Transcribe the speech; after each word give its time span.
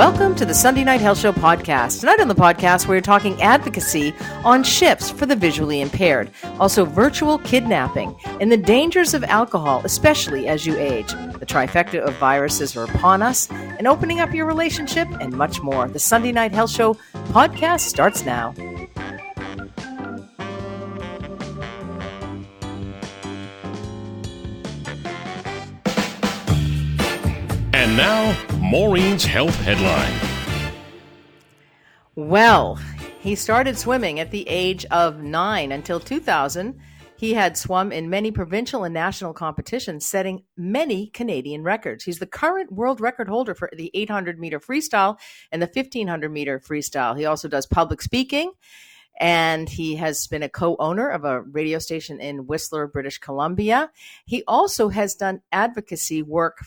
Welcome 0.00 0.34
to 0.36 0.46
the 0.46 0.54
Sunday 0.54 0.82
Night 0.82 1.02
Health 1.02 1.18
Show 1.18 1.30
podcast. 1.30 2.00
Tonight 2.00 2.20
on 2.20 2.28
the 2.28 2.34
podcast, 2.34 2.88
we're 2.88 3.02
talking 3.02 3.40
advocacy 3.42 4.14
on 4.46 4.64
ships 4.64 5.10
for 5.10 5.26
the 5.26 5.36
visually 5.36 5.82
impaired, 5.82 6.30
also 6.58 6.86
virtual 6.86 7.36
kidnapping, 7.40 8.16
and 8.40 8.50
the 8.50 8.56
dangers 8.56 9.12
of 9.12 9.22
alcohol, 9.24 9.82
especially 9.84 10.48
as 10.48 10.64
you 10.64 10.74
age. 10.78 11.10
The 11.10 11.44
trifecta 11.44 12.00
of 12.00 12.14
viruses 12.14 12.78
are 12.78 12.84
upon 12.84 13.20
us, 13.20 13.50
and 13.50 13.86
opening 13.86 14.20
up 14.20 14.32
your 14.32 14.46
relationship, 14.46 15.06
and 15.20 15.34
much 15.34 15.60
more. 15.60 15.86
The 15.86 15.98
Sunday 15.98 16.32
Night 16.32 16.52
Health 16.52 16.70
Show 16.70 16.94
podcast 17.34 17.80
starts 17.80 18.24
now. 18.24 18.54
And 27.74 27.96
now, 27.98 28.59
Maureen's 28.70 29.24
Health 29.24 29.56
Headline. 29.62 30.14
Well, 32.14 32.78
he 33.18 33.34
started 33.34 33.76
swimming 33.76 34.20
at 34.20 34.30
the 34.30 34.48
age 34.48 34.84
of 34.92 35.24
nine. 35.24 35.72
Until 35.72 35.98
2000, 35.98 36.78
he 37.16 37.34
had 37.34 37.56
swum 37.56 37.90
in 37.90 38.08
many 38.08 38.30
provincial 38.30 38.84
and 38.84 38.94
national 38.94 39.34
competitions, 39.34 40.06
setting 40.06 40.44
many 40.56 41.08
Canadian 41.08 41.64
records. 41.64 42.04
He's 42.04 42.20
the 42.20 42.26
current 42.26 42.70
world 42.70 43.00
record 43.00 43.26
holder 43.26 43.56
for 43.56 43.68
the 43.76 43.90
800 43.92 44.38
meter 44.38 44.60
freestyle 44.60 45.18
and 45.50 45.60
the 45.60 45.66
1500 45.66 46.30
meter 46.30 46.60
freestyle. 46.60 47.18
He 47.18 47.24
also 47.24 47.48
does 47.48 47.66
public 47.66 48.00
speaking 48.00 48.52
and 49.20 49.68
he 49.68 49.96
has 49.96 50.26
been 50.26 50.42
a 50.42 50.48
co-owner 50.48 51.10
of 51.10 51.24
a 51.24 51.42
radio 51.42 51.78
station 51.78 52.20
in 52.20 52.46
Whistler, 52.46 52.86
British 52.86 53.18
Columbia. 53.18 53.90
He 54.24 54.42
also 54.48 54.88
has 54.88 55.14
done 55.14 55.42
advocacy 55.52 56.22
work 56.22 56.58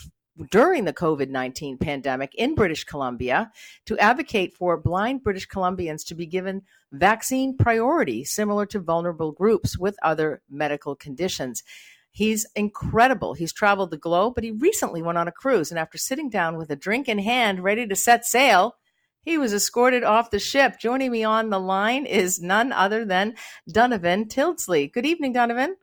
during 0.49 0.85
the 0.85 0.93
COVID 0.93 1.29
19 1.29 1.77
pandemic 1.77 2.33
in 2.35 2.55
British 2.55 2.83
Columbia 2.83 3.51
to 3.85 3.97
advocate 3.97 4.53
for 4.53 4.77
blind 4.77 5.23
British 5.23 5.47
Columbians 5.47 6.05
to 6.07 6.15
be 6.15 6.25
given 6.25 6.63
vaccine 6.91 7.55
priority, 7.57 8.23
similar 8.23 8.65
to 8.67 8.79
vulnerable 8.79 9.31
groups 9.31 9.77
with 9.77 9.95
other 10.03 10.41
medical 10.49 10.95
conditions. 10.95 11.63
He's 12.11 12.45
incredible. 12.55 13.33
He's 13.33 13.53
traveled 13.53 13.89
the 13.89 13.97
globe, 13.97 14.35
but 14.35 14.43
he 14.43 14.51
recently 14.51 15.01
went 15.01 15.17
on 15.17 15.27
a 15.27 15.31
cruise. 15.31 15.71
And 15.71 15.79
after 15.79 15.97
sitting 15.97 16.29
down 16.29 16.57
with 16.57 16.69
a 16.69 16.75
drink 16.75 17.09
in 17.09 17.17
hand, 17.17 17.63
ready 17.63 17.87
to 17.87 17.95
set 17.95 18.25
sail, 18.25 18.75
he 19.23 19.37
was 19.37 19.53
escorted 19.53 20.03
off 20.03 20.29
the 20.29 20.39
ship. 20.39 20.79
Joining 20.79 21.11
me 21.11 21.23
on 21.23 21.49
the 21.49 21.59
line 21.59 22.05
is 22.05 22.41
none 22.41 22.71
other 22.71 23.03
than 23.03 23.35
Donovan 23.67 24.25
Tildesley. 24.25 24.91
Good 24.91 25.05
evening, 25.05 25.33
Donovan. 25.33 25.75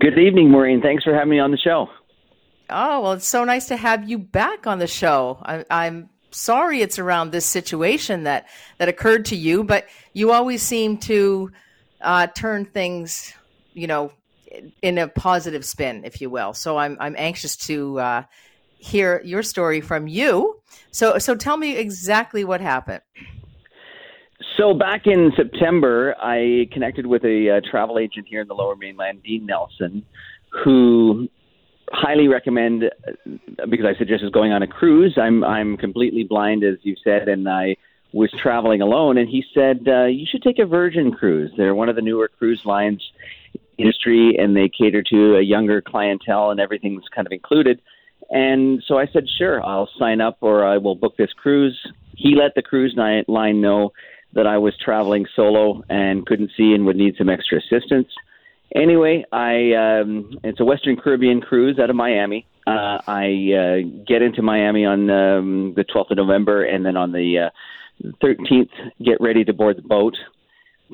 Good 0.00 0.18
evening, 0.18 0.50
Maureen. 0.50 0.80
Thanks 0.80 1.02
for 1.02 1.12
having 1.12 1.30
me 1.30 1.40
on 1.40 1.50
the 1.50 1.58
show. 1.58 1.88
Oh, 2.70 3.00
well, 3.00 3.12
it's 3.12 3.26
so 3.26 3.44
nice 3.44 3.68
to 3.68 3.76
have 3.76 4.08
you 4.08 4.18
back 4.18 4.66
on 4.66 4.78
the 4.78 4.86
show. 4.86 5.38
I, 5.42 5.64
I'm 5.70 6.10
sorry 6.30 6.82
it's 6.82 6.98
around 6.98 7.30
this 7.32 7.46
situation 7.46 8.24
that, 8.24 8.46
that 8.78 8.88
occurred 8.88 9.24
to 9.26 9.36
you, 9.36 9.64
but 9.64 9.86
you 10.12 10.32
always 10.32 10.62
seem 10.62 10.98
to 10.98 11.50
uh, 12.00 12.26
turn 12.28 12.66
things, 12.66 13.32
you 13.72 13.86
know, 13.86 14.12
in 14.82 14.98
a 14.98 15.08
positive 15.08 15.64
spin, 15.64 16.04
if 16.04 16.20
you 16.20 16.30
will. 16.30 16.52
So 16.52 16.76
I'm, 16.76 16.96
I'm 17.00 17.14
anxious 17.18 17.56
to 17.68 17.98
uh, 18.00 18.22
hear 18.78 19.20
your 19.24 19.42
story 19.42 19.80
from 19.80 20.06
you. 20.06 20.60
So, 20.90 21.18
so 21.18 21.34
tell 21.34 21.56
me 21.56 21.76
exactly 21.76 22.44
what 22.44 22.60
happened. 22.60 23.02
So 24.56 24.74
back 24.74 25.06
in 25.06 25.32
September, 25.36 26.14
I 26.20 26.68
connected 26.72 27.06
with 27.06 27.24
a 27.24 27.58
uh, 27.58 27.70
travel 27.70 27.98
agent 27.98 28.26
here 28.28 28.40
in 28.40 28.48
the 28.48 28.54
Lower 28.54 28.76
Mainland, 28.76 29.22
Dean 29.22 29.46
Nelson, 29.46 30.04
who 30.64 31.28
highly 31.92 32.28
recommend 32.28 32.84
because 33.68 33.86
I 33.86 33.96
suggested 33.98 34.32
going 34.32 34.52
on 34.52 34.62
a 34.62 34.66
cruise. 34.66 35.16
I'm 35.16 35.44
I'm 35.44 35.76
completely 35.76 36.24
blind, 36.24 36.64
as 36.64 36.76
you 36.82 36.96
said, 37.02 37.28
and 37.28 37.48
I 37.48 37.76
was 38.12 38.30
traveling 38.32 38.80
alone. 38.80 39.18
And 39.18 39.28
he 39.28 39.44
said 39.54 39.86
uh, 39.86 40.04
you 40.04 40.26
should 40.30 40.42
take 40.42 40.58
a 40.58 40.66
Virgin 40.66 41.12
cruise. 41.12 41.52
They're 41.56 41.74
one 41.74 41.88
of 41.88 41.96
the 41.96 42.02
newer 42.02 42.28
cruise 42.28 42.64
lines 42.64 43.02
industry, 43.76 44.36
and 44.38 44.56
they 44.56 44.68
cater 44.68 45.02
to 45.02 45.36
a 45.36 45.42
younger 45.42 45.80
clientele, 45.80 46.50
and 46.50 46.60
everything's 46.60 47.04
kind 47.14 47.26
of 47.26 47.32
included. 47.32 47.80
And 48.30 48.82
so 48.86 48.98
I 48.98 49.06
said, 49.06 49.26
sure, 49.38 49.64
I'll 49.64 49.88
sign 49.98 50.20
up, 50.20 50.38
or 50.40 50.66
I 50.66 50.78
will 50.78 50.94
book 50.94 51.16
this 51.16 51.32
cruise. 51.32 51.78
He 52.16 52.34
let 52.34 52.54
the 52.54 52.62
cruise 52.62 52.94
line 52.96 53.60
know 53.60 53.92
that 54.34 54.46
I 54.46 54.58
was 54.58 54.74
traveling 54.76 55.26
solo 55.34 55.82
and 55.88 56.26
couldn't 56.26 56.50
see 56.56 56.74
and 56.74 56.84
would 56.86 56.96
need 56.96 57.16
some 57.16 57.28
extra 57.28 57.58
assistance. 57.58 58.08
Anyway, 58.74 59.24
I 59.32 59.72
um, 59.72 60.38
it's 60.44 60.60
a 60.60 60.64
Western 60.64 60.96
Caribbean 60.96 61.40
cruise 61.40 61.78
out 61.78 61.90
of 61.90 61.96
Miami. 61.96 62.46
Uh, 62.66 62.98
I 63.06 63.52
uh, 63.54 64.04
get 64.06 64.20
into 64.20 64.42
Miami 64.42 64.84
on 64.84 65.08
um, 65.08 65.72
the 65.74 65.84
12th 65.84 66.10
of 66.10 66.18
November, 66.18 66.64
and 66.64 66.84
then 66.84 66.96
on 66.96 67.12
the 67.12 67.46
uh, 67.46 67.50
13th, 68.22 68.68
get 69.02 69.18
ready 69.20 69.44
to 69.44 69.54
board 69.54 69.78
the 69.78 69.82
boat. 69.82 70.14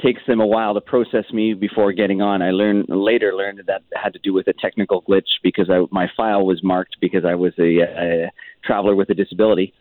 Takes 0.03 0.23
them 0.27 0.41
a 0.41 0.47
while 0.47 0.75
to 0.75 0.81
process 0.81 1.25
me 1.33 1.55
before 1.55 1.93
getting 1.93 2.21
on. 2.21 2.43
I 2.43 2.51
learned 2.51 2.87
later 2.89 3.33
learned 3.35 3.59
that, 3.59 3.67
that 3.67 4.01
had 4.01 4.13
to 4.13 4.19
do 4.21 4.33
with 4.33 4.47
a 4.49 4.53
technical 4.53 5.03
glitch 5.03 5.41
because 5.43 5.69
I, 5.71 5.85
my 5.91 6.09
file 6.17 6.45
was 6.47 6.63
marked 6.63 6.97
because 7.01 7.25
I 7.25 7.35
was 7.35 7.53
a, 7.59 7.81
a 7.81 8.31
traveler 8.65 8.95
with 8.95 9.11
a 9.11 9.15
disability. 9.15 9.73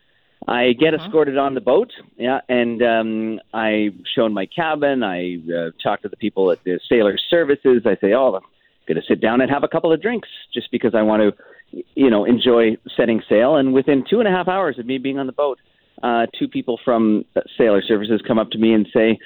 I 0.46 0.72
get 0.72 0.94
uh-huh. 0.94 1.06
escorted 1.06 1.38
on 1.38 1.54
the 1.54 1.60
boat, 1.60 1.90
yeah, 2.16 2.40
and 2.48 2.82
um, 2.82 3.40
I 3.54 3.90
shown 4.14 4.34
my 4.34 4.46
cabin. 4.46 5.02
I 5.02 5.36
uh, 5.48 5.70
talk 5.82 6.02
to 6.02 6.08
the 6.08 6.16
people 6.16 6.50
at 6.50 6.62
the 6.64 6.78
sailor 6.88 7.16
services. 7.30 7.82
I 7.86 7.96
say, 8.00 8.12
"Oh, 8.12 8.34
I'm 8.34 8.42
going 8.86 9.00
to 9.00 9.06
sit 9.08 9.20
down 9.20 9.40
and 9.40 9.50
have 9.50 9.64
a 9.64 9.68
couple 9.68 9.92
of 9.92 10.02
drinks 10.02 10.28
just 10.52 10.70
because 10.70 10.94
I 10.94 11.02
want 11.02 11.22
to, 11.22 11.82
you 11.94 12.10
know, 12.10 12.24
enjoy 12.24 12.76
setting 12.94 13.22
sail." 13.28 13.56
And 13.56 13.72
within 13.72 14.04
two 14.08 14.18
and 14.18 14.28
a 14.28 14.30
half 14.30 14.46
hours 14.48 14.78
of 14.78 14.84
me 14.84 14.98
being 14.98 15.18
on 15.18 15.26
the 15.26 15.32
boat, 15.32 15.58
uh, 16.02 16.26
two 16.38 16.48
people 16.48 16.78
from 16.84 17.24
sailor 17.56 17.82
services 17.82 18.20
come 18.26 18.38
up 18.38 18.50
to 18.50 18.58
me 18.58 18.74
and 18.74 18.86
say, 18.92 19.18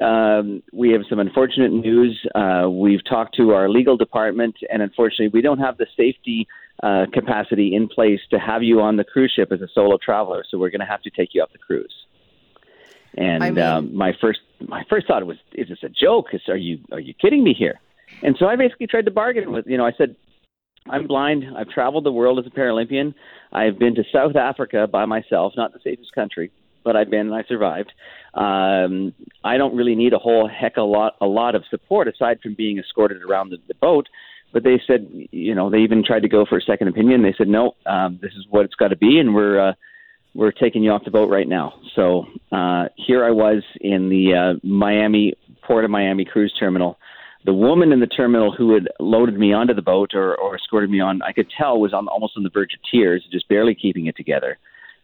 um, 0.00 0.62
we 0.72 0.90
have 0.92 1.02
some 1.08 1.18
unfortunate 1.18 1.72
news. 1.72 2.18
Uh, 2.34 2.68
we've 2.70 3.04
talked 3.04 3.36
to 3.36 3.50
our 3.50 3.68
legal 3.68 3.96
department, 3.96 4.56
and 4.70 4.80
unfortunately, 4.80 5.28
we 5.28 5.42
don't 5.42 5.58
have 5.58 5.76
the 5.76 5.86
safety 5.96 6.48
uh, 6.82 7.06
capacity 7.12 7.74
in 7.74 7.88
place 7.88 8.20
to 8.30 8.38
have 8.38 8.62
you 8.62 8.80
on 8.80 8.96
the 8.96 9.04
cruise 9.04 9.32
ship 9.34 9.52
as 9.52 9.60
a 9.60 9.68
solo 9.74 9.98
traveler. 9.98 10.44
So 10.48 10.58
we're 10.58 10.70
going 10.70 10.80
to 10.80 10.86
have 10.86 11.02
to 11.02 11.10
take 11.10 11.30
you 11.32 11.42
off 11.42 11.52
the 11.52 11.58
cruise. 11.58 11.94
And 13.14 13.44
I 13.44 13.50
mean, 13.50 13.62
um, 13.62 13.94
my 13.94 14.12
first 14.20 14.40
my 14.66 14.84
first 14.88 15.06
thought 15.06 15.24
was, 15.26 15.36
is 15.52 15.68
this 15.68 15.82
a 15.82 15.88
joke? 15.88 16.28
Are 16.48 16.56
you 16.56 16.78
are 16.92 17.00
you 17.00 17.14
kidding 17.14 17.44
me 17.44 17.54
here? 17.54 17.78
And 18.22 18.36
so 18.38 18.46
I 18.46 18.56
basically 18.56 18.86
tried 18.86 19.04
to 19.04 19.10
bargain 19.10 19.52
with 19.52 19.66
you 19.66 19.76
know 19.76 19.84
I 19.84 19.92
said, 19.92 20.16
I'm 20.88 21.06
blind. 21.06 21.44
I've 21.56 21.68
traveled 21.68 22.04
the 22.04 22.12
world 22.12 22.38
as 22.38 22.46
a 22.46 22.50
Paralympian. 22.50 23.14
I've 23.52 23.78
been 23.78 23.94
to 23.96 24.04
South 24.12 24.34
Africa 24.34 24.86
by 24.90 25.04
myself, 25.04 25.52
not 25.56 25.72
the 25.72 25.80
safest 25.84 26.12
country, 26.14 26.50
but 26.84 26.96
I've 26.96 27.10
been 27.10 27.26
and 27.26 27.34
I 27.34 27.44
survived. 27.44 27.92
Um, 28.34 29.14
I 29.44 29.58
don't 29.58 29.76
really 29.76 29.94
need 29.94 30.14
a 30.14 30.18
whole 30.18 30.48
heck 30.48 30.78
a 30.78 30.82
lot 30.82 31.16
a 31.20 31.26
lot 31.26 31.54
of 31.54 31.64
support 31.70 32.08
aside 32.08 32.40
from 32.42 32.54
being 32.54 32.78
escorted 32.78 33.22
around 33.22 33.50
the, 33.50 33.58
the 33.68 33.74
boat 33.74 34.08
but 34.52 34.62
they 34.62 34.80
said, 34.86 35.08
you 35.30 35.54
know, 35.54 35.70
they 35.70 35.78
even 35.78 36.04
tried 36.04 36.20
to 36.20 36.28
go 36.28 36.44
for 36.44 36.58
a 36.58 36.62
second 36.62 36.88
opinion. 36.88 37.22
They 37.22 37.34
said, 37.36 37.48
no, 37.48 37.74
um, 37.86 38.18
this 38.20 38.32
is 38.32 38.46
what 38.50 38.64
it's 38.64 38.74
got 38.74 38.88
to 38.88 38.96
be, 38.96 39.18
and 39.18 39.34
we're 39.34 39.70
uh, 39.70 39.72
we're 40.34 40.52
taking 40.52 40.82
you 40.82 40.90
off 40.90 41.04
the 41.04 41.10
boat 41.10 41.30
right 41.30 41.48
now. 41.48 41.74
So 41.94 42.26
uh, 42.50 42.84
here 42.96 43.24
I 43.24 43.30
was 43.30 43.62
in 43.80 44.08
the 44.08 44.34
uh, 44.34 44.66
Miami 44.66 45.34
Port 45.62 45.84
of 45.84 45.90
Miami 45.90 46.24
cruise 46.24 46.54
terminal. 46.58 46.98
The 47.44 47.52
woman 47.52 47.92
in 47.92 48.00
the 48.00 48.06
terminal 48.06 48.52
who 48.52 48.72
had 48.74 48.88
loaded 49.00 49.36
me 49.36 49.52
onto 49.52 49.74
the 49.74 49.82
boat 49.82 50.14
or, 50.14 50.34
or 50.36 50.54
escorted 50.54 50.90
me 50.90 51.00
on, 51.00 51.22
I 51.22 51.32
could 51.32 51.48
tell 51.58 51.80
was 51.80 51.92
on 51.92 52.06
almost 52.08 52.34
on 52.36 52.44
the 52.44 52.50
verge 52.50 52.74
of 52.74 52.80
tears, 52.90 53.26
just 53.32 53.48
barely 53.48 53.74
keeping 53.74 54.06
it 54.06 54.16
together. 54.16 54.58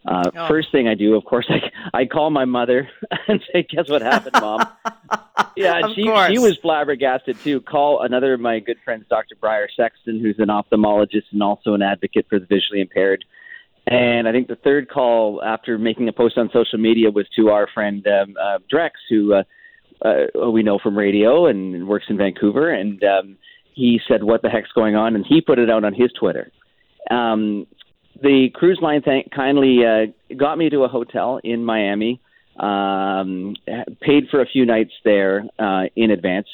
Uh, 0.06 0.31
oh. 0.34 0.48
First 0.48 0.70
thing 0.72 0.88
I 0.88 0.94
do, 0.94 1.14
of 1.14 1.25
course, 1.25 1.47
I 1.50 2.00
I 2.00 2.06
call 2.06 2.31
my 2.31 2.44
mother 2.44 2.88
and 3.28 3.42
say, 3.53 3.66
"Guess 3.69 3.88
what 3.88 4.03
happened, 4.03 4.36
mom?" 4.41 4.66
yeah, 5.56 5.81
she 5.94 6.04
course. 6.04 6.31
she 6.31 6.38
was 6.38 6.56
flabbergasted 6.59 7.38
too. 7.41 7.60
Call 7.60 8.03
another 8.03 8.34
of 8.34 8.41
my 8.41 8.60
good 8.60 8.78
friends, 8.84 9.06
Dr. 9.08 9.34
Briar 9.41 9.69
Sexton, 9.75 10.20
who's 10.20 10.38
an 10.38 10.48
ophthalmologist 10.48 11.25
and 11.32 11.42
also 11.42 11.75
an 11.75 11.82
advocate 11.82 12.26
for 12.28 12.38
the 12.38 12.47
visually 12.47 12.81
impaired. 12.81 13.25
And 13.87 14.28
I 14.28 14.32
think 14.32 14.49
the 14.49 14.56
third 14.56 14.90
call 14.90 15.43
after 15.43 15.78
making 15.78 16.08
a 16.08 16.12
post 16.12 16.37
on 16.37 16.50
social 16.52 16.78
media 16.78 17.11
was 17.11 17.26
to 17.37 17.49
our 17.49 17.67
friend 17.73 18.06
um, 18.06 18.37
uh, 18.40 18.58
Drex, 18.70 18.90
who 19.08 19.32
uh, 19.32 19.44
uh, 20.05 20.50
we 20.50 20.62
know 20.62 20.78
from 20.78 20.96
radio 20.96 21.46
and 21.46 21.88
works 21.88 22.05
in 22.11 22.19
Vancouver. 22.19 22.70
And 22.70 23.02
um, 23.02 23.38
he 23.75 24.00
said, 24.06 24.23
"What 24.25 24.43
the 24.43 24.50
heck's 24.50 24.73
going 24.73 24.94
on?" 24.94 25.17
And 25.17 25.25
he 25.26 25.40
put 25.40 25.58
it 25.58 25.70
out 25.70 25.84
on 25.84 25.94
his 25.94 26.12
Twitter. 26.12 26.52
Um, 27.11 27.67
the 28.23 28.49
cruise 28.55 28.79
line 28.82 29.03
thank- 29.03 29.31
kindly 29.31 29.79
uh, 29.85 30.35
got 30.37 30.59
me 30.59 30.70
to 30.70 30.85
a 30.85 30.88
hotel 30.88 31.41
in 31.43 31.65
Miami. 31.65 32.20
Um, 32.59 33.55
paid 34.00 34.25
for 34.32 34.41
a 34.41 34.47
few 34.47 34.67
nights 34.67 34.91
there 35.05 35.44
uh, 35.61 35.85
in 35.94 36.11
advance, 36.11 36.49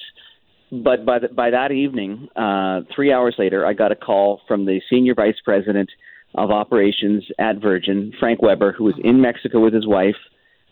but 0.71 1.07
by 1.07 1.21
the, 1.21 1.29
by 1.29 1.49
that 1.49 1.73
evening, 1.73 2.29
uh, 2.37 2.81
three 2.95 3.11
hours 3.11 3.37
later, 3.39 3.65
I 3.65 3.73
got 3.73 3.91
a 3.91 3.97
call 3.97 4.43
from 4.47 4.67
the 4.67 4.83
senior 4.91 5.15
vice 5.15 5.41
president 5.43 5.89
of 6.35 6.51
operations 6.51 7.25
at 7.39 7.57
Virgin, 7.57 8.13
Frank 8.21 8.43
Weber, 8.43 8.73
who 8.73 8.85
was 8.85 8.95
in 9.03 9.23
Mexico 9.23 9.61
with 9.61 9.73
his 9.73 9.87
wife, 9.87 10.17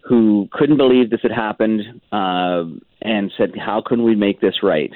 who 0.02 0.48
couldn't 0.52 0.76
believe 0.76 1.08
this 1.08 1.20
had 1.22 1.32
happened, 1.32 1.80
uh, 2.12 2.64
and 3.00 3.32
said, 3.38 3.56
"How 3.56 3.80
can 3.80 4.02
we 4.02 4.14
make 4.14 4.40
this 4.40 4.62
right? 4.62 4.92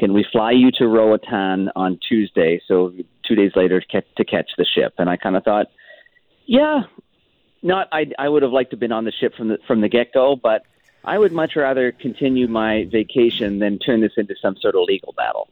Can 0.00 0.12
we 0.12 0.24
fly 0.32 0.50
you 0.50 0.72
to 0.72 0.88
Roatan 0.88 1.70
on 1.76 2.00
Tuesday?" 2.08 2.60
So 2.66 2.92
two 3.30 3.36
days 3.36 3.52
later 3.54 3.80
to 3.80 4.24
catch 4.24 4.50
the 4.58 4.64
ship. 4.64 4.94
And 4.98 5.08
I 5.08 5.16
kind 5.16 5.36
of 5.36 5.44
thought, 5.44 5.66
yeah, 6.46 6.80
not 7.62 7.88
I, 7.92 8.06
I 8.18 8.28
would 8.28 8.42
have 8.42 8.50
liked 8.50 8.70
to 8.70 8.74
have 8.74 8.80
been 8.80 8.92
on 8.92 9.04
the 9.04 9.12
ship 9.12 9.34
from 9.36 9.48
the 9.48 9.58
from 9.66 9.80
the 9.80 9.88
get 9.88 10.12
go, 10.12 10.36
but 10.36 10.62
I 11.04 11.18
would 11.18 11.32
much 11.32 11.54
rather 11.54 11.92
continue 11.92 12.48
my 12.48 12.88
vacation 12.90 13.58
than 13.58 13.78
turn 13.78 14.00
this 14.00 14.12
into 14.16 14.34
some 14.40 14.56
sort 14.56 14.74
of 14.74 14.82
legal 14.82 15.14
battle. 15.16 15.48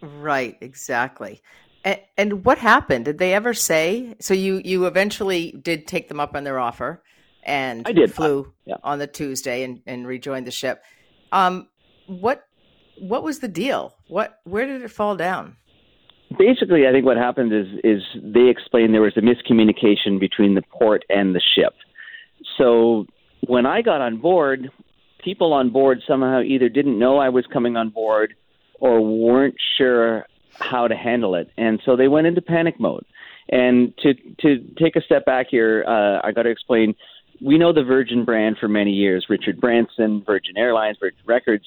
Right, 0.00 0.56
exactly. 0.60 1.42
And, 1.84 2.00
and 2.16 2.44
what 2.44 2.58
happened? 2.58 3.04
Did 3.06 3.18
they 3.18 3.34
ever 3.34 3.54
say? 3.54 4.14
So 4.20 4.34
you 4.34 4.60
you 4.64 4.86
eventually 4.86 5.52
did 5.52 5.86
take 5.86 6.08
them 6.08 6.20
up 6.20 6.36
on 6.36 6.44
their 6.44 6.58
offer, 6.58 7.02
and 7.42 7.86
I 7.86 7.92
did. 7.92 8.12
flew 8.12 8.52
yeah. 8.64 8.76
on 8.84 8.98
the 8.98 9.06
Tuesday 9.06 9.62
and, 9.64 9.80
and 9.86 10.06
rejoined 10.06 10.46
the 10.46 10.52
ship. 10.52 10.82
Um, 11.32 11.68
what 12.06 12.46
what 12.98 13.22
was 13.22 13.40
the 13.40 13.48
deal? 13.48 13.94
What 14.08 14.40
where 14.44 14.66
did 14.66 14.82
it 14.82 14.90
fall 14.90 15.16
down? 15.16 15.56
Basically, 16.38 16.86
I 16.86 16.92
think 16.92 17.04
what 17.04 17.16
happened 17.16 17.52
is 17.52 17.66
is 17.84 18.02
they 18.22 18.48
explained 18.48 18.94
there 18.94 19.02
was 19.02 19.16
a 19.16 19.20
miscommunication 19.20 20.18
between 20.18 20.54
the 20.54 20.62
port 20.62 21.04
and 21.08 21.34
the 21.34 21.40
ship. 21.54 21.74
So 22.58 23.06
when 23.46 23.66
I 23.66 23.82
got 23.82 24.00
on 24.00 24.18
board, 24.18 24.70
people 25.22 25.52
on 25.52 25.70
board 25.70 26.02
somehow 26.06 26.40
either 26.42 26.68
didn't 26.68 26.98
know 26.98 27.18
I 27.18 27.28
was 27.28 27.46
coming 27.52 27.76
on 27.76 27.90
board 27.90 28.34
or 28.80 29.00
weren't 29.00 29.56
sure 29.78 30.26
how 30.58 30.88
to 30.88 30.96
handle 30.96 31.34
it, 31.34 31.50
and 31.56 31.80
so 31.84 31.96
they 31.96 32.08
went 32.08 32.26
into 32.26 32.42
panic 32.42 32.80
mode. 32.80 33.04
And 33.48 33.96
to 33.98 34.14
to 34.14 34.58
take 34.78 34.96
a 34.96 35.02
step 35.02 35.24
back 35.24 35.46
here, 35.50 35.84
uh, 35.86 36.26
I 36.26 36.32
got 36.32 36.42
to 36.42 36.50
explain. 36.50 36.94
We 37.44 37.58
know 37.58 37.70
the 37.70 37.84
Virgin 37.84 38.24
brand 38.24 38.56
for 38.58 38.66
many 38.66 38.92
years. 38.92 39.26
Richard 39.28 39.60
Branson, 39.60 40.22
Virgin 40.24 40.56
Airlines, 40.56 40.96
Virgin 40.98 41.20
Records 41.26 41.66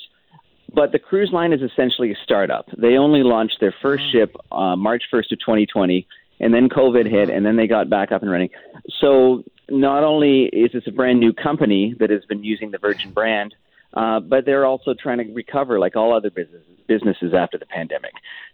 but 0.73 0.91
the 0.91 0.99
cruise 0.99 1.31
line 1.31 1.53
is 1.53 1.61
essentially 1.61 2.11
a 2.11 2.15
startup. 2.23 2.67
They 2.77 2.97
only 2.97 3.23
launched 3.23 3.57
their 3.59 3.73
first 3.81 4.03
mm-hmm. 4.03 4.17
ship 4.17 4.35
uh, 4.51 4.75
March 4.75 5.03
1st 5.11 5.31
of 5.33 5.39
2020, 5.39 6.07
and 6.39 6.53
then 6.53 6.69
COVID 6.69 7.09
hit, 7.09 7.29
and 7.29 7.45
then 7.45 7.55
they 7.55 7.67
got 7.67 7.89
back 7.89 8.11
up 8.11 8.21
and 8.21 8.31
running. 8.31 8.49
So 8.99 9.43
not 9.69 10.03
only 10.03 10.45
is 10.45 10.71
this 10.71 10.83
a 10.87 10.91
brand 10.91 11.19
new 11.19 11.33
company 11.33 11.95
that 11.99 12.09
has 12.09 12.25
been 12.25 12.43
using 12.43 12.71
the 12.71 12.77
Virgin 12.77 13.11
brand, 13.11 13.55
uh, 13.93 14.19
but 14.19 14.45
they're 14.45 14.65
also 14.65 14.93
trying 14.93 15.17
to 15.17 15.33
recover 15.33 15.79
like 15.79 15.95
all 15.95 16.13
other 16.13 16.29
businesses, 16.29 16.65
businesses 16.87 17.33
after 17.33 17.57
the 17.57 17.65
pandemic. 17.65 18.13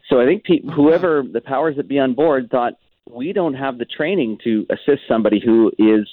So 0.10 0.22
I 0.22 0.26
think 0.26 0.44
pe- 0.44 0.60
mm-hmm. 0.60 0.70
whoever 0.70 1.24
the 1.24 1.42
powers 1.42 1.76
that 1.78 1.88
be 1.88 2.00
on 2.00 2.14
board 2.14 2.50
thought 2.50 2.74
we 3.10 3.34
don't 3.34 3.54
have 3.54 3.78
the 3.78 3.86
training 3.86 4.40
to 4.44 4.66
assist 4.70 5.04
somebody 5.08 5.40
who 5.44 5.72
is 5.78 6.08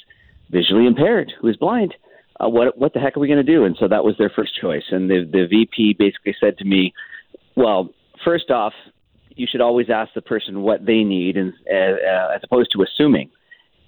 visually 0.50 0.86
impaired, 0.86 1.32
who 1.40 1.48
is 1.48 1.56
blind 1.56 1.94
uh, 2.42 2.48
what 2.48 2.76
what 2.78 2.92
the 2.92 3.00
heck 3.00 3.16
are 3.16 3.20
we 3.20 3.28
going 3.28 3.44
to 3.44 3.52
do? 3.52 3.64
And 3.64 3.76
so 3.78 3.88
that 3.88 4.04
was 4.04 4.16
their 4.18 4.30
first 4.30 4.52
choice. 4.60 4.84
And 4.90 5.08
the 5.10 5.28
the 5.30 5.46
VP 5.48 5.96
basically 5.98 6.34
said 6.40 6.58
to 6.58 6.64
me, 6.64 6.92
well, 7.56 7.90
first 8.24 8.50
off, 8.50 8.72
you 9.36 9.46
should 9.50 9.60
always 9.60 9.88
ask 9.90 10.12
the 10.14 10.22
person 10.22 10.62
what 10.62 10.84
they 10.84 11.04
need, 11.04 11.36
and 11.36 11.52
uh, 11.70 11.74
uh, 11.74 12.34
as 12.34 12.40
opposed 12.44 12.70
to 12.72 12.82
assuming. 12.82 13.30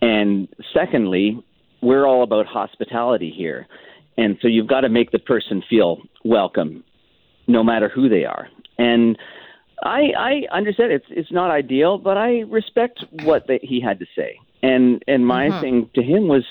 And 0.01 0.49
secondly, 0.73 1.43
we're 1.83 2.07
all 2.07 2.23
about 2.23 2.47
hospitality 2.47 3.33
here, 3.35 3.67
and 4.17 4.39
so 4.41 4.49
you've 4.49 4.69
got 4.69 4.83
to 4.83 4.89
make 4.89 5.11
the 5.11 5.19
person 5.19 5.63
feel 5.69 5.99
welcome, 6.25 6.85
no 7.47 7.63
matter 7.63 7.89
who 7.89 8.09
they 8.09 8.25
are. 8.25 8.49
And 8.79 9.19
I 9.83 10.13
I 10.17 10.57
understand 10.57 10.93
it's 10.93 11.07
it's 11.11 11.33
not 11.33 11.51
ideal, 11.51 11.99
but 11.99 12.17
I 12.17 12.41
respect 12.41 13.05
what 13.25 13.47
the, 13.47 13.59
he 13.63 13.81
had 13.81 13.99
to 13.99 14.07
say. 14.17 14.39
And 14.63 15.03
and 15.07 15.27
my 15.27 15.49
mm-hmm. 15.49 15.61
thing 15.61 15.91
to 15.95 16.03
him 16.03 16.29
was, 16.29 16.45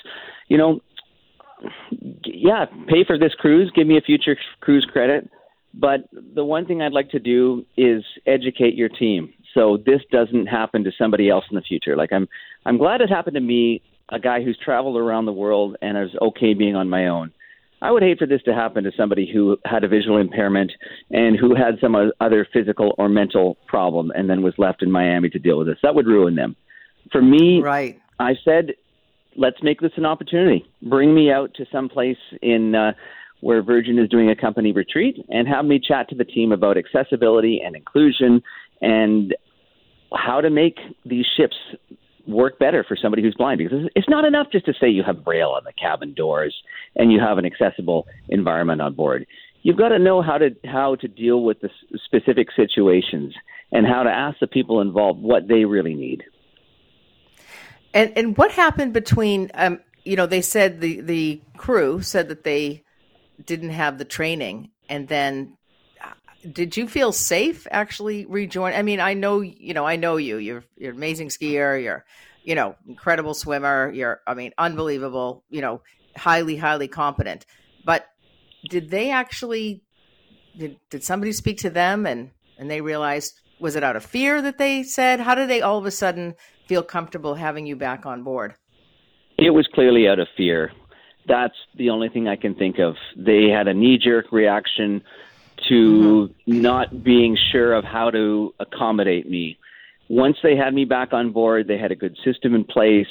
you 0.50 0.58
know, 0.58 0.82
yeah, 2.24 2.66
pay 2.88 3.04
for 3.06 3.18
this 3.18 3.34
cruise, 3.36 3.72
give 3.76 3.88
me 3.88 3.98
a 3.98 4.02
future 4.02 4.38
cruise 4.62 4.88
credit. 4.92 5.30
But 5.74 6.02
the 6.36 6.46
one 6.46 6.66
thing 6.66 6.82
I'd 6.82 6.94
like 6.94 7.10
to 7.12 7.20
do 7.20 7.66
is 7.78 8.04
educate 8.28 8.76
your 8.76 8.90
team 8.90 9.34
so 9.54 9.78
this 9.86 10.02
doesn't 10.12 10.48
happen 10.48 10.84
to 10.84 10.92
somebody 10.98 11.30
else 11.30 11.46
in 11.50 11.56
the 11.56 11.62
future. 11.62 11.96
Like 11.96 12.12
I'm, 12.12 12.28
I'm 12.66 12.78
glad 12.78 13.02
it 13.02 13.10
happened 13.10 13.36
to 13.36 13.42
me, 13.42 13.82
a 14.10 14.20
guy 14.20 14.44
who's 14.44 14.58
traveled 14.64 14.98
around 14.98 15.26
the 15.26 15.34
world 15.34 15.78
and 15.82 15.98
is 15.98 16.16
okay 16.22 16.54
being 16.54 16.76
on 16.76 16.90
my 16.90 17.08
own. 17.08 17.32
I 17.82 17.92
would 17.92 18.02
hate 18.02 18.18
for 18.18 18.26
this 18.26 18.42
to 18.44 18.54
happen 18.54 18.86
to 18.86 18.92
somebody 18.96 19.30
who 19.32 19.58
had 19.66 19.84
a 19.84 19.90
visual 19.90 20.18
impairment 20.18 20.72
and 21.12 21.38
who 21.38 21.54
had 21.54 21.80
some 21.82 21.96
other 22.22 22.48
physical 22.54 22.96
or 22.98 23.10
mental 23.10 23.58
problem 23.68 24.12
and 24.16 24.30
then 24.30 24.42
was 24.42 24.54
left 24.58 24.82
in 24.82 24.90
Miami 24.90 25.30
to 25.30 25.40
deal 25.40 25.58
with 25.58 25.68
this. 25.68 25.80
That 25.84 25.94
would 25.94 26.08
ruin 26.08 26.36
them. 26.36 26.56
For 27.12 27.22
me, 27.22 27.62
right. 27.62 28.00
I 28.20 28.36
said 28.46 28.72
let's 29.36 29.62
make 29.62 29.82
this 29.82 29.92
an 29.98 30.06
opportunity. 30.06 30.66
Bring 30.82 31.14
me 31.14 31.32
out 31.32 31.54
to 31.56 31.66
some 31.72 31.90
place 31.90 32.18
in 32.42 32.76
uh, 32.76 32.94
where 33.42 33.62
Virgin 33.62 34.00
is 34.00 34.10
doing 34.10 34.30
a 34.30 34.36
company 34.36 34.72
retreat 34.72 35.18
and 35.30 35.48
have 35.48 35.66
me 35.66 35.80
chat 35.80 36.10
to 36.10 36.16
the 36.16 36.24
team 36.24 36.52
about 36.52 36.78
accessibility 36.78 37.62
and 37.64 37.76
inclusion 37.76 38.42
and 38.82 39.36
how 40.14 40.42
to 40.42 40.50
make 40.50 40.78
these 41.06 41.26
ships 41.38 41.56
work 42.28 42.58
better 42.58 42.86
for 42.88 42.96
somebody 42.96 43.22
who's 43.22 43.36
blind. 43.36 43.58
Because 43.58 43.90
it's 43.96 44.10
not 44.10 44.26
enough 44.26 44.48
just 44.52 44.66
to 44.66 44.74
say 44.80 44.88
you 44.88 45.04
have 45.04 45.24
braille 45.24 45.50
on 45.50 45.64
the 45.66 45.74
cabin 45.74 46.14
doors 46.14 46.56
and 46.96 47.12
you 47.12 47.20
have 47.20 47.38
an 47.38 47.46
accessible 47.46 48.06
environment 48.30 48.82
on 48.82 48.94
board. 48.94 49.26
You've 49.64 49.78
got 49.78 49.90
to 49.90 50.00
know 50.00 50.22
how 50.22 50.38
to 50.38 50.50
how 50.66 50.96
to 50.96 51.08
deal 51.08 51.44
with 51.44 51.62
the 51.62 51.70
specific 52.06 52.48
situations 52.56 53.34
and 53.72 53.88
how 53.88 54.04
to 54.04 54.10
ask 54.10 54.40
the 54.40 54.48
people 54.48 54.82
involved 54.82 55.22
what 55.22 55.48
they 55.48 55.66
really 55.66 55.96
need 55.96 56.24
and 57.94 58.14
and 58.18 58.38
what 58.38 58.52
happened 58.52 58.94
between 58.94 59.52
um, 59.54 59.80
you 60.04 60.16
know 60.16 60.26
they 60.26 60.42
said 60.42 60.82
the 60.82 61.02
the 61.02 61.42
crew 61.58 62.02
said 62.02 62.30
that 62.30 62.44
they 62.44 62.84
didn't 63.46 63.72
have 63.72 63.98
the 63.98 64.06
training, 64.06 64.72
and 64.90 65.08
then 65.08 65.58
uh, 66.04 66.14
did 66.52 66.78
you 66.78 66.88
feel 66.88 67.12
safe 67.12 67.68
actually 67.72 68.26
rejoin? 68.26 68.74
I 68.74 68.82
mean, 68.82 69.00
I 69.00 69.14
know 69.14 69.42
you 69.42 69.74
know 69.74 69.86
I 69.86 69.96
know 69.96 70.18
you. 70.18 70.38
You're 70.38 70.64
you're 70.78 70.92
an 70.92 70.98
amazing 70.98 71.30
skier. 71.30 71.82
You're 71.82 72.06
you 72.44 72.56
know 72.56 72.76
incredible 72.88 73.34
swimmer. 73.34 73.92
You're 73.94 74.22
I 74.28 74.34
mean 74.34 74.52
unbelievable. 74.58 75.44
You 75.50 75.62
know 75.62 75.82
highly 76.16 76.58
highly 76.58 76.88
competent. 76.88 77.46
But 77.86 78.08
did 78.70 78.90
they 78.90 79.12
actually 79.12 79.84
did 80.58 80.78
did 80.90 81.04
somebody 81.04 81.32
speak 81.32 81.60
to 81.60 81.70
them 81.70 82.06
and 82.06 82.32
and 82.58 82.70
they 82.70 82.82
realized 82.82 83.40
was 83.60 83.76
it 83.76 83.84
out 83.84 83.96
of 83.96 84.06
fear 84.06 84.42
that 84.42 84.58
they 84.58 84.84
said 84.84 85.20
how 85.20 85.36
did 85.36 85.50
they 85.50 85.62
all 85.62 85.78
of 85.78 85.86
a 85.86 85.92
sudden 85.92 86.36
feel 86.68 86.84
comfortable 86.84 87.36
having 87.36 87.66
you 87.66 87.76
back 87.76 88.06
on 88.06 88.24
board? 88.24 88.54
It 89.38 89.52
was 89.52 89.68
clearly 89.74 90.08
out 90.08 90.20
of 90.20 90.28
fear. 90.38 90.72
That's 91.28 91.56
the 91.78 91.90
only 91.90 92.10
thing 92.10 92.28
I 92.28 92.36
can 92.36 92.56
think 92.56 92.80
of. 92.80 92.96
They 93.16 93.48
had 93.50 93.68
a 93.68 93.74
knee 93.74 93.98
jerk 93.98 94.32
reaction 94.32 95.02
to 95.70 96.30
mm-hmm. 96.48 96.62
not 96.62 97.04
being 97.04 97.38
sure 97.52 97.74
of 97.74 97.86
how 97.86 98.10
to 98.12 98.54
accommodate 98.60 99.30
me. 99.30 99.58
Once 100.10 100.38
they 100.44 100.56
had 100.56 100.74
me 100.74 100.86
back 100.86 101.14
on 101.14 101.32
board, 101.32 101.68
they 101.68 101.78
had 101.78 101.92
a 101.92 101.96
good 101.96 102.18
system 102.24 102.54
in 102.54 102.64
place. 102.64 103.08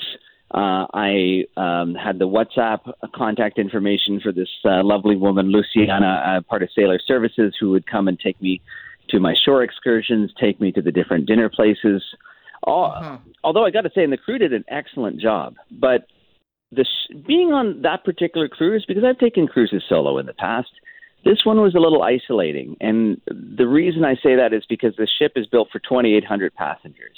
Uh, 0.55 0.87
I 0.93 1.45
um, 1.57 1.95
had 1.95 2.19
the 2.19 2.29
WhatsApp 2.29 2.81
contact 3.15 3.59
information 3.59 4.21
for 4.21 4.33
this 4.33 4.51
uh, 4.67 4.85
lovely 4.85 5.17
woman, 5.17 5.51
Luciana, 5.51 6.07
uh, 6.07 6.41
part 6.43 6.63
of 6.63 6.69
Sailor 6.77 7.01
Services, 7.07 7.55
who 7.59 7.71
would 7.71 7.87
come 7.87 8.07
and 8.07 8.21
take 8.21 8.41
me 8.43 8.61
to 9.09 9.19
my 9.19 9.35
shore 9.45 9.63
excursions, 9.63 10.31
take 10.39 10.61
me 10.61 10.71
to 10.73 10.83
the 10.83 10.93
different 10.93 11.27
dinner 11.27 11.49
places. 11.49 12.03
All, 12.65 12.93
uh-huh. 12.97 13.19
Although 13.45 13.65
I 13.65 13.71
got 13.71 13.83
to 13.83 13.91
say, 13.95 14.05
and 14.05 14.13
the 14.13 14.17
crew 14.17 14.39
did 14.39 14.53
an 14.53 14.65
excellent 14.69 15.21
job. 15.21 15.55
But 15.71 16.07
the 16.71 16.85
sh- 16.85 17.15
being 17.27 17.53
on 17.53 17.83
that 17.83 18.05
particular 18.05 18.49
cruise, 18.49 18.85
because 18.87 19.05
I've 19.05 19.19
taken 19.19 19.47
cruises 19.47 19.83
solo 19.89 20.19
in 20.19 20.27
the 20.27 20.35
past, 20.35 20.71
this 21.25 21.45
one 21.45 21.61
was 21.61 21.75
a 21.75 21.79
little 21.79 22.03
isolating. 22.03 22.77
And 22.81 23.21
the 23.27 23.67
reason 23.67 24.05
I 24.05 24.15
say 24.15 24.37
that 24.37 24.53
is 24.53 24.65
because 24.69 24.95
the 24.97 25.09
ship 25.19 25.33
is 25.37 25.47
built 25.47 25.69
for 25.71 25.79
2,800 25.81 26.55
passengers. 26.55 27.17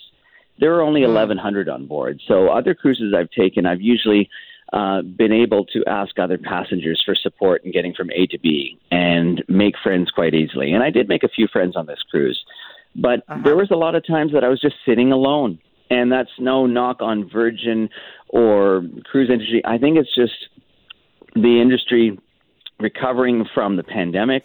There 0.60 0.74
are 0.74 0.82
only 0.82 1.02
1,100 1.02 1.68
on 1.68 1.86
board. 1.86 2.20
So 2.28 2.48
other 2.48 2.74
cruises 2.74 3.14
I've 3.16 3.30
taken, 3.30 3.66
I've 3.66 3.80
usually 3.80 4.28
uh, 4.72 5.02
been 5.02 5.32
able 5.32 5.64
to 5.66 5.84
ask 5.86 6.18
other 6.18 6.38
passengers 6.38 7.02
for 7.04 7.14
support 7.14 7.64
in 7.64 7.72
getting 7.72 7.94
from 7.94 8.10
A 8.10 8.26
to 8.26 8.38
B 8.38 8.78
and 8.90 9.42
make 9.48 9.74
friends 9.82 10.10
quite 10.10 10.34
easily. 10.34 10.72
And 10.72 10.82
I 10.82 10.90
did 10.90 11.08
make 11.08 11.22
a 11.22 11.28
few 11.28 11.48
friends 11.52 11.76
on 11.76 11.86
this 11.86 12.02
cruise. 12.10 12.42
But 12.96 13.20
uh-huh. 13.28 13.40
there 13.44 13.56
was 13.56 13.70
a 13.70 13.76
lot 13.76 13.94
of 13.94 14.06
times 14.06 14.32
that 14.32 14.44
I 14.44 14.48
was 14.48 14.60
just 14.60 14.76
sitting 14.86 15.12
alone. 15.12 15.58
And 15.90 16.10
that's 16.10 16.30
no 16.38 16.66
knock 16.66 16.98
on 17.00 17.28
Virgin 17.30 17.88
or 18.28 18.84
cruise 19.04 19.30
industry. 19.30 19.62
I 19.64 19.78
think 19.78 19.98
it's 19.98 20.14
just 20.14 20.32
the 21.34 21.60
industry 21.60 22.18
recovering 22.80 23.44
from 23.54 23.76
the 23.76 23.82
pandemic. 23.82 24.44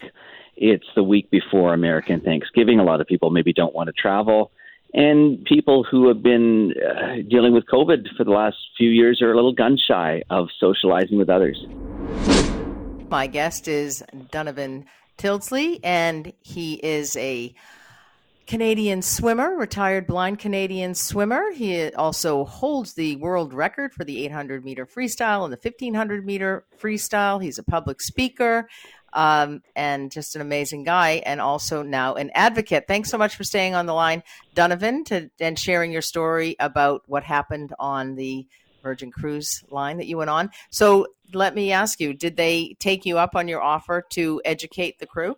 It's 0.56 0.86
the 0.96 1.04
week 1.04 1.32
before 1.32 1.74
American 1.74 2.22
Thanksgiving. 2.22 2.80
A 2.80 2.84
lot 2.84 3.00
of 3.00 3.08
people 3.08 3.30
maybe 3.30 3.54
don't 3.54 3.74
want 3.74 3.88
to 3.88 3.94
travel. 3.94 4.52
And 4.94 5.44
people 5.46 5.86
who 5.90 6.08
have 6.08 6.24
been 6.24 6.74
uh, 6.74 7.22
dealing 7.30 7.54
with 7.54 7.66
COVID 7.72 8.08
for 8.18 8.24
the 8.24 8.32
last 8.32 8.58
few 8.78 8.90
years 8.90 9.22
are 9.22 9.32
a 9.32 9.36
little 9.36 9.54
gun 9.54 9.78
shy 9.78 10.24
of 10.30 10.48
socializing 10.60 11.18
with 11.18 11.30
others. 11.30 11.64
My 13.10 13.28
guest 13.28 13.68
is 13.68 14.04
Donovan 14.32 14.86
Tildesley, 15.18 15.80
and 15.84 16.34
he 16.42 16.76
is 16.76 17.16
a 17.18 17.54
Canadian 18.50 19.04
swimmer, 19.04 19.56
retired 19.56 20.08
blind 20.08 20.40
Canadian 20.40 20.96
swimmer. 20.96 21.52
He 21.52 21.94
also 21.94 22.46
holds 22.46 22.96
the 22.96 23.16
world 23.18 23.54
record 23.54 23.94
for 23.94 24.04
the 24.04 24.26
800 24.26 24.66
meter 24.66 24.88
freestyle 24.88 25.44
and 25.44 25.54
the 25.54 25.60
1500 25.62 26.26
meter 26.26 26.66
freestyle. 26.82 27.40
He's 27.40 27.60
a 27.60 27.64
public 27.64 28.02
speaker 28.02 28.68
um, 29.14 29.62
and 29.76 30.12
just 30.12 30.36
an 30.36 30.42
amazing 30.42 30.84
guy, 30.84 31.22
and 31.28 31.40
also 31.40 31.84
now 31.84 32.16
an 32.16 32.32
advocate. 32.34 32.86
Thanks 32.88 33.12
so 33.12 33.20
much 33.20 33.36
for 33.36 33.44
staying 33.44 33.76
on 33.76 33.86
the 33.86 33.94
line, 33.94 34.24
Donovan, 34.56 35.04
to, 35.06 35.30
and 35.40 35.58
sharing 35.58 35.92
your 35.92 36.02
story 36.02 36.56
about 36.60 37.04
what 37.06 37.24
happened 37.24 37.76
on 37.78 38.16
the 38.16 38.48
Virgin 38.82 39.12
Cruise 39.12 39.64
line 39.70 39.98
that 39.98 40.08
you 40.08 40.18
went 40.18 40.32
on. 40.32 40.50
So 40.72 41.06
let 41.34 41.54
me 41.54 41.72
ask 41.72 42.00
you: 42.00 42.16
Did 42.16 42.36
they 42.36 42.76
take 42.80 43.06
you 43.06 43.20
up 43.20 43.36
on 43.36 43.48
your 43.48 43.62
offer 43.62 44.04
to 44.14 44.42
educate 44.44 44.98
the 44.98 45.06
crew? 45.06 45.36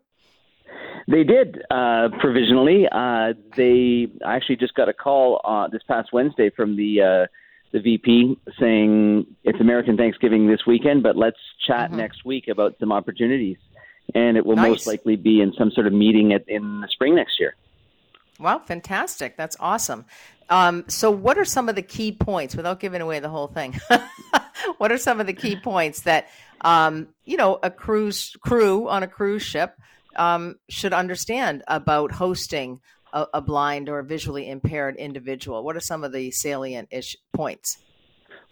They 1.08 1.24
did 1.24 1.62
uh, 1.70 2.10
provisionally. 2.20 2.88
Uh, 2.92 3.34
they 3.58 4.08
actually 4.26 4.58
just 4.58 4.76
got 4.76 4.90
a 4.90 4.94
call 4.94 5.42
uh, 5.44 5.68
this 5.68 5.82
past 5.88 6.10
Wednesday 6.14 6.50
from 6.50 6.76
the 6.76 7.02
uh, 7.02 7.28
the 7.72 7.80
VP 7.80 8.38
saying 8.60 9.26
it's 9.44 9.60
American 9.60 9.98
Thanksgiving 9.98 10.48
this 10.48 10.66
weekend, 10.68 11.04
but 11.04 11.16
let's 11.16 11.38
chat 11.66 11.90
mm-hmm. 11.90 11.98
next 11.98 12.26
week 12.26 12.48
about 12.48 12.76
some 12.80 12.92
opportunities. 12.92 13.58
And 14.14 14.36
it 14.36 14.46
will 14.46 14.58
nice. 14.58 14.70
most 14.70 14.88
likely 14.88 15.16
be 15.16 15.42
in 15.42 15.54
some 15.58 15.72
sort 15.72 15.88
of 15.88 15.94
meeting 15.94 16.34
at, 16.34 16.44
in 16.48 16.82
the 16.82 16.88
spring 16.90 17.16
next 17.16 17.40
year. 17.40 17.56
Wow, 18.40 18.60
fantastic! 18.60 19.38
That's 19.38 19.56
awesome. 19.60 20.06
Um, 20.50 20.84
so, 20.88 21.12
what 21.12 21.38
are 21.38 21.46
some 21.46 21.70
of 21.70 21.76
the 21.76 21.82
key 21.82 22.12
points, 22.12 22.56
without 22.56 22.80
giving 22.80 23.02
away 23.02 23.20
the 23.20 23.30
whole 23.30 23.48
thing? 23.48 23.80
what 24.78 24.92
are 24.92 24.98
some 24.98 25.22
of 25.22 25.28
the 25.28 25.34
key 25.34 25.56
points 25.56 26.02
that 26.02 26.28
um, 26.62 27.08
you 27.24 27.38
know 27.38 27.60
a 27.62 27.70
cruise 27.70 28.36
crew 28.42 28.90
on 28.90 29.04
a 29.04 29.08
cruise 29.08 29.44
ship 29.44 29.78
um, 30.16 30.56
should 30.70 30.94
understand 30.94 31.64
about 31.68 32.12
hosting 32.12 32.80
a, 33.14 33.26
a, 33.34 33.42
blind 33.42 33.90
or 33.90 34.02
visually 34.04 34.50
impaired 34.50 34.96
individual? 34.98 35.64
What 35.64 35.76
are 35.76 35.82
some 35.82 36.04
of 36.04 36.12
the 36.12 36.32
salient 36.32 36.90
ish 36.92 37.16
points? 37.34 37.78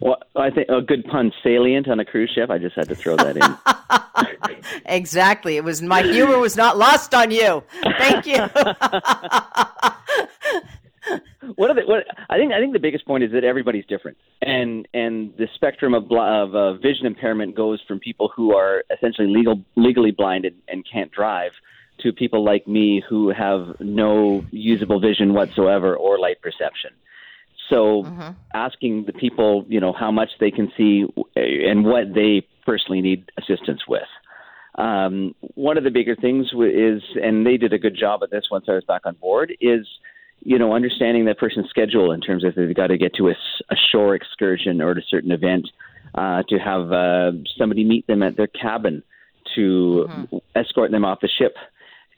Well, 0.00 0.16
I 0.34 0.50
think 0.50 0.68
a 0.70 0.80
good 0.80 1.04
pun, 1.04 1.30
salient 1.42 1.88
on 1.88 2.00
a 2.00 2.04
cruise 2.04 2.30
ship. 2.34 2.50
I 2.50 2.58
just 2.58 2.74
had 2.74 2.88
to 2.88 2.94
throw 2.94 3.16
that 3.16 3.36
in. 3.36 4.80
exactly. 4.86 5.56
It 5.56 5.64
was 5.64 5.82
my 5.82 6.02
humor 6.02 6.38
was 6.38 6.56
not 6.56 6.78
lost 6.78 7.14
on 7.14 7.30
you. 7.30 7.62
Thank 7.98 8.26
you. 8.26 8.38
what, 11.56 11.70
are 11.70 11.74
the, 11.74 11.82
what 11.86 12.06
I 12.28 12.36
think 12.36 12.52
I 12.52 12.60
think 12.60 12.72
the 12.72 12.78
biggest 12.78 13.06
point 13.06 13.24
is 13.24 13.32
that 13.32 13.44
everybody's 13.44 13.86
different, 13.86 14.18
and 14.42 14.86
and 14.92 15.32
the 15.36 15.48
spectrum 15.54 15.94
of 15.94 16.10
of 16.10 16.54
uh, 16.54 16.74
vision 16.74 17.06
impairment 17.06 17.54
goes 17.54 17.80
from 17.86 17.98
people 18.00 18.30
who 18.34 18.54
are 18.54 18.84
essentially 18.94 19.28
legal 19.28 19.62
legally 19.76 20.10
blinded 20.10 20.54
and 20.68 20.84
can't 20.90 21.10
drive 21.10 21.52
to 22.00 22.12
people 22.12 22.44
like 22.44 22.66
me 22.66 23.02
who 23.08 23.30
have 23.30 23.76
no 23.80 24.44
usable 24.50 25.00
vision 25.00 25.34
whatsoever 25.34 25.96
or 25.96 26.18
light 26.18 26.40
perception. 26.40 26.90
So 27.68 28.02
mm-hmm. 28.02 28.30
asking 28.52 29.04
the 29.06 29.12
people, 29.12 29.64
you 29.68 29.80
know, 29.80 29.92
how 29.92 30.10
much 30.10 30.30
they 30.40 30.50
can 30.50 30.72
see 30.76 31.04
and 31.36 31.84
what 31.84 32.14
they 32.14 32.46
personally 32.66 33.00
need 33.00 33.30
assistance 33.38 33.82
with. 33.86 34.08
Um, 34.76 35.34
one 35.54 35.76
of 35.76 35.84
the 35.84 35.90
bigger 35.90 36.16
things 36.16 36.46
is, 36.52 37.02
and 37.22 37.46
they 37.46 37.56
did 37.56 37.72
a 37.72 37.78
good 37.78 37.96
job 37.96 38.22
at 38.22 38.30
this 38.30 38.44
once 38.50 38.66
I 38.68 38.72
was 38.72 38.84
back 38.84 39.02
on 39.04 39.14
board, 39.14 39.52
is 39.60 39.86
you 40.40 40.58
know 40.58 40.74
understanding 40.74 41.26
that 41.26 41.38
person's 41.38 41.68
schedule 41.68 42.12
in 42.12 42.20
terms 42.20 42.44
of 42.44 42.54
they've 42.54 42.74
got 42.74 42.88
to 42.88 42.98
get 42.98 43.14
to 43.14 43.28
a, 43.28 43.34
a 43.70 43.76
shore 43.92 44.14
excursion 44.14 44.80
or 44.80 44.92
a 44.92 45.02
certain 45.08 45.32
event, 45.32 45.68
uh, 46.14 46.42
to 46.48 46.58
have 46.58 46.92
uh, 46.92 47.32
somebody 47.56 47.84
meet 47.84 48.06
them 48.06 48.22
at 48.22 48.36
their 48.36 48.46
cabin, 48.46 49.02
to 49.54 50.06
mm-hmm. 50.08 50.36
escort 50.56 50.90
them 50.90 51.04
off 51.04 51.20
the 51.20 51.28
ship 51.28 51.54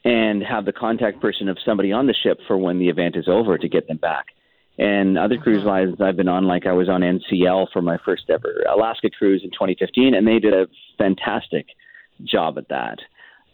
and 0.05 0.43
have 0.43 0.65
the 0.65 0.73
contact 0.73 1.21
person 1.21 1.47
of 1.47 1.57
somebody 1.65 1.91
on 1.91 2.07
the 2.07 2.13
ship 2.13 2.39
for 2.47 2.57
when 2.57 2.79
the 2.79 2.89
event 2.89 3.15
is 3.15 3.27
over 3.27 3.57
to 3.57 3.69
get 3.69 3.87
them 3.87 3.97
back. 3.97 4.27
And 4.77 5.17
other 5.17 5.37
cruise 5.37 5.59
uh-huh. 5.59 5.69
lines 5.69 6.01
I've 6.01 6.17
been 6.17 6.27
on, 6.27 6.45
like 6.45 6.65
I 6.65 6.73
was 6.73 6.89
on 6.89 7.01
NCL 7.01 7.67
for 7.71 7.81
my 7.81 7.97
first 8.03 8.29
ever 8.29 8.63
Alaska 8.69 9.09
cruise 9.09 9.41
in 9.43 9.51
2015, 9.51 10.15
and 10.15 10.27
they 10.27 10.39
did 10.39 10.53
a 10.53 10.67
fantastic 10.97 11.67
job 12.23 12.57
at 12.57 12.69
that. 12.69 12.99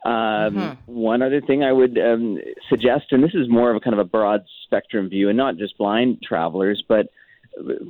Um, 0.05 0.11
mm-hmm. 0.11 0.93
One 0.93 1.21
other 1.21 1.41
thing 1.41 1.63
I 1.63 1.73
would 1.73 1.97
um, 1.97 2.37
suggest, 2.69 3.07
and 3.11 3.23
this 3.23 3.33
is 3.33 3.49
more 3.49 3.69
of 3.69 3.75
a 3.75 3.79
kind 3.79 3.93
of 3.93 3.99
a 3.99 4.05
broad 4.09 4.45
spectrum 4.63 5.09
view, 5.09 5.29
and 5.29 5.37
not 5.37 5.57
just 5.57 5.77
blind 5.77 6.21
travelers, 6.21 6.83
but 6.87 7.07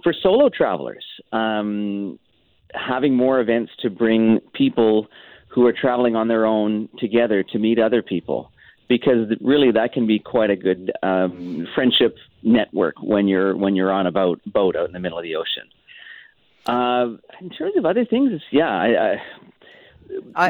for 0.03 0.13
solo 0.13 0.49
travelers, 0.49 1.05
um, 1.31 2.17
having 2.73 3.15
more 3.15 3.39
events 3.39 3.71
to 3.81 3.89
bring 3.89 4.39
people 4.53 5.07
who 5.49 5.65
are 5.65 5.73
traveling 5.73 6.15
on 6.15 6.27
their 6.27 6.45
own 6.45 6.89
together 6.99 7.43
to 7.43 7.59
meet 7.59 7.79
other 7.79 8.01
people 8.01 8.51
because 8.87 9.31
really 9.41 9.71
that 9.71 9.93
can 9.93 10.07
be 10.07 10.19
quite 10.19 10.49
a 10.49 10.55
good 10.55 10.91
um, 11.03 11.67
friendship 11.75 12.15
network 12.43 12.95
when 13.01 13.27
you're 13.27 13.55
when 13.55 13.75
you're 13.75 13.91
on 13.91 14.07
a 14.07 14.11
boat 14.11 14.41
boat 14.45 14.75
out 14.75 14.87
in 14.87 14.93
the 14.93 14.99
middle 14.99 15.17
of 15.17 15.23
the 15.23 15.35
ocean. 15.35 15.69
Uh, 16.65 17.17
in 17.41 17.49
terms 17.49 17.73
of 17.77 17.85
other 17.85 18.05
things, 18.05 18.41
yeah, 18.51 18.69
I, 18.69 18.87
I, 18.87 19.15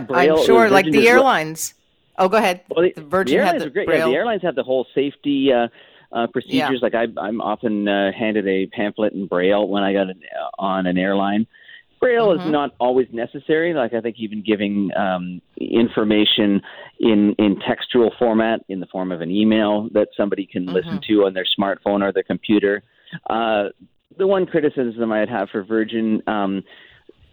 Braille, 0.07 0.39
I'm 0.39 0.45
sure, 0.45 0.69
like 0.69 0.89
the 0.91 1.07
airlines. 1.07 1.73
Oh, 2.17 2.27
go 2.27 2.37
ahead. 2.37 2.61
Well, 2.69 2.83
the, 2.83 2.93
the 2.93 3.07
Virgin 3.07 3.37
the 3.37 3.43
airlines 3.43 3.63
the 3.63 3.67
are 3.67 3.71
great. 3.71 3.89
Yeah, 3.89 4.05
the 4.05 4.13
airlines 4.13 4.41
have 4.41 4.55
the 4.55 4.63
whole 4.63 4.85
safety 4.93 5.51
uh, 5.53 5.67
uh, 6.11 6.27
procedures. 6.27 6.53
Yeah. 6.53 6.77
Like 6.81 6.95
I, 6.95 7.07
I'm 7.19 7.41
often 7.41 7.87
uh, 7.87 8.11
handed 8.11 8.47
a 8.47 8.67
pamphlet 8.67 9.13
in 9.13 9.27
Braille 9.27 9.67
when 9.67 9.83
I 9.83 9.93
got 9.93 10.09
an, 10.09 10.21
on 10.57 10.85
an 10.85 10.97
airline. 10.97 11.47
Braille 11.99 12.29
mm-hmm. 12.29 12.47
is 12.47 12.51
not 12.51 12.71
always 12.79 13.07
necessary. 13.11 13.73
Like 13.73 13.93
I 13.93 14.01
think 14.01 14.17
even 14.19 14.41
giving 14.41 14.89
um, 14.95 15.41
information 15.57 16.61
in 16.99 17.35
in 17.37 17.59
textual 17.67 18.11
format 18.17 18.61
in 18.69 18.79
the 18.79 18.85
form 18.87 19.11
of 19.11 19.21
an 19.21 19.31
email 19.31 19.89
that 19.93 20.09
somebody 20.15 20.45
can 20.45 20.65
mm-hmm. 20.65 20.75
listen 20.75 21.01
to 21.07 21.25
on 21.25 21.33
their 21.33 21.45
smartphone 21.57 22.01
or 22.01 22.11
their 22.11 22.23
computer. 22.23 22.83
Uh, 23.29 23.65
the 24.17 24.27
one 24.27 24.45
criticism 24.45 25.11
I'd 25.11 25.29
have 25.29 25.49
for 25.49 25.63
Virgin, 25.63 26.21
um, 26.27 26.63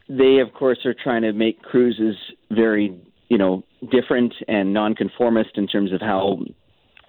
they 0.08 0.38
of 0.38 0.52
course 0.52 0.78
are 0.84 0.94
trying 0.94 1.22
to 1.22 1.32
make 1.32 1.62
cruises 1.62 2.16
very 2.50 2.98
you 3.28 3.38
know 3.38 3.62
different 3.90 4.32
and 4.48 4.72
nonconformist 4.72 5.50
in 5.54 5.66
terms 5.66 5.92
of 5.92 6.00
how 6.00 6.38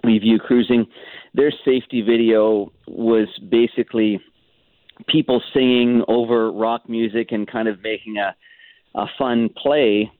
we 0.04 0.18
view 0.18 0.38
cruising. 0.38 0.86
Their 1.34 1.52
safety 1.64 2.02
video 2.02 2.72
was 2.86 3.28
basically 3.50 4.20
people 5.06 5.42
singing 5.52 6.02
over 6.08 6.50
rock 6.50 6.88
music 6.88 7.28
and 7.30 7.50
kind 7.50 7.68
of 7.68 7.82
making 7.82 8.16
a 8.16 8.34
a 8.94 9.06
fun 9.18 9.48
play 9.56 10.10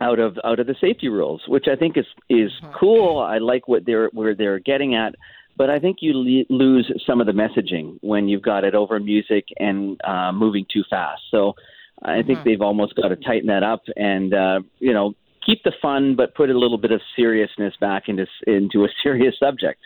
out 0.00 0.18
of 0.18 0.38
out 0.44 0.60
of 0.60 0.66
the 0.66 0.76
safety 0.80 1.08
rules, 1.08 1.42
which 1.48 1.66
I 1.70 1.76
think 1.76 1.96
is 1.96 2.06
is 2.28 2.50
cool. 2.78 3.18
I 3.18 3.38
like 3.38 3.68
what 3.68 3.84
they're 3.86 4.08
where 4.12 4.34
they're 4.34 4.58
getting 4.58 4.94
at, 4.94 5.14
but 5.56 5.70
I 5.70 5.78
think 5.78 5.98
you 6.00 6.12
le- 6.14 6.54
lose 6.54 6.90
some 7.06 7.20
of 7.20 7.26
the 7.26 7.32
messaging 7.32 7.98
when 8.02 8.28
you've 8.28 8.42
got 8.42 8.64
it 8.64 8.74
over 8.74 9.00
music 9.00 9.46
and 9.58 10.00
uh, 10.04 10.32
moving 10.32 10.66
too 10.72 10.84
fast. 10.88 11.22
So 11.30 11.54
I 12.02 12.22
think 12.22 12.40
mm-hmm. 12.40 12.48
they've 12.48 12.60
almost 12.60 12.94
got 12.94 13.08
to 13.08 13.16
tighten 13.16 13.48
that 13.48 13.62
up 13.62 13.82
and 13.96 14.34
uh, 14.34 14.60
you 14.78 14.92
know 14.92 15.14
keep 15.44 15.62
the 15.62 15.72
fun, 15.80 16.16
but 16.16 16.34
put 16.34 16.50
a 16.50 16.58
little 16.58 16.78
bit 16.78 16.92
of 16.92 17.00
seriousness 17.14 17.74
back 17.80 18.08
into 18.08 18.26
into 18.46 18.84
a 18.84 18.88
serious 19.02 19.34
subject. 19.38 19.80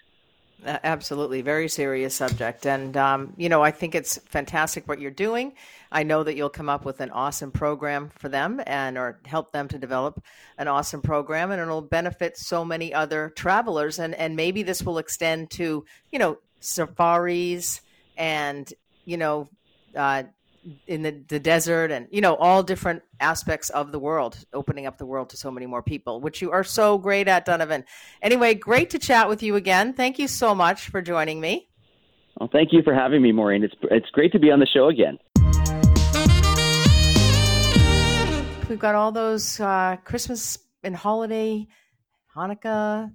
Absolutely, 0.64 1.40
very 1.40 1.68
serious 1.68 2.14
subject, 2.14 2.66
and 2.66 2.94
um, 2.96 3.32
you 3.38 3.48
know 3.48 3.62
I 3.62 3.70
think 3.70 3.94
it's 3.94 4.18
fantastic 4.18 4.86
what 4.86 5.00
you're 5.00 5.10
doing. 5.10 5.54
I 5.90 6.02
know 6.02 6.22
that 6.22 6.36
you'll 6.36 6.50
come 6.50 6.68
up 6.68 6.84
with 6.84 7.00
an 7.00 7.10
awesome 7.10 7.50
program 7.50 8.10
for 8.18 8.28
them, 8.28 8.60
and 8.66 8.98
or 8.98 9.20
help 9.24 9.52
them 9.52 9.68
to 9.68 9.78
develop 9.78 10.22
an 10.58 10.68
awesome 10.68 11.00
program, 11.00 11.50
and 11.50 11.62
it'll 11.62 11.80
benefit 11.80 12.36
so 12.36 12.64
many 12.64 12.92
other 12.92 13.30
travelers, 13.30 13.98
and 13.98 14.14
and 14.14 14.36
maybe 14.36 14.62
this 14.62 14.82
will 14.82 14.98
extend 14.98 15.50
to 15.52 15.84
you 16.12 16.18
know 16.18 16.38
safaris 16.60 17.80
and 18.18 18.74
you 19.06 19.16
know 19.16 19.48
uh, 19.96 20.24
in 20.86 21.02
the, 21.02 21.22
the 21.28 21.40
desert 21.40 21.90
and 21.90 22.06
you 22.10 22.20
know 22.20 22.34
all 22.34 22.62
different 22.62 23.02
aspects 23.18 23.70
of 23.70 23.92
the 23.92 23.98
world 23.98 24.38
opening 24.52 24.86
up 24.86 24.98
the 24.98 25.06
world 25.06 25.30
to 25.30 25.36
so 25.36 25.50
many 25.50 25.66
more 25.66 25.82
people 25.82 26.20
which 26.20 26.42
you 26.42 26.50
are 26.50 26.64
so 26.64 26.98
great 26.98 27.28
at 27.28 27.44
donovan. 27.44 27.84
Anyway 28.20 28.54
great 28.54 28.90
to 28.90 28.98
chat 28.98 29.28
with 29.28 29.42
you 29.42 29.56
again. 29.56 29.94
Thank 29.94 30.18
you 30.18 30.28
so 30.28 30.54
much 30.54 30.88
for 30.88 31.00
joining 31.00 31.40
me. 31.40 31.68
Well 32.38 32.50
thank 32.52 32.72
you 32.72 32.82
for 32.82 32.94
having 32.94 33.22
me 33.22 33.32
maureen. 33.32 33.64
It's 33.64 33.74
it's 33.84 34.10
great 34.10 34.32
to 34.32 34.38
be 34.38 34.50
on 34.50 34.60
the 34.60 34.66
show 34.66 34.88
again. 34.88 35.18
We've 38.68 38.78
got 38.78 38.94
all 38.94 39.12
those 39.12 39.58
uh, 39.60 39.96
christmas 40.04 40.58
and 40.82 40.94
holiday 40.94 41.66
hanukkah 42.36 43.10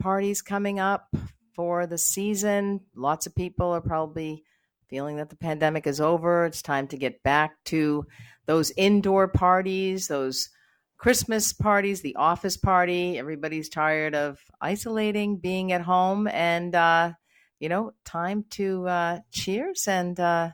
parties 0.00 0.42
coming 0.42 0.80
up 0.80 1.14
for 1.54 1.86
the 1.86 1.98
season. 1.98 2.80
Lots 2.96 3.26
of 3.26 3.34
people 3.34 3.70
are 3.70 3.80
probably 3.80 4.44
feeling 4.90 5.16
that 5.16 5.30
the 5.30 5.36
pandemic 5.36 5.86
is 5.86 6.00
over. 6.00 6.44
It's 6.44 6.62
time 6.62 6.88
to 6.88 6.98
get 6.98 7.22
back 7.22 7.52
to 7.66 8.04
those 8.46 8.72
indoor 8.76 9.28
parties, 9.28 10.08
those 10.08 10.50
Christmas 10.98 11.52
parties, 11.52 12.02
the 12.02 12.16
office 12.16 12.56
party. 12.56 13.16
Everybody's 13.16 13.68
tired 13.68 14.14
of 14.14 14.38
isolating, 14.60 15.38
being 15.38 15.72
at 15.72 15.80
home, 15.80 16.26
and, 16.26 16.74
uh, 16.74 17.12
you 17.60 17.68
know, 17.68 17.92
time 18.04 18.44
to 18.50 18.86
uh, 18.88 19.18
cheers. 19.30 19.86
And 19.86 20.18
uh, 20.18 20.50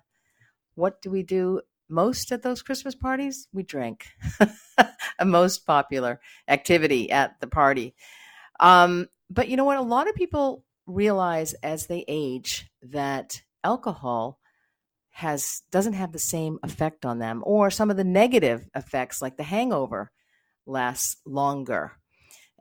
what 0.75 1.01
do 1.01 1.11
we 1.11 1.23
do 1.23 1.63
most 1.89 2.31
at 2.31 2.43
those 2.43 2.63
Christmas 2.63 2.95
parties? 2.95 3.49
We 3.53 3.63
drink, 3.63 4.07
a 5.19 5.25
most 5.25 5.67
popular 5.67 6.21
activity 6.47 7.11
at 7.11 7.41
the 7.41 7.47
party. 7.47 7.95
Um, 8.61 9.09
but 9.31 9.49
you 9.49 9.57
know 9.57 9.65
what? 9.65 9.79
A 9.79 9.83
lot 9.83 10.09
of 10.09 10.15
people 10.15 10.63
realize 10.87 11.55
as 11.55 11.87
they 11.87 12.05
age 12.07 12.71
that 12.83 13.41
alcohol 13.67 14.39
has 15.11 15.63
doesn't 15.71 15.95
have 15.95 16.13
the 16.13 16.19
same 16.19 16.59
effect 16.63 17.05
on 17.05 17.19
them 17.19 17.43
or 17.45 17.71
some 17.71 17.91
of 17.91 17.97
the 17.97 18.11
negative 18.23 18.69
effects 18.75 19.23
like 19.23 19.37
the 19.37 19.51
hangover 19.55 20.11
lasts 20.67 21.17
longer 21.27 21.93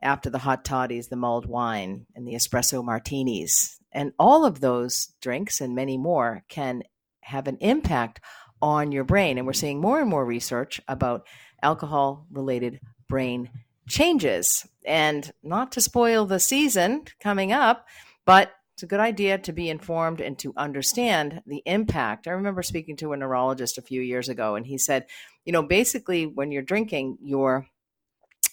after 0.02 0.30
the 0.30 0.38
hot 0.46 0.64
toddies 0.64 1.08
the 1.08 1.16
mulled 1.16 1.46
wine 1.46 2.06
and 2.14 2.26
the 2.26 2.34
espresso 2.34 2.84
martinis 2.84 3.78
and 3.92 4.12
all 4.18 4.44
of 4.44 4.60
those 4.60 5.12
drinks 5.22 5.60
and 5.60 5.74
many 5.74 5.96
more 5.96 6.44
can 6.48 6.82
have 7.20 7.48
an 7.48 7.58
impact 7.60 8.20
on 8.62 8.92
your 8.92 9.04
brain. 9.04 9.38
And 9.38 9.46
we're 9.46 9.52
seeing 9.52 9.80
more 9.80 10.00
and 10.00 10.08
more 10.08 10.24
research 10.24 10.80
about 10.88 11.26
alcohol 11.62 12.26
related 12.30 12.80
brain 13.08 13.50
changes. 13.88 14.66
And 14.84 15.32
not 15.42 15.72
to 15.72 15.80
spoil 15.80 16.26
the 16.26 16.40
season 16.40 17.04
coming 17.20 17.52
up, 17.52 17.86
but 18.24 18.52
it's 18.76 18.82
a 18.82 18.86
good 18.86 19.00
idea 19.00 19.38
to 19.38 19.54
be 19.54 19.70
informed 19.70 20.20
and 20.20 20.38
to 20.38 20.52
understand 20.54 21.40
the 21.46 21.62
impact. 21.64 22.28
I 22.28 22.32
remember 22.32 22.62
speaking 22.62 22.94
to 22.96 23.14
a 23.14 23.16
neurologist 23.16 23.78
a 23.78 23.82
few 23.82 24.02
years 24.02 24.28
ago, 24.28 24.54
and 24.54 24.66
he 24.66 24.76
said, 24.76 25.06
you 25.46 25.52
know, 25.52 25.62
basically, 25.62 26.26
when 26.26 26.52
you're 26.52 26.60
drinking, 26.60 27.16
your 27.22 27.66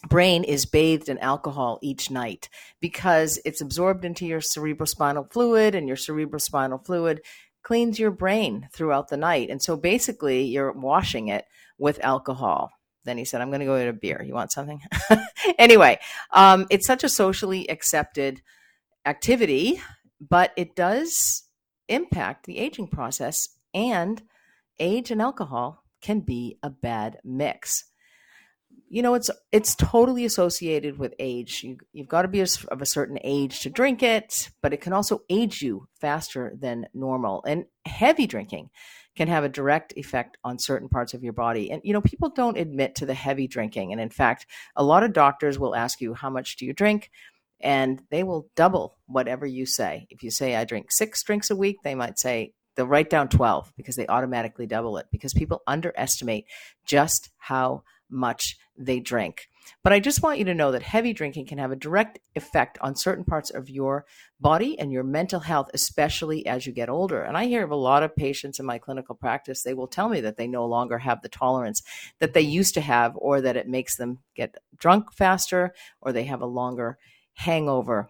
brain 0.07 0.45
is 0.45 0.65
bathed 0.65 1.09
in 1.09 1.17
alcohol 1.17 1.77
each 1.81 2.09
night 2.09 2.47
because 2.79 3.37
it's 3.43 3.59
absorbed 3.59 4.05
into 4.05 4.25
your 4.25 4.39
cerebrospinal 4.39 5.29
fluid, 5.29 5.75
and 5.75 5.89
your 5.89 5.97
cerebrospinal 5.97 6.85
fluid 6.85 7.19
cleans 7.61 7.99
your 7.99 8.11
brain 8.11 8.69
throughout 8.71 9.09
the 9.09 9.17
night. 9.17 9.49
And 9.49 9.61
so 9.61 9.75
basically, 9.75 10.43
you're 10.43 10.71
washing 10.71 11.27
it 11.27 11.43
with 11.77 12.01
alcohol. 12.01 12.71
Then 13.03 13.17
he 13.17 13.25
said, 13.25 13.41
I'm 13.41 13.49
going 13.49 13.59
to 13.59 13.65
go 13.65 13.77
get 13.77 13.89
a 13.89 13.93
beer. 13.93 14.23
You 14.25 14.35
want 14.35 14.53
something? 14.53 14.79
anyway, 15.59 15.99
um, 16.31 16.65
it's 16.69 16.87
such 16.87 17.03
a 17.03 17.09
socially 17.09 17.69
accepted 17.69 18.41
activity 19.05 19.81
but 20.19 20.51
it 20.55 20.75
does 20.75 21.43
impact 21.89 22.45
the 22.45 22.57
aging 22.57 22.87
process 22.87 23.49
and 23.73 24.21
age 24.79 25.11
and 25.11 25.21
alcohol 25.21 25.83
can 26.01 26.19
be 26.19 26.57
a 26.61 26.69
bad 26.69 27.17
mix. 27.23 27.85
You 28.89 29.01
know 29.01 29.15
it's 29.15 29.31
it's 29.51 29.75
totally 29.75 30.23
associated 30.25 30.99
with 30.99 31.15
age. 31.17 31.63
You, 31.63 31.77
you've 31.93 32.07
got 32.07 32.23
to 32.23 32.27
be 32.27 32.41
of 32.41 32.81
a 32.81 32.85
certain 32.85 33.17
age 33.23 33.61
to 33.61 33.69
drink 33.69 34.03
it 34.03 34.49
but 34.61 34.73
it 34.73 34.81
can 34.81 34.93
also 34.93 35.21
age 35.29 35.61
you 35.61 35.87
faster 35.99 36.53
than 36.59 36.87
normal. 36.93 37.43
And 37.47 37.65
heavy 37.85 38.27
drinking 38.27 38.69
can 39.15 39.27
have 39.27 39.43
a 39.43 39.49
direct 39.49 39.93
effect 39.95 40.37
on 40.43 40.59
certain 40.59 40.89
parts 40.89 41.13
of 41.13 41.23
your 41.23 41.33
body. 41.33 41.71
And 41.71 41.81
you 41.83 41.93
know 41.93 42.01
people 42.01 42.29
don't 42.29 42.57
admit 42.57 42.95
to 42.95 43.07
the 43.07 43.15
heavy 43.15 43.47
drinking. 43.47 43.91
And 43.93 44.01
in 44.01 44.09
fact 44.09 44.45
a 44.75 44.83
lot 44.83 45.03
of 45.03 45.13
doctors 45.13 45.57
will 45.57 45.75
ask 45.75 45.99
you 45.99 46.13
how 46.13 46.29
much 46.29 46.57
do 46.57 46.65
you 46.65 46.73
drink 46.73 47.09
and 47.63 48.01
they 48.11 48.23
will 48.23 48.49
double 48.55 48.97
whatever 49.07 49.45
you 49.45 49.65
say. 49.65 50.05
If 50.09 50.21
you 50.21 50.29
say 50.29 50.55
I 50.55 50.65
drink 50.65 50.87
six 50.91 51.23
drinks 51.23 51.49
a 51.49 51.55
week, 51.55 51.77
they 51.83 51.95
might 51.95 52.19
say 52.19 52.53
they'll 52.75 52.87
write 52.87 53.09
down 53.09 53.29
12 53.29 53.73
because 53.77 53.95
they 53.95 54.07
automatically 54.07 54.67
double 54.67 54.97
it 54.97 55.07
because 55.11 55.33
people 55.33 55.63
underestimate 55.65 56.45
just 56.85 57.29
how 57.37 57.83
much 58.09 58.57
they 58.77 58.99
drink. 58.99 59.47
But 59.81 59.93
I 59.93 59.99
just 59.99 60.21
want 60.21 60.39
you 60.39 60.45
to 60.45 60.53
know 60.53 60.71
that 60.71 60.81
heavy 60.81 61.13
drinking 61.13 61.45
can 61.45 61.57
have 61.57 61.71
a 61.71 61.77
direct 61.77 62.19
effect 62.35 62.77
on 62.81 62.95
certain 62.95 63.23
parts 63.23 63.49
of 63.49 63.69
your 63.69 64.05
body 64.39 64.77
and 64.77 64.91
your 64.91 65.03
mental 65.03 65.39
health, 65.39 65.69
especially 65.73 66.45
as 66.45 66.65
you 66.65 66.73
get 66.73 66.89
older. 66.89 67.21
And 67.21 67.37
I 67.37 67.45
hear 67.45 67.63
of 67.63 67.71
a 67.71 67.75
lot 67.75 68.03
of 68.03 68.15
patients 68.15 68.59
in 68.59 68.65
my 68.65 68.77
clinical 68.77 69.15
practice, 69.15 69.63
they 69.63 69.73
will 69.73 69.87
tell 69.87 70.09
me 70.09 70.19
that 70.21 70.35
they 70.35 70.47
no 70.47 70.65
longer 70.65 70.97
have 70.97 71.21
the 71.21 71.29
tolerance 71.29 71.81
that 72.19 72.33
they 72.33 72.41
used 72.41 72.73
to 72.73 72.81
have, 72.81 73.13
or 73.15 73.39
that 73.39 73.55
it 73.55 73.67
makes 73.67 73.95
them 73.95 74.19
get 74.35 74.57
drunk 74.77 75.13
faster, 75.13 75.73
or 76.01 76.11
they 76.11 76.25
have 76.25 76.41
a 76.41 76.45
longer 76.45 76.97
hangover 77.33 78.09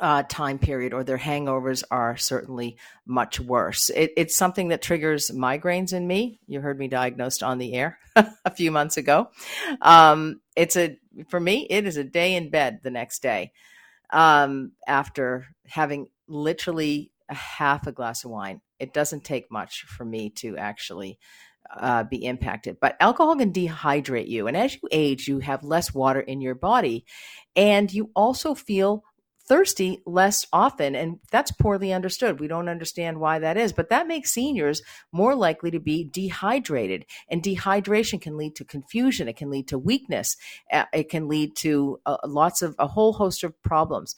uh, 0.00 0.22
time 0.22 0.58
period 0.58 0.92
or 0.94 1.04
their 1.04 1.18
hangovers 1.18 1.84
are 1.90 2.16
certainly 2.16 2.76
much 3.06 3.38
worse. 3.38 3.90
It, 3.90 4.12
it's 4.16 4.36
something 4.36 4.68
that 4.68 4.82
triggers 4.82 5.30
migraines 5.30 5.92
in 5.92 6.06
me. 6.06 6.40
You 6.46 6.60
heard 6.60 6.78
me 6.78 6.88
diagnosed 6.88 7.42
on 7.42 7.58
the 7.58 7.74
air 7.74 7.98
a 8.16 8.50
few 8.50 8.70
months 8.70 8.96
ago. 8.96 9.28
Um, 9.80 10.40
it's 10.56 10.76
a 10.76 10.98
for 11.28 11.38
me, 11.38 11.66
it 11.68 11.86
is 11.86 11.96
a 11.96 12.04
day 12.04 12.34
in 12.34 12.50
bed 12.50 12.80
the 12.82 12.90
next 12.90 13.22
day 13.22 13.52
um, 14.10 14.72
after 14.86 15.46
having 15.66 16.08
literally 16.26 17.10
a 17.28 17.34
half 17.34 17.86
a 17.86 17.92
glass 17.92 18.24
of 18.24 18.30
wine. 18.30 18.60
It 18.78 18.94
doesn't 18.94 19.24
take 19.24 19.50
much 19.50 19.82
for 19.82 20.04
me 20.04 20.30
to 20.36 20.56
actually 20.56 21.18
uh, 21.76 22.04
be 22.04 22.24
impacted. 22.24 22.78
But 22.80 22.96
alcohol 23.00 23.36
can 23.36 23.52
dehydrate 23.52 24.28
you. 24.28 24.46
And 24.46 24.56
as 24.56 24.74
you 24.74 24.88
age, 24.90 25.28
you 25.28 25.38
have 25.40 25.62
less 25.64 25.94
water 25.94 26.20
in 26.20 26.40
your 26.40 26.54
body. 26.54 27.04
And 27.56 27.92
you 27.92 28.10
also 28.14 28.54
feel 28.54 29.04
thirsty 29.48 30.00
less 30.06 30.46
often. 30.52 30.94
And 30.94 31.18
that's 31.30 31.52
poorly 31.52 31.92
understood. 31.92 32.40
We 32.40 32.48
don't 32.48 32.68
understand 32.68 33.18
why 33.18 33.40
that 33.40 33.56
is. 33.56 33.72
But 33.72 33.90
that 33.90 34.06
makes 34.06 34.30
seniors 34.30 34.82
more 35.12 35.34
likely 35.34 35.70
to 35.72 35.80
be 35.80 36.04
dehydrated. 36.04 37.06
And 37.28 37.42
dehydration 37.42 38.20
can 38.20 38.36
lead 38.36 38.54
to 38.56 38.64
confusion, 38.64 39.28
it 39.28 39.36
can 39.36 39.50
lead 39.50 39.68
to 39.68 39.78
weakness, 39.78 40.36
uh, 40.72 40.84
it 40.92 41.10
can 41.10 41.28
lead 41.28 41.56
to 41.56 42.00
uh, 42.06 42.18
lots 42.24 42.62
of 42.62 42.74
a 42.78 42.86
whole 42.86 43.14
host 43.14 43.42
of 43.44 43.60
problems. 43.62 44.14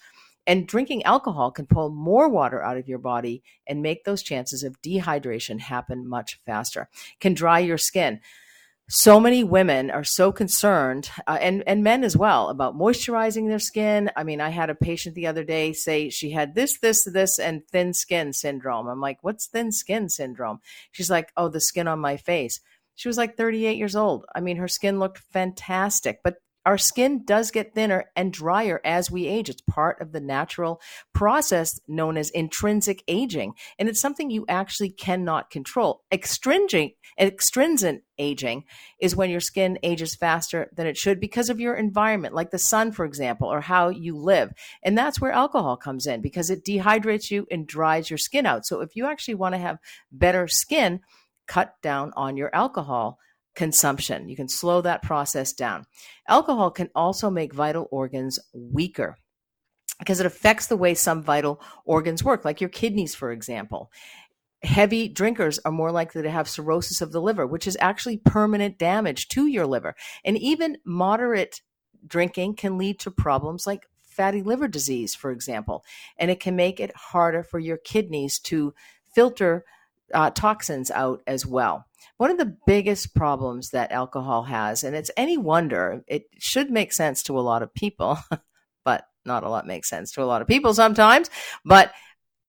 And 0.47 0.67
drinking 0.67 1.05
alcohol 1.05 1.51
can 1.51 1.67
pull 1.67 1.91
more 1.91 2.29
water 2.29 2.63
out 2.63 2.77
of 2.77 2.89
your 2.89 2.99
body 2.99 3.43
and 3.67 3.83
make 3.83 4.05
those 4.05 4.23
chances 4.23 4.63
of 4.63 4.81
dehydration 4.83 5.61
happen 5.61 6.09
much 6.09 6.39
faster. 6.45 6.89
Can 7.21 7.35
dry 7.35 7.61
your 7.61 7.79
skin. 7.79 8.21
So 8.87 9.19
many 9.19 9.43
women 9.43 9.91
are 9.91 10.05
so 10.05 10.31
concerned, 10.31 11.11
uh, 11.27 11.39
and 11.41 11.65
and 11.67 11.83
men 11.83 12.05
as 12.05 12.19
well, 12.19 12.51
about 12.51 12.77
moisturizing 12.77 13.49
their 13.49 13.59
skin. 13.59 14.11
I 14.15 14.25
mean, 14.25 14.43
I 14.43 14.51
had 14.51 14.69
a 14.69 14.75
patient 14.75 15.15
the 15.15 15.27
other 15.27 15.43
day 15.43 15.73
say 15.73 16.11
she 16.11 16.33
had 16.33 16.55
this, 16.55 16.79
this, 16.81 17.03
this, 17.05 17.39
and 17.39 17.67
thin 17.67 17.95
skin 17.95 18.35
syndrome. 18.35 18.87
I'm 18.87 19.01
like, 19.01 19.21
what's 19.23 19.47
thin 19.47 19.73
skin 19.73 20.11
syndrome? 20.11 20.61
She's 20.93 21.11
like, 21.11 21.33
oh, 21.35 21.49
the 21.49 21.63
skin 21.63 21.89
on 21.89 21.99
my 21.99 22.19
face. 22.19 22.61
She 22.95 23.09
was 23.09 23.17
like 23.17 23.39
38 23.39 23.79
years 23.79 23.97
old. 23.97 24.27
I 24.35 24.41
mean, 24.41 24.59
her 24.59 24.69
skin 24.69 24.99
looked 24.99 25.19
fantastic, 25.19 26.21
but 26.23 26.37
our 26.67 26.79
skin 26.79 27.25
does 27.25 27.51
get 27.51 27.75
thinner 27.75 28.07
and 28.17 28.33
drier 28.33 28.81
as 28.85 29.11
we 29.11 29.27
age. 29.27 29.49
It's 29.49 29.61
part 29.63 30.01
of 30.01 30.13
the 30.13 30.21
natural 30.21 30.81
process 31.13 31.79
known 31.87 32.17
as 32.17 32.31
intrinsic 32.31 33.03
aging. 33.07 33.55
And 33.79 33.89
it's 33.89 34.01
something 34.01 34.31
you 34.31 34.45
actually 34.49 34.91
cannot 34.91 35.51
control. 35.51 36.03
Extrinsic, 36.11 36.97
extrinsic 37.19 38.03
aging 38.19 38.65
is 39.01 39.17
when 39.17 39.31
your 39.31 39.41
skin 39.41 39.79
ages 39.83 40.15
faster 40.15 40.71
than 40.75 40.87
it 40.87 40.97
should 40.97 41.21
because 41.21 41.51
of 41.51 41.61
your 41.61 41.75
environment, 41.75 42.35
like 42.35 42.51
the 42.51 42.59
sun, 42.59 42.93
for 42.93 43.05
example, 43.05 43.53
or 43.53 43.61
how 43.61 43.89
you 43.89 44.17
live. 44.17 44.53
And 44.83 44.97
that's 44.97 45.21
where 45.21 45.33
alcohol 45.33 45.77
comes 45.77 46.07
in 46.07 46.21
because 46.21 46.51
it 46.51 46.65
dehydrates 46.65 47.31
you 47.31 47.47
and 47.51 47.67
dries 47.67 48.09
your 48.09 48.19
skin 48.19 48.47
out. 48.47 48.67
So 48.67 48.81
if 48.81 48.97
you 48.97 49.07
actually 49.07 49.35
want 49.35 49.55
to 49.55 49.61
have 49.61 49.79
better 50.11 50.49
skin, 50.49 51.01
cut 51.47 51.75
down 51.83 52.13
on 52.17 52.37
your 52.37 52.55
alcohol 52.55 53.19
consumption. 53.55 54.29
You 54.29 54.37
can 54.37 54.49
slow 54.49 54.81
that 54.83 55.03
process 55.03 55.53
down. 55.53 55.87
Alcohol 56.29 56.71
can 56.71 56.91
also 56.95 57.31
make 57.31 57.55
vital 57.55 57.89
organs 57.91 58.39
weaker 58.53 59.17
because 59.99 60.21
it 60.21 60.27
affects 60.27 60.67
the 60.67 60.77
way 60.77 60.95
some 60.95 61.23
vital 61.23 61.61
organs 61.85 62.25
work, 62.25 62.45
like 62.45 62.61
your 62.61 62.71
kidneys, 62.71 63.15
for 63.15 63.31
example. 63.31 63.91
Heavy 64.63 65.09
drinkers 65.09 65.59
are 65.65 65.73
more 65.73 65.93
likely 65.93 66.23
to 66.23 66.31
have 66.31 66.49
cirrhosis 66.49 67.01
of 67.01 67.13
the 67.13 67.21
liver, 67.21 67.47
which 67.47 67.67
is 67.67 67.77
actually 67.81 68.17
permanent 68.17 68.79
damage 68.79 69.29
to 69.29 69.47
your 69.47 69.67
liver. 69.67 69.95
And 70.25 70.39
even 70.39 70.79
moderate 70.85 71.61
drinking 72.07 72.57
can 72.57 72.79
lead 72.79 72.99
to 73.01 73.11
problems 73.11 73.67
like 73.67 73.87
fatty 74.03 74.43
liver 74.43 74.69
disease, 74.69 75.15
for 75.15 75.31
example. 75.31 75.85
And 76.19 76.31
it 76.31 76.41
can 76.41 76.57
make 76.57 76.81
it 76.81 76.97
harder 76.97 77.43
for 77.43 77.59
your 77.59 77.77
kidneys 77.77 78.39
to 78.41 78.75
filter 79.15 79.65
uh, 80.13 80.31
toxins 80.31 80.91
out 80.91 81.23
as 81.27 81.45
well. 81.45 81.87
One 82.17 82.31
of 82.31 82.39
the 82.39 82.57
biggest 82.67 83.15
problems 83.15 83.71
that 83.71 83.91
alcohol 83.91 84.45
has, 84.45 84.85
and 84.85 84.95
it's 84.95 85.11
any 85.17 85.37
wonder, 85.37 86.05
it 86.07 86.27
should 86.39 86.71
make 86.71 86.93
sense 86.93 87.23
to 87.25 87.39
a 87.39 87.43
lot 87.43 87.63
of 87.63 87.75
people, 87.75 88.19
but 88.85 89.07
not 89.25 89.43
a 89.43 89.49
lot 89.49 89.67
makes 89.67 89.89
sense 89.89 90.13
to 90.13 90.23
a 90.23 90.25
lot 90.25 90.43
of 90.43 90.49
people 90.49 90.75
sometimes. 90.75 91.29
But 91.65 91.93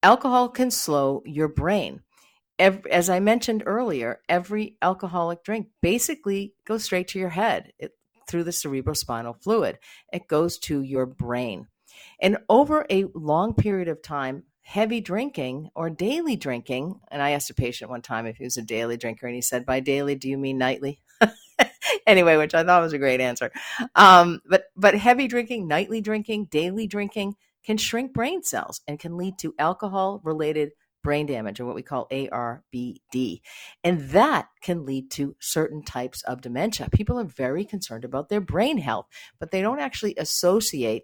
alcohol 0.04 0.49
can 0.49 0.69
slow 0.69 1.23
your 1.25 1.47
brain. 1.47 2.01
As 2.60 3.10
I 3.10 3.19
mentioned 3.19 3.63
earlier, 3.65 4.21
every 4.30 4.78
alcoholic 4.82 5.43
drink 5.43 5.67
basically 5.82 6.54
goes 6.65 6.84
straight 6.84 7.10
to 7.10 7.19
your 7.19 7.30
head 7.30 7.73
it, 7.80 7.91
through 8.28 8.43
the 8.43 8.51
cerebrospinal 8.51 9.41
fluid. 9.41 9.80
It 10.13 10.28
goes 10.28 10.58
to 10.60 10.82
your 10.82 11.06
brain. 11.06 11.67
And 12.21 12.38
over 12.49 12.86
a 12.89 13.06
long 13.13 13.54
period 13.56 13.88
of 13.88 14.01
time, 14.01 14.43
heavy 14.65 14.99
drinking 14.99 15.69
or 15.75 15.91
daily 15.91 16.36
drinking. 16.36 16.99
And 17.10 17.21
I 17.21 17.32
asked 17.32 17.51
a 17.51 17.54
patient 17.54 17.91
one 17.91 18.01
time 18.01 18.25
if 18.25 18.38
he 18.38 18.43
was 18.43 18.58
a 18.58 18.63
daily 18.63 18.97
drinker, 18.97 19.28
and 19.28 19.36
he 19.36 19.41
said, 19.41 19.65
By 19.65 19.80
daily, 19.80 20.15
do 20.15 20.28
you 20.28 20.38
mean 20.38 20.58
nightly? 20.58 21.01
anyway, 22.08 22.36
which 22.36 22.56
I 22.56 22.63
thought 22.63 22.82
was 22.82 22.93
a 22.93 22.97
great 22.97 23.21
answer. 23.21 23.51
Um, 23.95 24.41
but 24.49 24.65
but 24.75 24.95
heavy 24.95 25.28
drinking, 25.28 25.67
nightly 25.67 26.01
drinking, 26.01 26.45
daily 26.45 26.88
drinking 26.88 27.36
can 27.63 27.78
shrink 27.78 28.13
brain 28.13 28.43
cells 28.43 28.82
and 28.88 28.99
can 28.99 29.17
lead 29.17 29.38
to 29.39 29.54
alcohol 29.60 30.19
related 30.23 30.71
brain 31.04 31.28
damage 31.28 31.60
or 31.60 31.65
what 31.65 31.75
we 31.75 31.84
call 31.84 32.08
ARBD. 32.10 33.41
And 33.84 34.10
that 34.10 34.47
can 34.63 34.86
lead 34.86 35.12
to 35.12 35.36
certain 35.39 35.84
types 35.84 36.23
of 36.23 36.41
dementia. 36.41 36.89
People 36.91 37.19
are 37.19 37.25
very 37.25 37.63
concerned 37.63 38.04
about 38.04 38.30
their 38.30 38.41
brain 38.41 38.80
health, 38.80 39.06
but 39.39 39.51
they 39.51 39.62
don't 39.62 39.80
actually 39.80 40.15
associate 40.17 41.04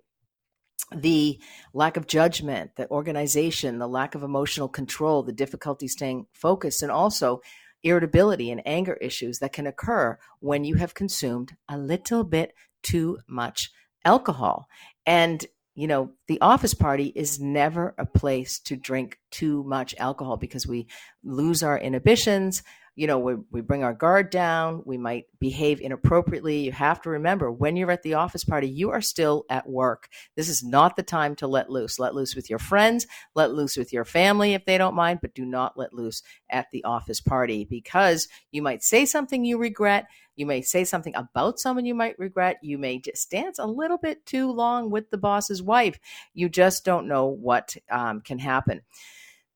the 0.95 1.39
lack 1.73 1.97
of 1.97 2.07
judgment, 2.07 2.71
the 2.75 2.89
organization, 2.89 3.79
the 3.79 3.87
lack 3.87 4.15
of 4.15 4.23
emotional 4.23 4.67
control, 4.67 5.23
the 5.23 5.31
difficulty 5.31 5.87
staying 5.87 6.27
focused, 6.33 6.81
and 6.83 6.91
also 6.91 7.41
irritability 7.83 8.51
and 8.51 8.61
anger 8.65 8.93
issues 8.95 9.39
that 9.39 9.53
can 9.53 9.67
occur 9.67 10.17
when 10.39 10.63
you 10.63 10.75
have 10.75 10.93
consumed 10.93 11.55
a 11.67 11.77
little 11.77 12.23
bit 12.23 12.53
too 12.83 13.17
much 13.27 13.71
alcohol. 14.05 14.67
And 15.05 15.45
you 15.73 15.87
know, 15.87 16.11
the 16.27 16.41
office 16.41 16.73
party 16.73 17.13
is 17.15 17.39
never 17.39 17.95
a 17.97 18.05
place 18.05 18.59
to 18.59 18.75
drink 18.75 19.17
too 19.31 19.63
much 19.63 19.95
alcohol 19.97 20.35
because 20.35 20.67
we 20.67 20.87
lose 21.23 21.63
our 21.63 21.79
inhibitions. 21.79 22.61
You 22.95 23.08
know, 23.08 23.19
we, 23.19 23.36
we 23.51 23.62
bring 23.62 23.84
our 23.84 23.93
guard 23.93 24.30
down. 24.30 24.84
We 24.86 24.97
might 24.97 25.25
behave 25.39 25.80
inappropriately. 25.80 26.60
You 26.60 26.71
have 26.71 27.01
to 27.04 27.10
remember 27.10 27.51
when 27.51 27.75
you're 27.75 27.91
at 27.91 28.04
the 28.04 28.15
office 28.15 28.43
party, 28.43 28.67
you 28.67 28.91
are 28.91 29.01
still 29.01 29.45
at 29.49 29.69
work. 29.69 30.10
This 30.36 30.49
is 30.49 30.63
not 30.63 30.95
the 30.95 31.04
time 31.04 31.36
to 31.38 31.47
let 31.47 31.69
loose. 31.69 31.99
Let 31.99 32.15
loose 32.15 32.36
with 32.36 32.49
your 32.49 32.60
friends, 32.60 33.08
let 33.34 33.54
loose 33.54 33.77
with 33.77 33.93
your 33.93 34.06
family 34.06 34.54
if 34.54 34.65
they 34.65 34.77
don't 34.77 34.95
mind, 34.95 35.19
but 35.21 35.34
do 35.34 35.45
not 35.45 35.77
let 35.77 35.93
loose 35.93 36.21
at 36.49 36.67
the 36.71 36.84
office 36.84 37.21
party 37.21 37.65
because 37.65 38.27
you 38.51 38.62
might 38.62 38.84
say 38.84 39.06
something 39.06 39.45
you 39.45 39.58
regret 39.58 40.08
you 40.36 40.45
may 40.45 40.62
say 40.62 40.86
something 40.86 41.15
about 41.15 41.60
someone 41.60 41.86
you 41.86 41.93
might 41.93 42.17
regret. 42.17 42.58
You 42.62 42.77
may 42.77 42.99
just 42.99 43.30
dance 43.30 43.60
a 43.60 43.65
little 43.65 43.97
bit 43.97 44.25
too 44.25 44.51
long 44.51 44.89
with 44.89 45.10
the 45.12 45.17
boss's 45.17 45.62
wife. 45.62 45.99
You 46.34 46.49
just 46.49 46.86
don't 46.86 47.08
know 47.08 47.27
what 47.27 47.75
um, 47.89 48.21
can 48.21 48.39
happen. 48.39 48.82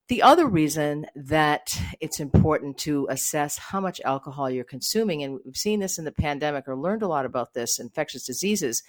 The 0.08 0.22
other 0.22 0.46
reason 0.46 1.08
that 1.16 1.82
it's 2.00 2.20
important 2.20 2.78
to 2.80 3.08
assess 3.10 3.58
how 3.58 3.80
much 3.80 4.00
alcohol 4.06 4.52
you're 4.52 4.64
consuming, 4.64 5.24
and 5.24 5.40
we've 5.44 5.58
seen 5.58 5.80
this 5.80 5.98
in 5.98 6.06
the 6.06 6.12
pandemic 6.12 6.68
or 6.68 6.78
learned 6.78 7.02
a 7.02 7.08
lot 7.08 7.26
about 7.26 7.56
this, 7.56 7.80
infectious 7.80 8.24
diseases 8.24 8.84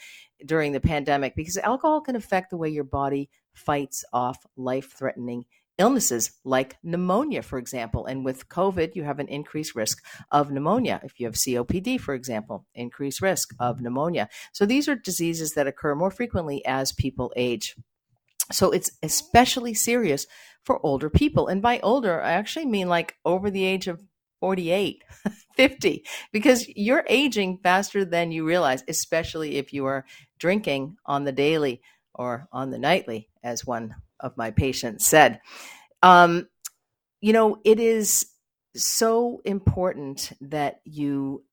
during 0.44 0.72
the 0.72 0.80
pandemic, 0.80 1.34
because 1.34 1.56
alcohol 1.56 2.02
can 2.02 2.16
affect 2.16 2.50
the 2.50 2.58
way 2.58 2.68
your 2.68 2.84
body 2.84 3.30
fights 3.54 4.04
off 4.12 4.44
life 4.58 4.92
threatening 4.92 5.46
illnesses 5.78 6.32
like 6.44 6.76
pneumonia, 6.82 7.40
for 7.40 7.58
example. 7.58 8.04
And 8.04 8.22
with 8.22 8.50
COVID, 8.50 8.94
you 8.94 9.04
have 9.04 9.18
an 9.18 9.28
increased 9.28 9.74
risk 9.74 10.04
of 10.30 10.50
pneumonia. 10.50 11.00
If 11.02 11.18
you 11.18 11.26
have 11.26 11.34
COPD, 11.34 11.98
for 11.98 12.12
example, 12.12 12.66
increased 12.74 13.22
risk 13.22 13.54
of 13.58 13.80
pneumonia. 13.80 14.28
So 14.52 14.66
these 14.66 14.86
are 14.86 14.94
diseases 14.94 15.54
that 15.54 15.66
occur 15.66 15.94
more 15.94 16.10
frequently 16.10 16.62
as 16.66 16.92
people 16.92 17.32
age. 17.36 17.74
So 18.52 18.70
it's 18.70 18.90
especially 19.02 19.74
serious 19.74 20.26
for 20.64 20.84
older 20.84 21.10
people. 21.10 21.48
And 21.48 21.62
by 21.62 21.80
older, 21.80 22.20
I 22.20 22.32
actually 22.32 22.66
mean 22.66 22.88
like 22.88 23.16
over 23.24 23.50
the 23.50 23.64
age 23.64 23.88
of 23.88 24.02
48, 24.40 25.02
50, 25.56 26.04
because 26.32 26.68
you're 26.68 27.04
aging 27.08 27.58
faster 27.62 28.04
than 28.04 28.32
you 28.32 28.46
realize, 28.46 28.84
especially 28.88 29.56
if 29.56 29.72
you 29.72 29.86
are 29.86 30.04
drinking 30.38 30.96
on 31.06 31.24
the 31.24 31.32
daily 31.32 31.80
or 32.14 32.48
on 32.52 32.70
the 32.70 32.78
nightly, 32.78 33.28
as 33.42 33.66
one 33.66 33.94
of 34.20 34.36
my 34.36 34.50
patients 34.50 35.06
said. 35.06 35.40
Um, 36.02 36.48
you 37.20 37.32
know, 37.32 37.58
it 37.64 37.80
is 37.80 38.26
so 38.74 39.40
important 39.44 40.32
that 40.40 40.80
you 40.84 41.44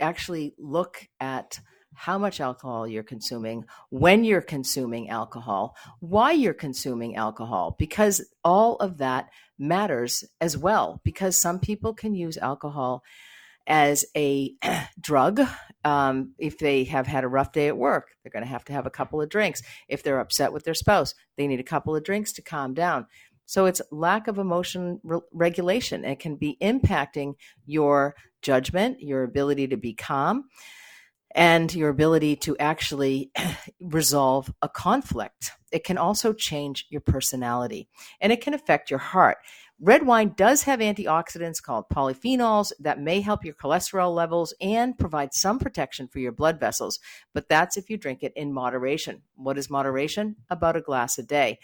actually 0.00 0.54
look 0.58 1.06
at 1.20 1.60
how 1.94 2.18
much 2.18 2.40
alcohol 2.40 2.86
you're 2.86 3.02
consuming, 3.02 3.64
when 3.90 4.24
you're 4.24 4.40
consuming 4.40 5.08
alcohol, 5.10 5.76
why 6.00 6.32
you're 6.32 6.54
consuming 6.54 7.16
alcohol, 7.16 7.76
because 7.78 8.26
all 8.44 8.76
of 8.76 8.98
that 8.98 9.28
matters 9.58 10.24
as 10.40 10.56
well. 10.56 11.00
Because 11.04 11.36
some 11.36 11.58
people 11.58 11.94
can 11.94 12.14
use 12.14 12.36
alcohol 12.38 13.02
as 13.66 14.04
a 14.16 14.54
drug. 15.00 15.40
Um, 15.84 16.34
if 16.38 16.58
they 16.58 16.84
have 16.84 17.06
had 17.06 17.24
a 17.24 17.28
rough 17.28 17.52
day 17.52 17.68
at 17.68 17.76
work, 17.76 18.08
they're 18.22 18.32
going 18.32 18.44
to 18.44 18.50
have 18.50 18.64
to 18.66 18.72
have 18.72 18.86
a 18.86 18.90
couple 18.90 19.20
of 19.20 19.28
drinks. 19.28 19.62
If 19.88 20.02
they're 20.02 20.20
upset 20.20 20.52
with 20.52 20.64
their 20.64 20.74
spouse, 20.74 21.14
they 21.36 21.46
need 21.46 21.60
a 21.60 21.64
couple 21.64 21.94
of 21.94 22.04
drinks 22.04 22.32
to 22.34 22.42
calm 22.42 22.74
down. 22.74 23.06
So 23.46 23.66
it's 23.66 23.82
lack 23.90 24.28
of 24.28 24.38
emotion 24.38 25.00
re- 25.02 25.20
regulation. 25.32 26.04
It 26.04 26.20
can 26.20 26.36
be 26.36 26.56
impacting 26.60 27.34
your 27.66 28.14
judgment, 28.40 29.00
your 29.00 29.24
ability 29.24 29.68
to 29.68 29.76
be 29.76 29.94
calm, 29.94 30.44
and 31.34 31.74
your 31.74 31.88
ability 31.88 32.36
to 32.36 32.56
actually 32.58 33.30
resolve 33.80 34.52
a 34.62 34.68
conflict. 34.68 35.52
It 35.70 35.84
can 35.84 35.98
also 35.98 36.32
change 36.32 36.86
your 36.90 37.00
personality 37.00 37.88
and 38.20 38.32
it 38.32 38.40
can 38.40 38.54
affect 38.54 38.90
your 38.90 38.98
heart. 38.98 39.38
Red 39.80 40.06
wine 40.06 40.34
does 40.36 40.62
have 40.62 40.78
antioxidants 40.78 41.60
called 41.60 41.86
polyphenols 41.92 42.70
that 42.78 43.00
may 43.00 43.20
help 43.20 43.44
your 43.44 43.54
cholesterol 43.54 44.14
levels 44.14 44.54
and 44.60 44.96
provide 44.96 45.34
some 45.34 45.58
protection 45.58 46.06
for 46.06 46.20
your 46.20 46.30
blood 46.30 46.60
vessels, 46.60 47.00
but 47.34 47.48
that's 47.48 47.76
if 47.76 47.90
you 47.90 47.96
drink 47.96 48.22
it 48.22 48.32
in 48.36 48.52
moderation. 48.52 49.22
What 49.34 49.58
is 49.58 49.68
moderation? 49.68 50.36
About 50.50 50.76
a 50.76 50.80
glass 50.80 51.18
a 51.18 51.24
day. 51.24 51.58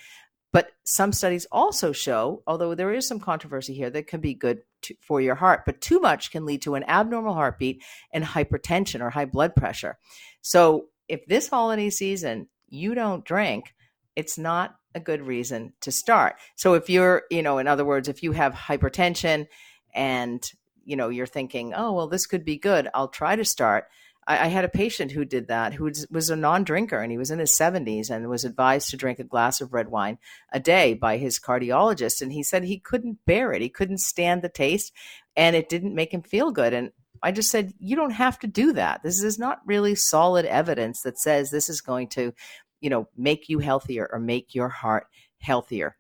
But 0.53 0.71
some 0.85 1.13
studies 1.13 1.47
also 1.53 1.93
show, 1.93 2.43
although 2.47 2.75
there 2.75 2.93
is 2.93 3.07
some 3.07 3.21
controversy 3.21 3.75
here, 3.75 3.91
that 3.91 4.07
can 4.07 4.21
be 4.21 4.35
good 4.35 4.63
to, 4.83 4.95
for 5.01 5.21
your 5.21 5.35
heart, 5.35 5.63
but 5.67 5.81
too 5.81 6.01
much 6.01 6.31
can 6.31 6.45
lead 6.47 6.63
to 6.63 6.75
an 6.75 6.85
abnormal 6.85 7.35
heartbeat 7.35 7.83
and 8.13 8.25
hypertension 8.25 9.01
or 9.01 9.11
high 9.11 9.25
blood 9.25 9.55
pressure. 9.55 9.99
So 10.41 10.87
if 11.09 11.27
this 11.27 11.49
holiday 11.49 11.91
season 11.91 12.49
you 12.69 12.95
don't 12.95 13.25
drink, 13.25 13.75
it's 14.17 14.39
not 14.39 14.77
a 14.95 15.01
good 15.01 15.27
reason 15.27 15.73
to 15.81 15.93
start. 15.93 16.37
So 16.57 16.75
if 16.75 16.91
you're, 16.91 17.23
you 17.31 17.43
know, 17.43 17.59
in 17.59 17.69
other 17.69 17.85
words, 17.85 18.09
if 18.09 18.23
you 18.23 18.33
have 18.33 18.53
hypertension 18.53 19.47
and, 19.95 20.43
you 20.85 20.97
know, 20.97 21.09
you're 21.09 21.27
thinking, 21.27 21.73
oh, 21.75 21.93
well, 21.93 22.09
this 22.09 22.27
could 22.27 22.45
be 22.45 22.57
good, 22.57 22.89
I'll 22.95 23.09
try 23.09 23.37
to 23.37 23.45
start. 23.45 23.87
I, 24.29 24.45
I 24.45 24.47
had 24.47 24.65
a 24.65 24.69
patient 24.69 25.11
who 25.11 25.25
did 25.25 25.49
that, 25.49 25.75
who 25.75 25.91
was 26.11 26.31
a 26.31 26.37
non 26.37 26.63
drinker 26.63 27.01
and 27.01 27.11
he 27.11 27.19
was 27.19 27.33
in 27.33 27.41
his 27.41 27.59
70s 27.59 28.11
and 28.11 28.29
was 28.29 28.45
advised 28.45 28.91
to 28.91 28.97
drink 28.97 29.19
a 29.19 29.25
glass 29.25 29.61
of 29.61 29.73
red 29.73 29.89
wine 29.89 30.19
a 30.53 30.61
day 30.61 30.95
by 30.95 31.17
his 31.17 31.41
cardiologist. 31.41 32.23
And 32.23 32.33
he 32.33 32.45
said 32.45 32.63
he 32.63 32.79
couldn't 32.79 33.25
bear 33.27 33.53
it. 33.53 33.63
He 33.63 33.69
couldn't 33.69 33.99
stand 33.99 34.43
the 34.43 34.49
taste 34.49 34.93
and 35.35 35.57
it 35.57 35.69
didn't 35.69 35.95
make 35.95 36.15
him 36.15 36.23
feel 36.23 36.53
good. 36.53 36.73
And 36.73 36.93
I 37.21 37.33
just 37.33 37.51
said, 37.51 37.73
you 37.81 37.97
don't 37.97 38.11
have 38.11 38.39
to 38.41 38.47
do 38.47 38.75
that. 38.75 39.03
This 39.03 39.23
is 39.23 39.41
not 39.41 39.61
really 39.67 39.97
solid 39.97 40.45
evidence 40.45 41.03
that 41.03 41.19
says 41.19 41.51
this 41.51 41.69
is 41.69 41.81
going 41.81 42.09
to 42.11 42.33
you 42.81 42.91
know, 42.91 43.09
make 43.17 43.49
you 43.49 43.59
healthier 43.59 44.09
or 44.13 44.19
make 44.19 44.55
your 44.55 44.69
heart 44.69 45.07
healthier. 45.41 45.97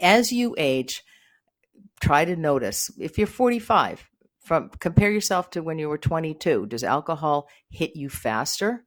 As 0.00 0.32
you 0.32 0.54
age, 0.58 1.02
try 2.00 2.24
to 2.24 2.36
notice 2.36 2.90
if 2.98 3.18
you're 3.18 3.26
45, 3.26 4.08
from 4.40 4.70
compare 4.80 5.10
yourself 5.10 5.50
to 5.50 5.62
when 5.62 5.78
you 5.78 5.88
were 5.88 5.98
22. 5.98 6.66
Does 6.66 6.84
alcohol 6.84 7.48
hit 7.70 7.96
you 7.96 8.08
faster? 8.08 8.84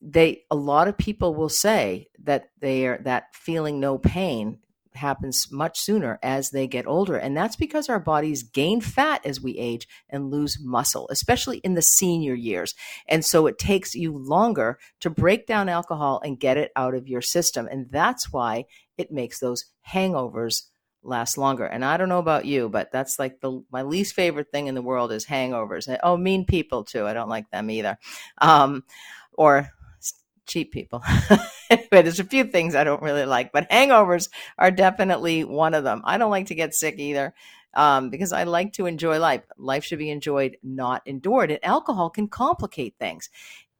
They 0.00 0.42
a 0.50 0.56
lot 0.56 0.88
of 0.88 0.98
people 0.98 1.34
will 1.34 1.48
say 1.48 2.08
that 2.22 2.50
they 2.60 2.86
are 2.86 2.98
that 3.04 3.34
feeling 3.34 3.80
no 3.80 3.98
pain 3.98 4.58
happens 4.98 5.46
much 5.50 5.80
sooner 5.80 6.18
as 6.22 6.50
they 6.50 6.66
get 6.66 6.86
older. 6.86 7.16
And 7.16 7.36
that's 7.36 7.56
because 7.56 7.88
our 7.88 8.00
bodies 8.00 8.42
gain 8.42 8.80
fat 8.80 9.24
as 9.24 9.40
we 9.40 9.56
age 9.56 9.88
and 10.10 10.30
lose 10.30 10.58
muscle, 10.60 11.08
especially 11.10 11.58
in 11.58 11.74
the 11.74 11.82
senior 11.82 12.34
years. 12.34 12.74
And 13.08 13.24
so 13.24 13.46
it 13.46 13.58
takes 13.58 13.94
you 13.94 14.16
longer 14.16 14.78
to 15.00 15.08
break 15.08 15.46
down 15.46 15.68
alcohol 15.68 16.20
and 16.22 16.38
get 16.38 16.58
it 16.58 16.72
out 16.76 16.94
of 16.94 17.08
your 17.08 17.22
system. 17.22 17.66
And 17.70 17.90
that's 17.90 18.30
why 18.32 18.66
it 18.98 19.10
makes 19.10 19.38
those 19.38 19.64
hangovers 19.90 20.64
last 21.02 21.38
longer. 21.38 21.64
And 21.64 21.84
I 21.84 21.96
don't 21.96 22.08
know 22.08 22.18
about 22.18 22.44
you, 22.44 22.68
but 22.68 22.90
that's 22.92 23.18
like 23.18 23.40
the 23.40 23.62
my 23.70 23.82
least 23.82 24.14
favorite 24.14 24.50
thing 24.52 24.66
in 24.66 24.74
the 24.74 24.82
world 24.82 25.12
is 25.12 25.26
hangovers. 25.26 25.94
Oh, 26.02 26.16
mean 26.16 26.44
people 26.44 26.84
too. 26.84 27.06
I 27.06 27.14
don't 27.14 27.28
like 27.28 27.50
them 27.50 27.70
either. 27.70 27.98
Um, 28.40 28.84
or 29.32 29.70
cheap 30.46 30.72
people. 30.72 31.02
but 31.70 31.86
there's 31.90 32.20
a 32.20 32.24
few 32.24 32.44
things 32.44 32.74
I 32.74 32.84
don't 32.84 33.02
really 33.02 33.24
like, 33.24 33.52
but 33.52 33.70
hangovers 33.70 34.28
are 34.58 34.70
definitely 34.70 35.44
one 35.44 35.74
of 35.74 35.84
them. 35.84 36.02
I 36.04 36.18
don't 36.18 36.30
like 36.30 36.46
to 36.46 36.54
get 36.54 36.74
sick 36.74 36.96
either 36.98 37.34
um, 37.74 38.10
because 38.10 38.32
I 38.32 38.44
like 38.44 38.72
to 38.74 38.86
enjoy 38.86 39.18
life. 39.20 39.42
Life 39.56 39.84
should 39.84 39.98
be 39.98 40.10
enjoyed, 40.10 40.56
not 40.62 41.02
endured. 41.06 41.50
And 41.50 41.64
alcohol 41.64 42.10
can 42.10 42.28
complicate 42.28 42.94
things. 42.98 43.28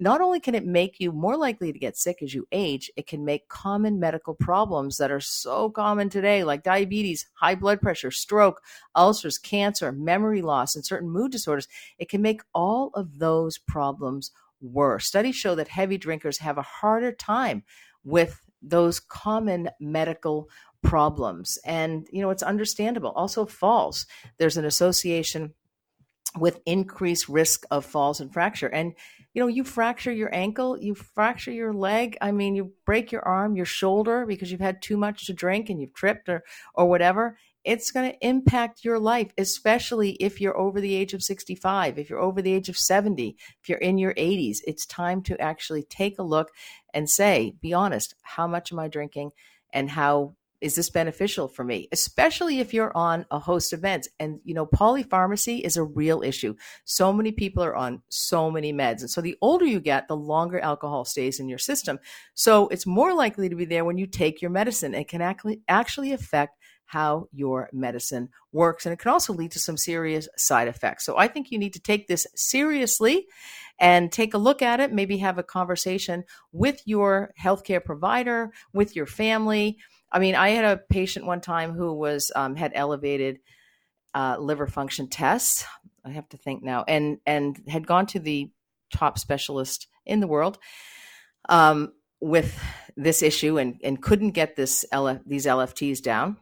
Not 0.01 0.21
only 0.21 0.39
can 0.39 0.55
it 0.55 0.65
make 0.65 1.01
you 1.01 1.11
more 1.11 1.37
likely 1.37 1.73
to 1.73 1.79
get 1.79 1.97
sick 1.97 2.23
as 2.23 2.33
you 2.33 2.47
age, 2.53 2.91
it 2.97 3.07
can 3.09 3.25
make 3.25 3.49
common 3.49 3.99
medical 3.99 4.35
problems 4.35 4.97
that 4.99 5.11
are 5.11 5.21
so 5.21 5.71
common 5.71 6.09
today, 6.09 6.45
like 6.45 6.63
diabetes, 6.63 7.27
high 7.35 7.57
blood 7.57 7.81
pressure, 7.81 8.13
stroke, 8.13 8.63
ulcers, 8.95 9.39
cancer, 9.39 9.91
memory 9.91 10.41
loss, 10.41 10.77
and 10.77 10.87
certain 10.87 11.11
mood 11.11 11.33
disorders. 11.33 11.67
It 11.99 12.09
can 12.09 12.23
make 12.23 12.43
all 12.55 12.91
of 12.95 13.19
those 13.19 13.59
problems 13.59 14.31
worse. 14.61 15.07
Studies 15.07 15.37
show 15.37 15.55
that 15.57 15.69
heavy 15.69 15.99
drinkers 15.99 16.39
have 16.39 16.59
a 16.59 16.63
harder 16.63 17.13
time 17.13 17.65
with 18.05 18.41
those 18.63 19.01
common 19.01 19.69
medical 19.81 20.49
problems. 20.83 21.59
And, 21.65 22.07
you 22.13 22.23
know, 22.23 22.31
it's 22.31 22.43
understandable. 22.43 23.11
Also, 23.11 23.47
falls. 23.47 24.07
There's 24.39 24.57
an 24.57 24.65
association 24.65 25.55
with 26.37 26.61
increased 26.67 27.29
risk 27.29 27.65
of 27.71 27.85
falls 27.85 28.21
and 28.21 28.33
fracture. 28.33 28.69
And, 28.69 28.95
you 29.35 29.43
know, 29.43 29.49
you 29.49 29.65
fracture 29.65 30.13
your 30.13 30.35
ankle, 30.35 30.79
you 30.79 30.95
fracture 30.95 31.53
your 31.53 31.73
leg. 31.73 32.17
I 32.21 32.33
mean, 32.33 32.55
you 32.55 32.73
break 32.87 33.13
your 33.13 33.23
arm, 33.23 33.57
your 33.57 33.67
shoulder 33.67 34.27
because 34.27 34.51
you've 34.51 34.61
had 34.61 34.83
too 34.83 34.97
much 34.97 35.27
to 35.27 35.33
drink 35.33 35.69
and 35.69 35.81
you've 35.81 35.95
tripped 35.95 36.29
or, 36.29 36.43
or 36.75 36.87
whatever 36.87 37.37
it's 37.69 37.91
going 37.91 38.11
to 38.11 38.27
impact 38.27 38.83
your 38.83 38.99
life, 38.99 39.31
especially 39.37 40.13
if 40.13 40.41
you're 40.41 40.57
over 40.57 40.81
the 40.81 40.95
age 40.95 41.13
of 41.13 41.23
65, 41.23 41.99
if 41.99 42.09
you're 42.09 42.19
over 42.19 42.41
the 42.41 42.55
age 42.55 42.71
of 42.71 42.79
70, 42.79 43.37
if 43.61 43.69
you're 43.69 43.79
in 43.79 43.99
your 43.99 44.15
80s. 44.15 44.59
It's 44.67 44.87
time 44.87 45.23
to 45.25 45.39
actually 45.39 45.83
take 45.83 46.19
a 46.19 46.23
look 46.23 46.51
and 46.95 47.11
say, 47.11 47.57
be 47.61 47.75
honest, 47.75 48.15
how 48.23 48.47
much 48.47 48.73
am 48.73 48.79
I 48.79 48.89
drinking 48.89 49.33
and 49.73 49.91
how 49.91 50.35
is 50.61 50.75
this 50.75 50.91
beneficial 50.91 51.49
for 51.49 51.65
me? 51.65 51.89
Especially 51.93 52.61
if 52.61 52.75
you're 52.75 52.97
on 52.97 53.27
a 53.31 53.39
host 53.39 53.73
of 53.73 53.81
meds. 53.81 54.07
And 54.19 54.41
you 54.45 54.55
know 54.55 54.67
polypharmacy 54.67 55.61
is 55.61 55.77
a 55.77 55.85
real 55.85 56.23
issue. 56.23 56.55
So 56.85 57.13
many 57.13 57.33
people 57.33 57.63
are 57.63 57.77
on 57.77 58.03
so 58.09 58.51
many 58.51 58.73
meds. 58.73 59.01
And 59.01 59.11
so 59.11 59.21
the 59.21 59.37
older 59.41 59.65
you 59.65 59.81
get 59.81 60.09
the 60.09 60.17
longer 60.17 60.59
alcohol 60.61 61.05
stays 61.05 61.41
in 61.41 61.49
your 61.49 61.59
system. 61.59 61.99
So 62.35 62.69
it's 62.69 62.87
more 62.87 63.15
likely 63.15 63.49
to 63.49 63.57
be 63.57 63.65
there 63.65 63.85
when 63.85 63.99
you 63.99 64.07
take 64.07 64.43
your 64.43 64.51
medicine. 64.51 64.95
It 64.95 65.09
can 65.09 65.21
actually 65.21 65.63
actually 65.69 66.13
affect 66.13 66.57
how 66.87 67.29
your 67.33 67.69
medicine 67.73 68.31
works. 68.51 68.87
And 68.87 68.95
it 68.95 68.99
can 68.99 69.13
also 69.13 69.35
lead 69.35 69.53
to 69.53 69.59
some 69.59 69.77
serious 69.77 70.27
side 70.39 70.69
effects. 70.69 71.05
So 71.05 71.19
i 71.19 71.29
think 71.29 71.51
you 71.51 71.59
need 71.59 71.75
to 71.75 71.81
take 71.81 72.09
this 72.09 72.27
seriously 72.35 73.27
and 73.79 74.11
take 74.11 74.35
a 74.35 74.39
look 74.39 74.63
at 74.63 74.81
it. 74.81 74.93
Maybe 74.93 75.19
have 75.19 75.39
a 75.39 75.43
conversation 75.43 76.25
with 76.51 76.83
your 76.85 77.33
healthcare 77.41 77.85
provider 77.85 78.53
with 78.73 78.97
your 78.97 79.07
family 79.07 79.79
I 80.11 80.19
mean, 80.19 80.35
I 80.35 80.51
had 80.51 80.65
a 80.65 80.77
patient 80.77 81.27
one 81.27 81.41
time 81.41 81.73
who 81.73 81.93
was 81.93 82.33
um, 82.35 82.57
had 82.57 82.73
elevated 82.75 83.41
uh, 84.15 84.37
liver 84.39 84.67
function 84.67 85.09
tests. 85.09 85.65
I 86.05 86.11
have 86.11 86.29
to 86.31 86.37
think 86.37 86.63
now, 86.63 86.85
and 86.89 87.19
and 87.27 87.61
had 87.69 87.87
gone 87.87 88.07
to 88.07 88.19
the 88.19 88.51
top 88.93 89.19
specialist 89.19 89.87
in 90.07 90.21
the 90.21 90.27
world 90.27 90.59
um, 91.49 91.93
with 92.21 92.59
this 92.97 93.23
issue, 93.23 93.59
and 93.59 93.81
and 93.85 94.03
couldn't 94.03 94.31
get 94.31 94.57
this 94.57 94.85
LF, 94.93 95.21
these 95.27 95.47
LFTs 95.47 96.03
down. 96.03 96.39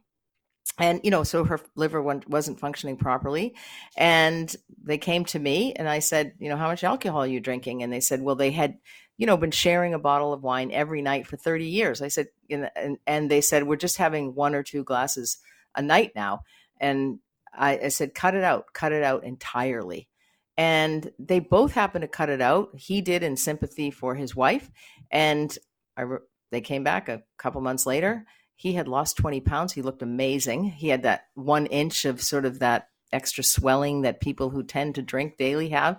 And 0.79 1.01
you 1.05 1.11
know, 1.11 1.23
so 1.23 1.45
her 1.45 1.61
liver 1.75 2.03
wasn't 2.03 2.61
functioning 2.61 2.97
properly, 2.97 3.55
and 3.97 4.55
they 4.83 4.99
came 4.99 5.25
to 5.27 5.39
me, 5.39 5.73
and 5.73 5.89
I 5.89 6.01
said, 6.01 6.35
you 6.39 6.49
know, 6.49 6.57
how 6.57 6.69
much 6.69 6.85
alcohol 6.85 7.23
are 7.23 7.27
you 7.27 7.41
drinking? 7.41 7.83
And 7.83 7.93
they 7.93 8.01
said, 8.01 8.21
well, 8.21 8.35
they 8.35 8.51
had 8.51 8.79
you 9.19 9.27
know, 9.27 9.37
been 9.37 9.51
sharing 9.51 9.95
a 9.95 9.99
bottle 9.99 10.33
of 10.33 10.43
wine 10.43 10.71
every 10.73 11.01
night 11.01 11.27
for 11.27 11.37
30 11.37 11.67
years. 11.67 12.03
I 12.03 12.09
said, 12.09 12.29
and, 12.51 12.99
and 13.07 13.31
they 13.31 13.41
said, 13.41 13.65
we're 13.65 13.77
just 13.77 13.97
having 13.97 14.35
one 14.35 14.55
or 14.55 14.63
two 14.63 14.85
glasses 14.85 15.39
a 15.75 15.83
night 15.83 16.13
now. 16.15 16.43
And 16.79 17.21
I, 17.55 17.79
I 17.79 17.89
said, 17.89 18.15
cut 18.15 18.35
it 18.35 18.45
out, 18.45 18.67
cut 18.75 18.93
it 18.93 19.03
out 19.03 19.25
entirely. 19.25 20.09
And 20.59 21.11
they 21.19 21.39
both 21.39 21.73
happened 21.73 22.03
to 22.03 22.09
cut 22.09 22.29
it 22.29 22.43
out. 22.43 22.71
He 22.77 23.01
did 23.01 23.23
in 23.23 23.37
sympathy 23.37 23.91
for 23.91 24.15
his 24.15 24.37
wife. 24.37 24.71
And 25.11 25.57
I, 25.97 26.05
they 26.51 26.61
came 26.61 26.85
back 26.85 27.09
a 27.09 27.23
couple 27.39 27.61
months 27.63 27.87
later. 27.87 28.27
He 28.57 28.73
had 28.73 28.89
lost 28.89 29.17
20 29.19 29.41
pounds. 29.41 29.73
He 29.73 29.83
looked 29.83 30.03
amazing. 30.03 30.65
He 30.65 30.89
had 30.89 31.03
that 31.03 31.27
one 31.35 31.67
inch 31.67 32.05
of 32.05 32.23
sort 32.23 32.45
of 32.45 32.59
that 32.61 32.89
extra 33.13 33.45
swelling 33.45 34.03
that 34.03 34.21
people 34.21 34.51
who 34.51 34.65
tend 34.65 34.97
to 34.97 35.03
drink 35.03 35.37
daily 35.37 35.69
have 35.69 35.97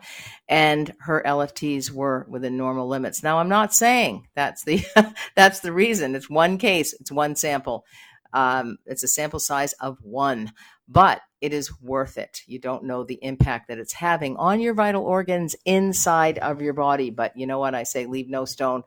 and 0.49 0.93
her 0.99 1.23
LFTs 1.25 1.89
were 1.89 2.25
within 2.29 2.57
normal 2.57 2.87
limits. 2.87 3.23
Now 3.23 3.39
I'm 3.39 3.47
not 3.47 3.73
saying 3.73 4.27
that's 4.35 4.63
the 4.65 4.83
that's 5.35 5.61
the 5.61 5.71
reason. 5.71 6.15
It's 6.15 6.29
one 6.29 6.57
case, 6.57 6.93
it's 6.99 7.11
one 7.11 7.35
sample. 7.35 7.85
Um, 8.33 8.77
it's 8.85 9.03
a 9.03 9.07
sample 9.07 9.39
size 9.39 9.73
of 9.73 9.97
one, 10.01 10.51
but 10.87 11.21
it 11.39 11.53
is 11.53 11.71
worth 11.81 12.17
it. 12.17 12.41
You 12.45 12.59
don't 12.59 12.83
know 12.83 13.03
the 13.03 13.19
impact 13.21 13.67
that 13.67 13.77
it's 13.77 13.93
having 13.93 14.35
on 14.37 14.59
your 14.59 14.73
vital 14.73 15.03
organs 15.03 15.55
inside 15.65 16.37
of 16.39 16.61
your 16.61 16.73
body. 16.73 17.09
But 17.09 17.37
you 17.37 17.47
know 17.47 17.59
what 17.59 17.75
I 17.75 17.83
say? 17.83 18.05
Leave 18.05 18.29
no 18.29 18.45
stone 18.45 18.83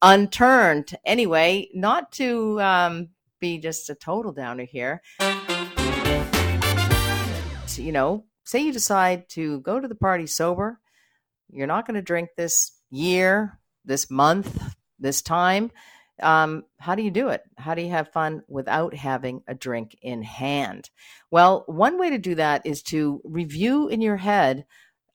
unturned. 0.00 0.94
Anyway, 1.04 1.70
not 1.74 2.12
to 2.12 2.60
um, 2.60 3.08
be 3.44 3.58
just 3.58 3.90
a 3.90 3.94
total 3.94 4.32
downer 4.32 4.64
here 4.64 5.02
you 7.78 7.92
know, 7.92 8.24
say 8.44 8.60
you 8.60 8.72
decide 8.72 9.28
to 9.30 9.60
go 9.60 9.80
to 9.80 9.88
the 9.88 9.94
party 9.94 10.26
sober, 10.26 10.80
you're 11.50 11.66
not 11.66 11.86
going 11.86 11.94
to 11.94 12.02
drink 12.02 12.30
this 12.36 12.72
year, 12.90 13.58
this 13.84 14.10
month, 14.10 14.74
this 14.98 15.22
time. 15.22 15.70
Um, 16.22 16.64
how 16.78 16.94
do 16.94 17.02
you 17.02 17.10
do 17.10 17.28
it? 17.28 17.42
How 17.58 17.74
do 17.74 17.82
you 17.82 17.90
have 17.90 18.12
fun 18.12 18.42
without 18.48 18.94
having 18.94 19.42
a 19.48 19.54
drink 19.54 19.96
in 20.00 20.22
hand? 20.22 20.90
Well, 21.30 21.64
one 21.66 21.98
way 21.98 22.10
to 22.10 22.18
do 22.18 22.36
that 22.36 22.64
is 22.64 22.82
to 22.84 23.20
review 23.24 23.88
in 23.88 24.00
your 24.00 24.16
head 24.16 24.64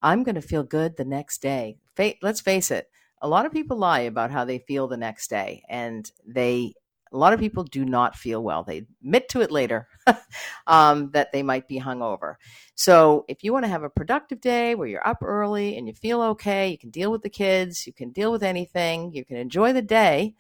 I'm 0.01 0.23
going 0.23 0.35
to 0.35 0.41
feel 0.41 0.63
good 0.63 0.95
the 0.95 1.05
next 1.05 1.41
day. 1.41 1.77
Let's 2.21 2.39
face 2.39 2.71
it, 2.71 2.87
a 3.21 3.27
lot 3.27 3.45
of 3.45 3.51
people 3.51 3.77
lie 3.77 4.01
about 4.01 4.31
how 4.31 4.45
they 4.45 4.59
feel 4.59 4.87
the 4.87 4.95
next 4.95 5.29
day, 5.29 5.63
and 5.67 6.09
they 6.25 6.73
a 7.11 7.17
lot 7.17 7.33
of 7.33 7.39
people 7.39 7.63
do 7.63 7.85
not 7.85 8.15
feel 8.15 8.43
well. 8.43 8.63
They 8.63 8.85
admit 9.01 9.29
to 9.29 9.41
it 9.41 9.51
later 9.51 9.87
um, 10.67 11.11
that 11.11 11.31
they 11.31 11.41
might 11.43 11.67
be 11.67 11.79
hungover. 11.79 12.35
So, 12.75 13.25
if 13.27 13.43
you 13.43 13.51
want 13.51 13.65
to 13.65 13.69
have 13.69 13.83
a 13.83 13.89
productive 13.89 14.41
day 14.41 14.75
where 14.75 14.87
you're 14.87 15.07
up 15.07 15.23
early 15.23 15.77
and 15.77 15.87
you 15.87 15.93
feel 15.93 16.21
okay, 16.21 16.69
you 16.69 16.77
can 16.77 16.91
deal 16.91 17.11
with 17.11 17.23
the 17.23 17.29
kids, 17.29 17.87
you 17.87 17.93
can 17.93 18.11
deal 18.11 18.31
with 18.31 18.43
anything, 18.43 19.13
you 19.13 19.25
can 19.25 19.37
enjoy 19.37 19.73
the 19.73 19.81
day. 19.81 20.35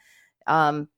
Um, 0.47 0.89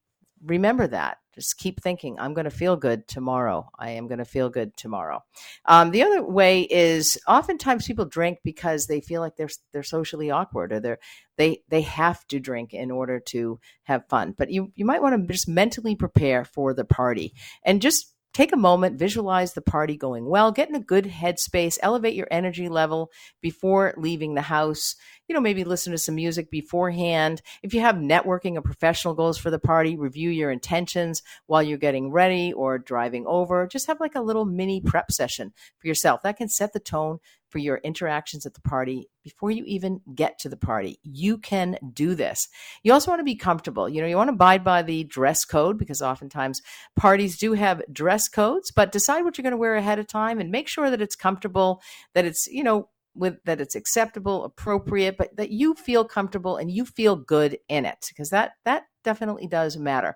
remember 0.43 0.87
that. 0.87 1.17
Just 1.33 1.57
keep 1.57 1.81
thinking, 1.81 2.19
I'm 2.19 2.33
going 2.33 2.45
to 2.45 2.51
feel 2.51 2.75
good 2.75 3.07
tomorrow. 3.07 3.69
I 3.77 3.91
am 3.91 4.07
going 4.07 4.19
to 4.19 4.25
feel 4.25 4.49
good 4.49 4.75
tomorrow. 4.75 5.23
Um, 5.65 5.91
the 5.91 6.03
other 6.03 6.23
way 6.23 6.61
is 6.61 7.17
oftentimes 7.27 7.87
people 7.87 8.05
drink 8.05 8.39
because 8.43 8.87
they 8.87 9.01
feel 9.01 9.21
like 9.21 9.35
they're 9.37 9.49
they're 9.71 9.83
socially 9.83 10.29
awkward 10.29 10.73
or 10.73 10.79
they're 10.79 10.99
they 11.37 11.63
they 11.69 11.81
have 11.81 12.25
to 12.27 12.39
drink 12.39 12.73
in 12.73 12.91
order 12.91 13.19
to 13.27 13.59
have 13.83 14.07
fun. 14.09 14.33
But 14.37 14.51
you 14.51 14.71
you 14.75 14.85
might 14.85 15.01
want 15.01 15.21
to 15.21 15.33
just 15.33 15.47
mentally 15.47 15.95
prepare 15.95 16.43
for 16.43 16.73
the 16.73 16.85
party 16.85 17.33
and 17.63 17.81
just 17.81 18.13
take 18.33 18.53
a 18.53 18.57
moment, 18.57 18.99
visualize 18.99 19.53
the 19.53 19.61
party 19.61 19.97
going 19.97 20.25
well, 20.25 20.51
get 20.51 20.69
in 20.69 20.75
a 20.75 20.79
good 20.79 21.05
headspace, 21.05 21.77
elevate 21.81 22.15
your 22.15 22.27
energy 22.31 22.69
level 22.69 23.11
before 23.41 23.93
leaving 23.97 24.33
the 24.33 24.41
house. 24.41 24.95
You 25.27 25.35
know, 25.35 25.41
maybe 25.41 25.63
listen 25.63 25.91
to 25.91 25.97
some 25.97 26.15
music 26.15 26.51
beforehand. 26.51 27.41
If 27.63 27.73
you 27.73 27.81
have 27.81 27.95
networking 27.95 28.55
or 28.57 28.61
professional 28.61 29.13
goals 29.13 29.37
for 29.37 29.49
the 29.49 29.59
party, 29.59 29.95
review 29.95 30.29
your 30.29 30.51
intentions 30.51 31.21
while 31.45 31.63
you're 31.63 31.77
getting 31.77 32.11
ready 32.11 32.51
or 32.51 32.77
driving 32.77 33.25
over. 33.27 33.67
Just 33.67 33.87
have 33.87 33.99
like 33.99 34.15
a 34.15 34.21
little 34.21 34.45
mini 34.45 34.81
prep 34.81 35.11
session 35.11 35.53
for 35.79 35.87
yourself. 35.87 36.21
That 36.23 36.37
can 36.37 36.49
set 36.49 36.73
the 36.73 36.79
tone 36.79 37.19
for 37.51 37.59
your 37.59 37.77
interactions 37.77 38.45
at 38.45 38.53
the 38.53 38.61
party 38.61 39.09
before 39.23 39.51
you 39.51 39.63
even 39.65 40.01
get 40.15 40.39
to 40.39 40.49
the 40.49 40.57
party. 40.57 40.99
You 41.03 41.37
can 41.37 41.77
do 41.93 42.15
this. 42.15 42.47
You 42.81 42.93
also 42.93 43.11
want 43.11 43.19
to 43.19 43.25
be 43.25 43.35
comfortable. 43.35 43.87
You 43.87 44.01
know, 44.01 44.07
you 44.07 44.15
want 44.15 44.29
to 44.29 44.33
abide 44.33 44.63
by 44.63 44.81
the 44.81 45.03
dress 45.03 45.45
code 45.45 45.77
because 45.77 46.01
oftentimes 46.01 46.61
parties 46.95 47.37
do 47.37 47.53
have 47.53 47.81
dress 47.91 48.27
codes, 48.29 48.71
but 48.71 48.91
decide 48.91 49.23
what 49.23 49.37
you're 49.37 49.43
going 49.43 49.51
to 49.51 49.57
wear 49.57 49.75
ahead 49.75 49.99
of 49.99 50.07
time 50.07 50.39
and 50.39 50.49
make 50.49 50.67
sure 50.67 50.89
that 50.89 51.01
it's 51.01 51.15
comfortable, 51.15 51.81
that 52.15 52.25
it's, 52.25 52.47
you 52.47 52.63
know, 52.63 52.89
with 53.15 53.43
that 53.45 53.61
it's 53.61 53.75
acceptable, 53.75 54.43
appropriate, 54.43 55.17
but 55.17 55.35
that 55.35 55.51
you 55.51 55.73
feel 55.73 56.05
comfortable 56.05 56.57
and 56.57 56.71
you 56.71 56.85
feel 56.85 57.15
good 57.15 57.57
in 57.67 57.85
it 57.85 58.05
because 58.09 58.29
that 58.29 58.53
that 58.65 58.83
definitely 59.03 59.47
does 59.47 59.77
matter. 59.77 60.15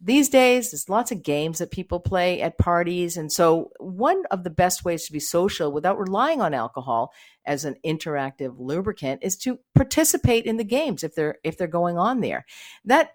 These 0.00 0.28
days 0.28 0.70
there's 0.70 0.90
lots 0.90 1.10
of 1.10 1.22
games 1.22 1.58
that 1.58 1.70
people 1.70 2.00
play 2.00 2.42
at 2.42 2.58
parties 2.58 3.16
and 3.16 3.32
so 3.32 3.70
one 3.78 4.24
of 4.30 4.44
the 4.44 4.50
best 4.50 4.84
ways 4.84 5.06
to 5.06 5.12
be 5.12 5.20
social 5.20 5.72
without 5.72 5.98
relying 5.98 6.42
on 6.42 6.52
alcohol 6.52 7.12
as 7.46 7.64
an 7.64 7.76
interactive 7.84 8.56
lubricant 8.58 9.20
is 9.22 9.36
to 9.38 9.58
participate 9.74 10.44
in 10.44 10.58
the 10.58 10.64
games 10.64 11.02
if 11.02 11.14
they're 11.14 11.36
if 11.44 11.56
they're 11.56 11.66
going 11.66 11.96
on 11.96 12.20
there. 12.20 12.44
That 12.84 13.12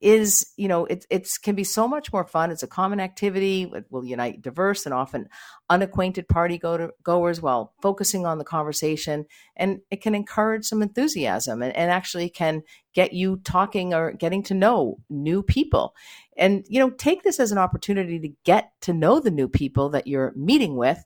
is 0.00 0.52
you 0.56 0.68
know 0.68 0.84
it 0.86 1.06
it's 1.10 1.38
can 1.38 1.54
be 1.54 1.64
so 1.64 1.88
much 1.88 2.12
more 2.12 2.24
fun. 2.24 2.50
It's 2.50 2.62
a 2.62 2.68
common 2.68 3.00
activity 3.00 3.70
it 3.74 3.86
will 3.90 4.04
unite 4.04 4.42
diverse 4.42 4.86
and 4.86 4.94
often 4.94 5.28
unacquainted 5.68 6.28
party 6.28 6.58
go 6.58 6.90
goers 7.02 7.40
while 7.40 7.72
focusing 7.82 8.26
on 8.26 8.38
the 8.38 8.44
conversation. 8.44 9.26
And 9.56 9.80
it 9.90 10.02
can 10.02 10.14
encourage 10.14 10.64
some 10.64 10.82
enthusiasm 10.82 11.62
and, 11.62 11.74
and 11.76 11.90
actually 11.90 12.30
can 12.30 12.62
get 12.94 13.12
you 13.12 13.38
talking 13.44 13.94
or 13.94 14.12
getting 14.12 14.42
to 14.44 14.54
know 14.54 14.98
new 15.10 15.42
people. 15.42 15.94
And 16.36 16.64
you 16.68 16.78
know 16.78 16.90
take 16.90 17.22
this 17.22 17.40
as 17.40 17.52
an 17.52 17.58
opportunity 17.58 18.18
to 18.20 18.30
get 18.44 18.72
to 18.82 18.92
know 18.92 19.20
the 19.20 19.30
new 19.30 19.48
people 19.48 19.90
that 19.90 20.06
you're 20.06 20.32
meeting 20.36 20.76
with 20.76 21.04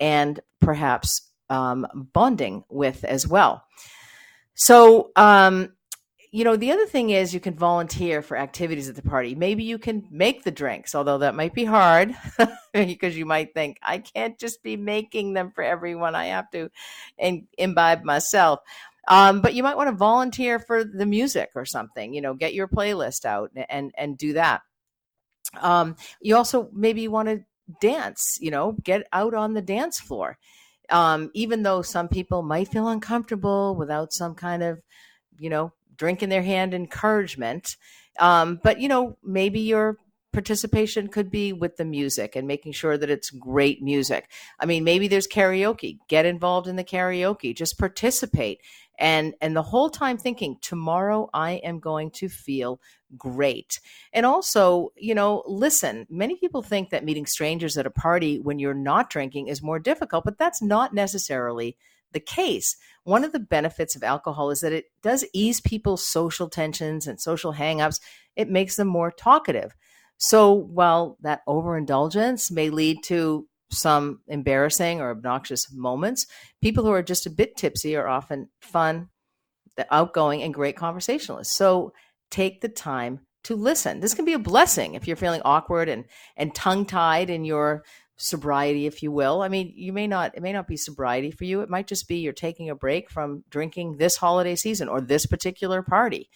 and 0.00 0.40
perhaps 0.60 1.30
um, 1.50 1.86
bonding 2.12 2.64
with 2.68 3.04
as 3.04 3.28
well. 3.28 3.64
So 4.54 5.10
um, 5.16 5.72
you 6.34 6.44
know, 6.44 6.56
the 6.56 6.72
other 6.72 6.86
thing 6.86 7.10
is 7.10 7.34
you 7.34 7.40
can 7.40 7.54
volunteer 7.54 8.22
for 8.22 8.38
activities 8.38 8.88
at 8.88 8.96
the 8.96 9.02
party. 9.02 9.34
Maybe 9.34 9.64
you 9.64 9.78
can 9.78 10.08
make 10.10 10.44
the 10.44 10.50
drinks, 10.50 10.94
although 10.94 11.18
that 11.18 11.34
might 11.34 11.52
be 11.52 11.66
hard 11.66 12.16
because 12.72 13.14
you 13.14 13.26
might 13.26 13.52
think, 13.52 13.78
I 13.82 13.98
can't 13.98 14.38
just 14.38 14.62
be 14.62 14.78
making 14.78 15.34
them 15.34 15.50
for 15.50 15.62
everyone. 15.62 16.14
I 16.14 16.26
have 16.26 16.50
to 16.52 16.70
and 17.18 17.46
imbibe 17.58 18.02
myself. 18.02 18.60
Um, 19.08 19.42
but 19.42 19.52
you 19.52 19.62
might 19.62 19.76
want 19.76 19.90
to 19.90 19.96
volunteer 19.96 20.58
for 20.58 20.84
the 20.84 21.04
music 21.04 21.50
or 21.54 21.66
something, 21.66 22.14
you 22.14 22.22
know, 22.22 22.32
get 22.32 22.54
your 22.54 22.68
playlist 22.68 23.26
out 23.26 23.50
and, 23.68 23.92
and 23.94 24.16
do 24.16 24.32
that. 24.32 24.62
Um, 25.60 25.96
you 26.22 26.36
also 26.36 26.70
maybe 26.72 27.08
want 27.08 27.28
to 27.28 27.44
dance, 27.82 28.38
you 28.40 28.50
know, 28.50 28.72
get 28.82 29.06
out 29.12 29.34
on 29.34 29.52
the 29.52 29.60
dance 29.60 30.00
floor. 30.00 30.38
Um, 30.88 31.30
even 31.34 31.62
though 31.62 31.82
some 31.82 32.08
people 32.08 32.42
might 32.42 32.68
feel 32.68 32.88
uncomfortable 32.88 33.76
without 33.76 34.14
some 34.14 34.34
kind 34.34 34.62
of, 34.62 34.80
you 35.38 35.50
know, 35.50 35.72
drink 36.02 36.20
in 36.20 36.30
their 36.30 36.42
hand 36.42 36.74
encouragement. 36.74 37.76
Um, 38.18 38.58
but, 38.60 38.80
you 38.80 38.88
know, 38.88 39.16
maybe 39.22 39.60
your 39.60 39.98
participation 40.32 41.06
could 41.06 41.30
be 41.30 41.52
with 41.52 41.76
the 41.76 41.84
music 41.84 42.34
and 42.34 42.48
making 42.48 42.72
sure 42.72 42.98
that 42.98 43.08
it's 43.08 43.30
great 43.30 43.80
music. 43.80 44.28
I 44.58 44.66
mean, 44.66 44.82
maybe 44.82 45.06
there's 45.06 45.28
karaoke. 45.28 45.98
Get 46.08 46.26
involved 46.26 46.66
in 46.66 46.74
the 46.74 46.82
karaoke. 46.82 47.54
Just 47.54 47.78
participate 47.78 48.58
and 48.98 49.34
and 49.40 49.56
the 49.56 49.62
whole 49.62 49.90
time 49.90 50.18
thinking 50.18 50.58
tomorrow 50.60 51.30
I 51.32 51.52
am 51.52 51.78
going 51.78 52.10
to 52.12 52.28
feel 52.28 52.80
great. 53.16 53.80
And 54.12 54.26
also, 54.26 54.92
you 54.96 55.14
know, 55.14 55.44
listen, 55.46 56.06
many 56.10 56.36
people 56.36 56.62
think 56.62 56.90
that 56.90 57.04
meeting 57.04 57.26
strangers 57.26 57.76
at 57.76 57.86
a 57.86 57.90
party 57.90 58.38
when 58.40 58.58
you're 58.58 58.74
not 58.74 59.08
drinking 59.08 59.46
is 59.46 59.62
more 59.62 59.78
difficult, 59.78 60.24
but 60.24 60.38
that's 60.38 60.62
not 60.62 60.94
necessarily 60.94 61.76
the 62.12 62.20
case. 62.20 62.76
One 63.04 63.24
of 63.24 63.32
the 63.32 63.40
benefits 63.40 63.96
of 63.96 64.02
alcohol 64.02 64.50
is 64.50 64.60
that 64.60 64.72
it 64.72 64.86
does 65.02 65.24
ease 65.32 65.60
people's 65.60 66.06
social 66.06 66.48
tensions 66.48 67.06
and 67.06 67.20
social 67.20 67.54
hangups. 67.54 68.00
It 68.36 68.48
makes 68.48 68.76
them 68.76 68.88
more 68.88 69.10
talkative. 69.10 69.74
So 70.18 70.52
while 70.52 71.16
that 71.22 71.40
overindulgence 71.48 72.50
may 72.50 72.70
lead 72.70 72.98
to 73.04 73.48
some 73.72 74.20
embarrassing 74.28 75.00
or 75.00 75.10
obnoxious 75.10 75.72
moments, 75.72 76.26
people 76.60 76.84
who 76.84 76.92
are 76.92 77.02
just 77.02 77.26
a 77.26 77.30
bit 77.30 77.56
tipsy 77.56 77.96
are 77.96 78.06
often 78.06 78.48
fun, 78.60 79.08
outgoing, 79.90 80.42
and 80.42 80.54
great 80.54 80.76
conversationalists. 80.76 81.56
So 81.56 81.92
take 82.30 82.60
the 82.60 82.68
time 82.68 83.20
to 83.44 83.56
listen. 83.56 84.00
This 84.00 84.14
can 84.14 84.24
be 84.24 84.34
a 84.34 84.38
blessing 84.38 84.94
if 84.94 85.08
you're 85.08 85.16
feeling 85.16 85.42
awkward 85.44 85.88
and 85.88 86.04
and 86.36 86.54
tongue 86.54 86.86
tied 86.86 87.30
in 87.30 87.44
your 87.44 87.82
sobriety, 88.22 88.86
if 88.86 89.02
you 89.02 89.10
will. 89.10 89.42
I 89.42 89.48
mean, 89.48 89.72
you 89.74 89.92
may 89.92 90.06
not, 90.06 90.36
it 90.36 90.42
may 90.42 90.52
not 90.52 90.68
be 90.68 90.76
sobriety 90.76 91.30
for 91.30 91.44
you. 91.44 91.60
It 91.60 91.68
might 91.68 91.86
just 91.86 92.06
be 92.06 92.16
you're 92.16 92.32
taking 92.32 92.70
a 92.70 92.74
break 92.74 93.10
from 93.10 93.44
drinking 93.50 93.96
this 93.96 94.16
holiday 94.16 94.54
season 94.54 94.88
or 94.88 95.00
this 95.00 95.26
particular 95.26 95.82
party. 95.82 96.30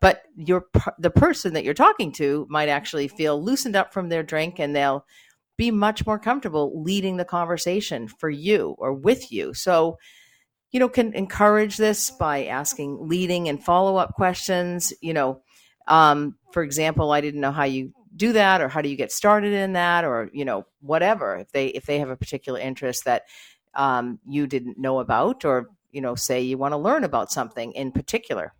But 0.00 0.22
your 0.36 0.66
the 0.98 1.10
person 1.10 1.54
that 1.54 1.64
you're 1.64 1.74
talking 1.74 2.12
to 2.12 2.46
might 2.48 2.68
actually 2.68 3.08
feel 3.08 3.42
loosened 3.42 3.76
up 3.76 3.92
from 3.92 4.08
their 4.08 4.22
drink 4.22 4.58
and 4.58 4.74
they'll 4.74 5.04
be 5.56 5.72
much 5.72 6.06
more 6.06 6.20
comfortable 6.20 6.82
leading 6.82 7.16
the 7.16 7.24
conversation 7.24 8.06
for 8.06 8.30
you 8.30 8.76
or 8.78 8.92
with 8.92 9.32
you. 9.32 9.52
So, 9.54 9.98
you 10.70 10.78
know, 10.78 10.88
can 10.88 11.12
encourage 11.14 11.76
this 11.76 12.10
by 12.10 12.44
asking 12.44 13.08
leading 13.08 13.48
and 13.48 13.62
follow 13.62 13.96
up 13.96 14.14
questions. 14.14 14.92
You 15.02 15.14
know, 15.14 15.42
um, 15.88 16.36
for 16.52 16.62
example, 16.62 17.10
I 17.10 17.20
didn't 17.20 17.40
know 17.40 17.52
how 17.52 17.64
you 17.64 17.92
do 18.18 18.32
that 18.32 18.60
or 18.60 18.68
how 18.68 18.82
do 18.82 18.88
you 18.88 18.96
get 18.96 19.12
started 19.12 19.52
in 19.52 19.72
that 19.72 20.04
or 20.04 20.28
you 20.32 20.44
know 20.44 20.66
whatever 20.80 21.36
if 21.36 21.50
they 21.52 21.68
if 21.68 21.86
they 21.86 21.98
have 21.98 22.10
a 22.10 22.16
particular 22.16 22.60
interest 22.60 23.04
that 23.04 23.22
um, 23.74 24.18
you 24.26 24.46
didn't 24.46 24.78
know 24.78 24.98
about 24.98 25.44
or 25.44 25.70
you 25.92 26.00
know 26.00 26.14
say 26.14 26.42
you 26.42 26.58
want 26.58 26.72
to 26.72 26.78
learn 26.78 27.04
about 27.04 27.30
something 27.32 27.72
in 27.72 27.92
particular. 27.92 28.52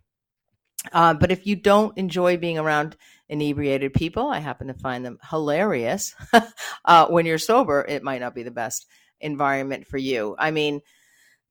Uh, 0.93 1.13
but 1.13 1.29
if 1.29 1.45
you 1.45 1.57
don't 1.57 1.97
enjoy 1.97 2.37
being 2.37 2.57
around 2.57 2.95
inebriated 3.27 3.93
people 3.93 4.27
i 4.27 4.39
happen 4.39 4.67
to 4.67 4.73
find 4.73 5.05
them 5.05 5.19
hilarious 5.29 6.15
uh, 6.85 7.05
when 7.07 7.25
you're 7.25 7.37
sober 7.37 7.85
it 7.87 8.01
might 8.01 8.21
not 8.21 8.33
be 8.33 8.43
the 8.43 8.49
best 8.49 8.87
environment 9.21 9.85
for 9.85 9.97
you. 9.97 10.35
I 10.39 10.51
mean 10.51 10.81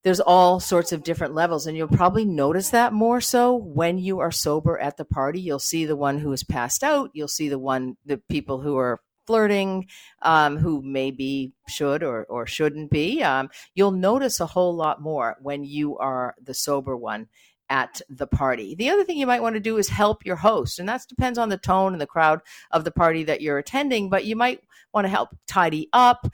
there's 0.05 0.21
all 0.21 0.61
sorts 0.61 0.93
of 0.93 1.03
different 1.03 1.35
levels 1.35 1.67
and 1.67 1.77
you'll 1.77 1.89
probably 1.89 2.25
notice 2.25 2.71
that 2.71 2.93
more 2.93 3.21
so 3.21 3.55
when 3.55 3.99
you 3.99 4.21
are 4.21 4.31
sober 4.31 4.79
at 4.79 4.97
the 4.97 5.05
party 5.05 5.41
you'll 5.41 5.59
see 5.59 5.85
the 5.85 5.97
one 5.97 6.19
who 6.19 6.33
is 6.33 6.45
passed 6.45 6.83
out 6.83 7.11
you'll 7.13 7.29
see 7.29 7.49
the 7.49 7.59
one 7.59 7.97
the 8.05 8.19
people 8.29 8.61
who 8.61 8.77
are 8.77 9.01
flirting 9.27 9.87
um, 10.23 10.57
who 10.57 10.81
maybe 10.83 11.53
should 11.69 12.03
or, 12.03 12.25
or 12.25 12.47
shouldn't 12.47 12.91
be 12.91 13.23
um, 13.23 13.49
you'll 13.75 13.91
notice 13.91 14.41
a 14.41 14.47
whole 14.47 14.75
lot 14.75 15.03
more 15.03 15.37
when 15.41 15.65
you 15.65 15.99
are 15.99 16.35
the 16.43 16.55
sober 16.55 16.97
one 16.97 17.29
at 17.71 18.01
the 18.09 18.27
party. 18.27 18.75
The 18.75 18.91
other 18.91 19.05
thing 19.05 19.19
you 19.19 19.27
might 19.27 19.43
want 19.43 19.55
to 19.55 19.61
do 19.61 19.77
is 19.77 19.89
help 19.89 20.25
your 20.25 20.37
host, 20.37 20.79
and 20.79 20.89
that 20.89 21.03
depends 21.09 21.39
on 21.39 21.49
the 21.49 21.59
tone 21.59 21.93
and 21.93 22.01
the 22.01 22.07
crowd 22.07 22.41
of 22.71 22.85
the 22.85 22.91
party 22.91 23.25
that 23.25 23.41
you're 23.41 23.59
attending. 23.59 24.09
But 24.09 24.25
you 24.25 24.37
might 24.37 24.63
want 24.93 25.05
to 25.05 25.11
help 25.11 25.31
tidy 25.47 25.89
up, 25.93 26.31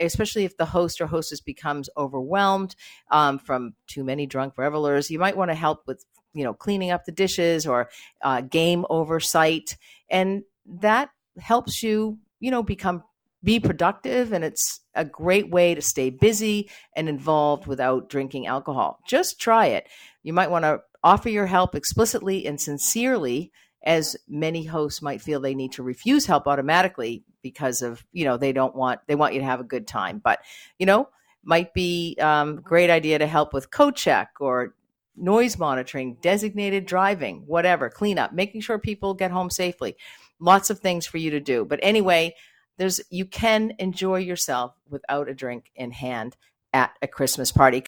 especially 0.00 0.44
if 0.44 0.56
the 0.56 0.64
host 0.64 1.00
or 1.00 1.06
hostess 1.06 1.40
becomes 1.40 1.90
overwhelmed 1.96 2.74
um, 3.10 3.38
from 3.38 3.74
too 3.86 4.04
many 4.04 4.26
drunk 4.26 4.54
revelers. 4.56 5.10
You 5.10 5.18
might 5.18 5.36
want 5.36 5.50
to 5.50 5.54
help 5.54 5.86
with 5.86 6.04
you 6.34 6.44
know 6.44 6.54
cleaning 6.54 6.90
up 6.90 7.04
the 7.04 7.12
dishes 7.12 7.66
or 7.66 7.90
uh, 8.22 8.40
game 8.42 8.84
oversight, 8.90 9.76
and 10.08 10.42
that 10.66 11.10
helps 11.38 11.82
you 11.82 12.18
you 12.40 12.50
know 12.50 12.62
become 12.62 13.02
be 13.44 13.60
productive 13.60 14.32
and 14.32 14.44
it's 14.44 14.80
a 14.94 15.04
great 15.04 15.48
way 15.50 15.74
to 15.74 15.80
stay 15.80 16.10
busy 16.10 16.68
and 16.96 17.08
involved 17.08 17.66
without 17.66 18.08
drinking 18.08 18.46
alcohol. 18.46 18.98
Just 19.06 19.40
try 19.40 19.66
it. 19.66 19.88
You 20.24 20.32
might 20.32 20.50
want 20.50 20.64
to 20.64 20.80
offer 21.04 21.28
your 21.28 21.46
help 21.46 21.74
explicitly 21.74 22.46
and 22.46 22.60
sincerely 22.60 23.52
as 23.84 24.16
many 24.28 24.64
hosts 24.64 25.02
might 25.02 25.22
feel 25.22 25.40
they 25.40 25.54
need 25.54 25.72
to 25.72 25.82
refuse 25.82 26.26
help 26.26 26.46
automatically 26.46 27.24
because 27.42 27.82
of 27.82 28.04
you 28.12 28.24
know 28.24 28.36
they 28.36 28.52
don't 28.52 28.74
want 28.74 29.00
they 29.06 29.14
want 29.14 29.34
you 29.34 29.40
to 29.40 29.46
have 29.46 29.60
a 29.60 29.64
good 29.64 29.86
time. 29.86 30.20
But 30.22 30.40
you 30.78 30.86
know 30.86 31.08
might 31.44 31.72
be 31.72 32.16
um, 32.20 32.56
great 32.56 32.90
idea 32.90 33.18
to 33.18 33.26
help 33.26 33.52
with 33.52 33.70
code 33.70 33.96
check 33.96 34.32
or 34.40 34.74
noise 35.16 35.58
monitoring 35.58 36.16
designated 36.20 36.86
driving 36.86 37.42
whatever 37.46 37.88
cleanup 37.88 38.32
making 38.32 38.60
sure 38.60 38.78
people 38.78 39.14
get 39.14 39.30
home 39.30 39.50
safely. 39.50 39.96
Lots 40.40 40.70
of 40.70 40.78
things 40.78 41.06
for 41.06 41.18
you 41.18 41.30
to 41.32 41.40
do. 41.40 41.64
But 41.64 41.80
anyway 41.82 42.34
there's 42.78 43.00
you 43.10 43.26
can 43.26 43.74
enjoy 43.78 44.16
yourself 44.16 44.74
without 44.88 45.28
a 45.28 45.34
drink 45.34 45.70
in 45.76 45.90
hand 45.90 46.36
at 46.72 46.92
a 47.02 47.08
christmas 47.08 47.52
party 47.52 47.84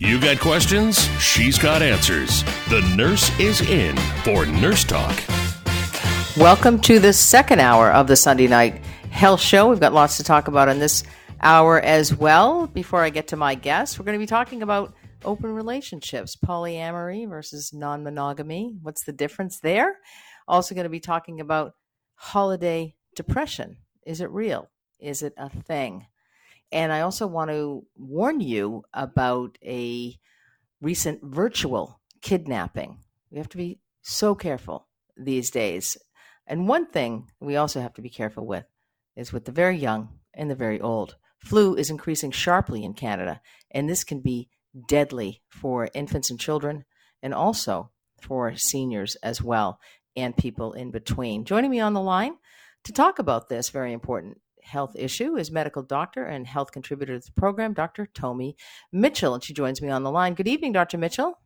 you 0.00 0.18
got 0.18 0.40
questions? 0.40 0.98
She's 1.20 1.58
got 1.58 1.82
answers. 1.82 2.42
The 2.70 2.80
nurse 2.96 3.38
is 3.38 3.60
in 3.60 3.94
for 4.24 4.46
Nurse 4.46 4.82
Talk. 4.82 5.14
Welcome 6.38 6.80
to 6.80 6.98
the 6.98 7.12
second 7.12 7.60
hour 7.60 7.92
of 7.92 8.06
the 8.06 8.16
Sunday 8.16 8.46
Night 8.46 8.82
Health 9.10 9.42
Show. 9.42 9.68
We've 9.68 9.78
got 9.78 9.92
lots 9.92 10.16
to 10.16 10.24
talk 10.24 10.48
about 10.48 10.70
in 10.70 10.78
this 10.78 11.04
hour 11.42 11.78
as 11.78 12.16
well. 12.16 12.66
Before 12.66 13.02
I 13.02 13.10
get 13.10 13.28
to 13.28 13.36
my 13.36 13.54
guest, 13.54 13.98
we're 13.98 14.06
going 14.06 14.18
to 14.18 14.22
be 14.22 14.26
talking 14.26 14.62
about 14.62 14.94
open 15.22 15.52
relationships, 15.52 16.34
polyamory 16.34 17.28
versus 17.28 17.70
non 17.74 18.02
monogamy. 18.02 18.78
What's 18.80 19.04
the 19.04 19.12
difference 19.12 19.60
there? 19.60 19.98
Also, 20.48 20.74
going 20.74 20.84
to 20.84 20.88
be 20.88 21.00
talking 21.00 21.40
about 21.40 21.74
holiday 22.14 22.94
depression. 23.14 23.76
Is 24.06 24.22
it 24.22 24.30
real? 24.30 24.70
Is 24.98 25.22
it 25.22 25.34
a 25.36 25.50
thing? 25.50 26.06
And 26.72 26.92
I 26.92 27.00
also 27.00 27.26
want 27.26 27.50
to 27.50 27.84
warn 27.96 28.40
you 28.40 28.84
about 28.92 29.58
a 29.64 30.16
recent 30.80 31.22
virtual 31.22 32.00
kidnapping. 32.22 32.98
We 33.30 33.38
have 33.38 33.48
to 33.50 33.56
be 33.56 33.80
so 34.02 34.34
careful 34.34 34.86
these 35.16 35.50
days. 35.50 35.96
And 36.46 36.68
one 36.68 36.86
thing 36.86 37.28
we 37.40 37.56
also 37.56 37.80
have 37.80 37.94
to 37.94 38.02
be 38.02 38.10
careful 38.10 38.46
with 38.46 38.64
is 39.16 39.32
with 39.32 39.44
the 39.44 39.52
very 39.52 39.76
young 39.76 40.20
and 40.34 40.50
the 40.50 40.54
very 40.54 40.80
old. 40.80 41.16
Flu 41.38 41.74
is 41.74 41.90
increasing 41.90 42.30
sharply 42.30 42.84
in 42.84 42.94
Canada, 42.94 43.40
and 43.70 43.88
this 43.88 44.04
can 44.04 44.20
be 44.20 44.48
deadly 44.88 45.42
for 45.48 45.88
infants 45.94 46.30
and 46.30 46.38
children, 46.38 46.84
and 47.22 47.34
also 47.34 47.90
for 48.20 48.54
seniors 48.56 49.16
as 49.16 49.42
well, 49.42 49.80
and 50.16 50.36
people 50.36 50.72
in 50.74 50.90
between. 50.90 51.44
Joining 51.44 51.70
me 51.70 51.80
on 51.80 51.94
the 51.94 52.00
line 52.00 52.34
to 52.84 52.92
talk 52.92 53.18
about 53.18 53.48
this 53.48 53.70
very 53.70 53.92
important 53.92 54.40
health 54.70 54.92
issue 54.94 55.36
is 55.36 55.50
medical 55.50 55.82
doctor 55.82 56.24
and 56.24 56.46
health 56.46 56.72
contributor 56.72 57.18
to 57.18 57.26
the 57.26 57.32
program, 57.32 57.74
Dr. 57.74 58.06
Tomi 58.06 58.56
Mitchell. 58.92 59.34
And 59.34 59.42
she 59.42 59.52
joins 59.52 59.82
me 59.82 59.90
on 59.90 60.04
the 60.04 60.10
line. 60.10 60.34
Good 60.34 60.48
evening, 60.48 60.72
Dr. 60.72 60.96
Mitchell. 60.96 61.38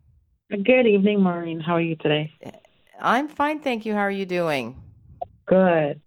Good 0.51 0.87
evening, 0.87 1.23
Maureen. 1.23 1.59
How 1.59 1.75
are 1.75 1.81
you 1.81 1.97
today? 1.97 2.33
I'm 3.01 3.29
fine, 3.29 3.61
thank 3.61 3.87
you. 3.87 3.95
How 3.95 4.01
are 4.01 4.11
you 4.11 4.27
doing? 4.27 4.81
Good. 5.47 6.01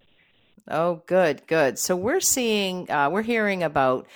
Oh, 0.70 1.02
good, 1.08 1.48
good. 1.48 1.80
So 1.80 1.96
we're 1.96 2.20
seeing, 2.20 2.90
uh, 2.92 3.10
we're 3.10 3.24
hearing 3.24 3.64
about 3.64 4.08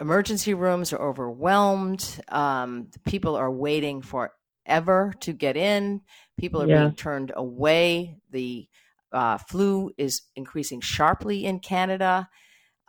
emergency 0.00 0.54
rooms 0.54 0.92
are 0.92 1.02
overwhelmed. 1.02 2.20
Um, 2.28 2.88
people 3.04 3.36
are 3.36 3.50
waiting 3.50 4.00
forever 4.00 5.12
to 5.20 5.32
get 5.32 5.56
in. 5.56 6.02
People 6.38 6.62
are 6.62 6.68
yeah. 6.68 6.80
being 6.80 6.94
turned 6.94 7.32
away. 7.34 8.16
The 8.30 8.68
uh, 9.12 9.38
flu 9.38 9.92
is 9.96 10.22
increasing 10.36 10.80
sharply 10.80 11.44
in 11.44 11.60
Canada. 11.60 12.28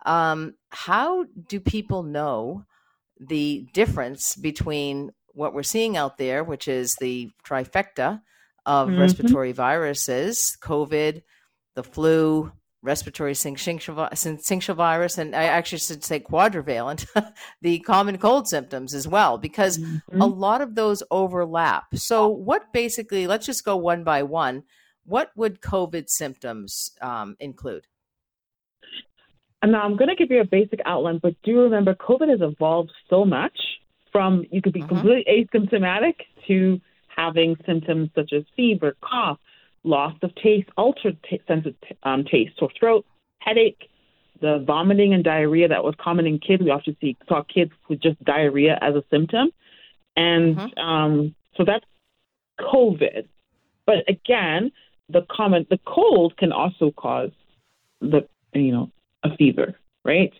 Um, 0.06 0.54
how 0.70 1.24
do 1.48 1.60
people 1.60 2.02
know 2.02 2.64
the 3.18 3.66
difference 3.72 4.36
between 4.36 5.10
what 5.34 5.52
we're 5.52 5.62
seeing 5.62 5.96
out 5.96 6.16
there, 6.16 6.44
which 6.44 6.68
is 6.68 6.96
the 7.00 7.30
trifecta 7.44 8.22
of 8.64 8.88
mm-hmm. 8.88 9.00
respiratory 9.00 9.52
viruses, 9.52 10.56
COVID, 10.62 11.22
the 11.74 11.82
flu, 11.82 12.52
respiratory 12.82 13.32
syncytial 13.32 14.74
virus, 14.76 15.18
and 15.18 15.34
I 15.34 15.44
actually 15.44 15.78
should 15.78 16.04
say 16.04 16.20
quadrivalent, 16.20 17.06
the 17.60 17.80
common 17.80 18.16
cold 18.18 18.48
symptoms 18.48 18.94
as 18.94 19.06
well, 19.06 19.38
because 19.38 19.78
mm-hmm. 19.78 20.20
a 20.20 20.26
lot 20.26 20.62
of 20.62 20.74
those 20.74 21.02
overlap. 21.10 21.84
So, 21.94 22.28
what 22.28 22.72
basically, 22.72 23.26
let's 23.26 23.46
just 23.46 23.64
go 23.64 23.76
one 23.76 24.04
by 24.04 24.22
one 24.22 24.62
what 25.06 25.30
would 25.36 25.60
COVID 25.60 26.08
symptoms 26.08 26.90
um, 27.00 27.36
include? 27.40 27.86
Now, 29.66 29.82
I'm 29.82 29.96
going 29.96 30.08
to 30.08 30.14
give 30.16 30.30
you 30.30 30.40
a 30.40 30.44
basic 30.44 30.80
outline, 30.84 31.18
but 31.22 31.34
do 31.42 31.60
remember 31.60 31.94
COVID 31.94 32.28
has 32.28 32.40
evolved 32.40 32.92
so 33.10 33.24
much 33.24 33.58
from 34.12 34.44
you 34.50 34.62
could 34.62 34.72
be 34.72 34.80
uh-huh. 34.80 34.88
completely 34.88 35.46
asymptomatic 35.54 36.14
to 36.48 36.80
having 37.14 37.56
symptoms 37.66 38.10
such 38.14 38.32
as 38.32 38.44
fever, 38.54 38.96
cough, 39.00 39.38
loss 39.84 40.14
of 40.22 40.34
taste, 40.36 40.68
altered 40.76 41.16
t- 41.28 41.40
sense 41.46 41.66
of 41.66 41.74
t- 41.80 41.96
um, 42.02 42.24
taste, 42.24 42.52
sore 42.58 42.70
throat, 42.78 43.04
headache, 43.40 43.88
the 44.40 44.62
vomiting 44.66 45.14
and 45.14 45.24
diarrhea 45.24 45.68
that 45.68 45.82
was 45.82 45.94
common 45.98 46.26
in 46.26 46.38
kids. 46.38 46.62
We 46.62 46.70
often 46.70 46.96
see 47.00 47.16
saw 47.28 47.42
kids 47.42 47.72
with 47.88 48.00
just 48.00 48.22
diarrhea 48.24 48.78
as 48.80 48.94
a 48.94 49.02
symptom. 49.10 49.50
And 50.16 50.56
Mhm. 50.56 50.78
um, 50.78 51.34
so 51.56 51.64
that's 51.64 51.84
COVID. 52.60 53.28
But 53.86 54.08
again, 54.08 54.72
the 55.08 55.22
common 55.30 55.66
the 55.70 55.78
cold 55.86 56.36
can 56.36 56.52
also 56.52 56.90
cause 56.90 57.30
the 58.00 58.28
you 58.52 58.72
know 58.72 58.90
a 59.32 59.36
fever, 59.36 59.74
right? 60.04 60.32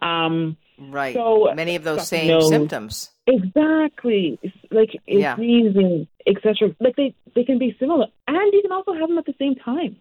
Um, 0.00 0.56
Right. 0.78 1.12
So, 1.14 1.52
Many 1.54 1.76
of 1.76 1.84
those 1.84 2.08
same 2.08 2.40
symptoms. 2.40 3.10
exactly, 3.26 4.38
it's 4.42 4.56
like 4.70 4.90
Yeah. 5.06 5.36
sneezing, 5.36 6.08
etc. 6.26 6.74
Like 6.80 6.96
they 6.96 7.14
they 7.34 7.44
can 7.44 7.58
be 7.58 7.76
similar, 7.78 8.06
and 8.26 8.52
you 8.54 8.62
can 8.62 8.72
also 8.72 8.94
have 8.94 9.08
them 9.08 9.18
at 9.18 9.26
the 9.26 9.34
same 9.38 9.56
time. 9.56 9.96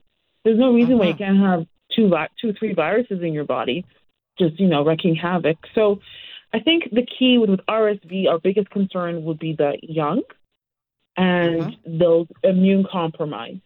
There's 0.45 0.57
no 0.57 0.71
reason 0.73 0.97
why 0.97 1.07
you 1.07 1.13
Mhm. 1.15 1.17
can't 1.17 1.37
have 1.39 1.67
two 1.93 2.09
two 2.39 2.53
three 2.53 2.73
viruses 2.73 3.21
in 3.21 3.33
your 3.33 3.43
body, 3.43 3.83
just 4.39 4.57
you 4.59 4.67
know 4.67 4.85
wreaking 4.85 5.15
havoc. 5.15 5.57
So, 5.75 5.99
I 6.53 6.59
think 6.61 6.89
the 6.91 7.05
key 7.05 7.37
with, 7.37 7.49
with 7.49 7.65
RSV, 7.67 8.27
our 8.29 8.39
biggest 8.39 8.69
concern 8.69 9.25
would 9.25 9.37
be 9.39 9.53
the 9.53 9.77
young 9.81 10.21
and 11.17 11.75
those 11.85 12.27
immune 12.43 12.85
compromised 12.89 13.61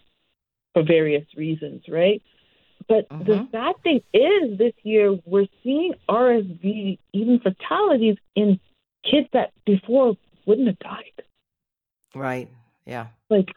for 0.74 0.84
various 0.84 1.26
reasons, 1.38 1.84
right? 1.88 2.22
But 2.88 3.08
the 3.10 3.16
Mhm. 3.36 3.52
sad 3.52 3.76
thing 3.84 4.02
is, 4.14 4.58
this 4.58 4.74
year 4.84 5.14
we're 5.26 5.48
seeing 5.64 5.94
RSV, 6.10 7.00
even 7.14 7.40
fatalities 7.40 8.18
in 8.36 8.60
kids 9.04 9.28
that 9.34 9.52
before 9.66 10.16
wouldn't 10.46 10.68
have 10.68 10.80
died. 10.80 11.24
Right. 12.16 12.50
Yeah. 12.86 13.08
Like 13.30 13.50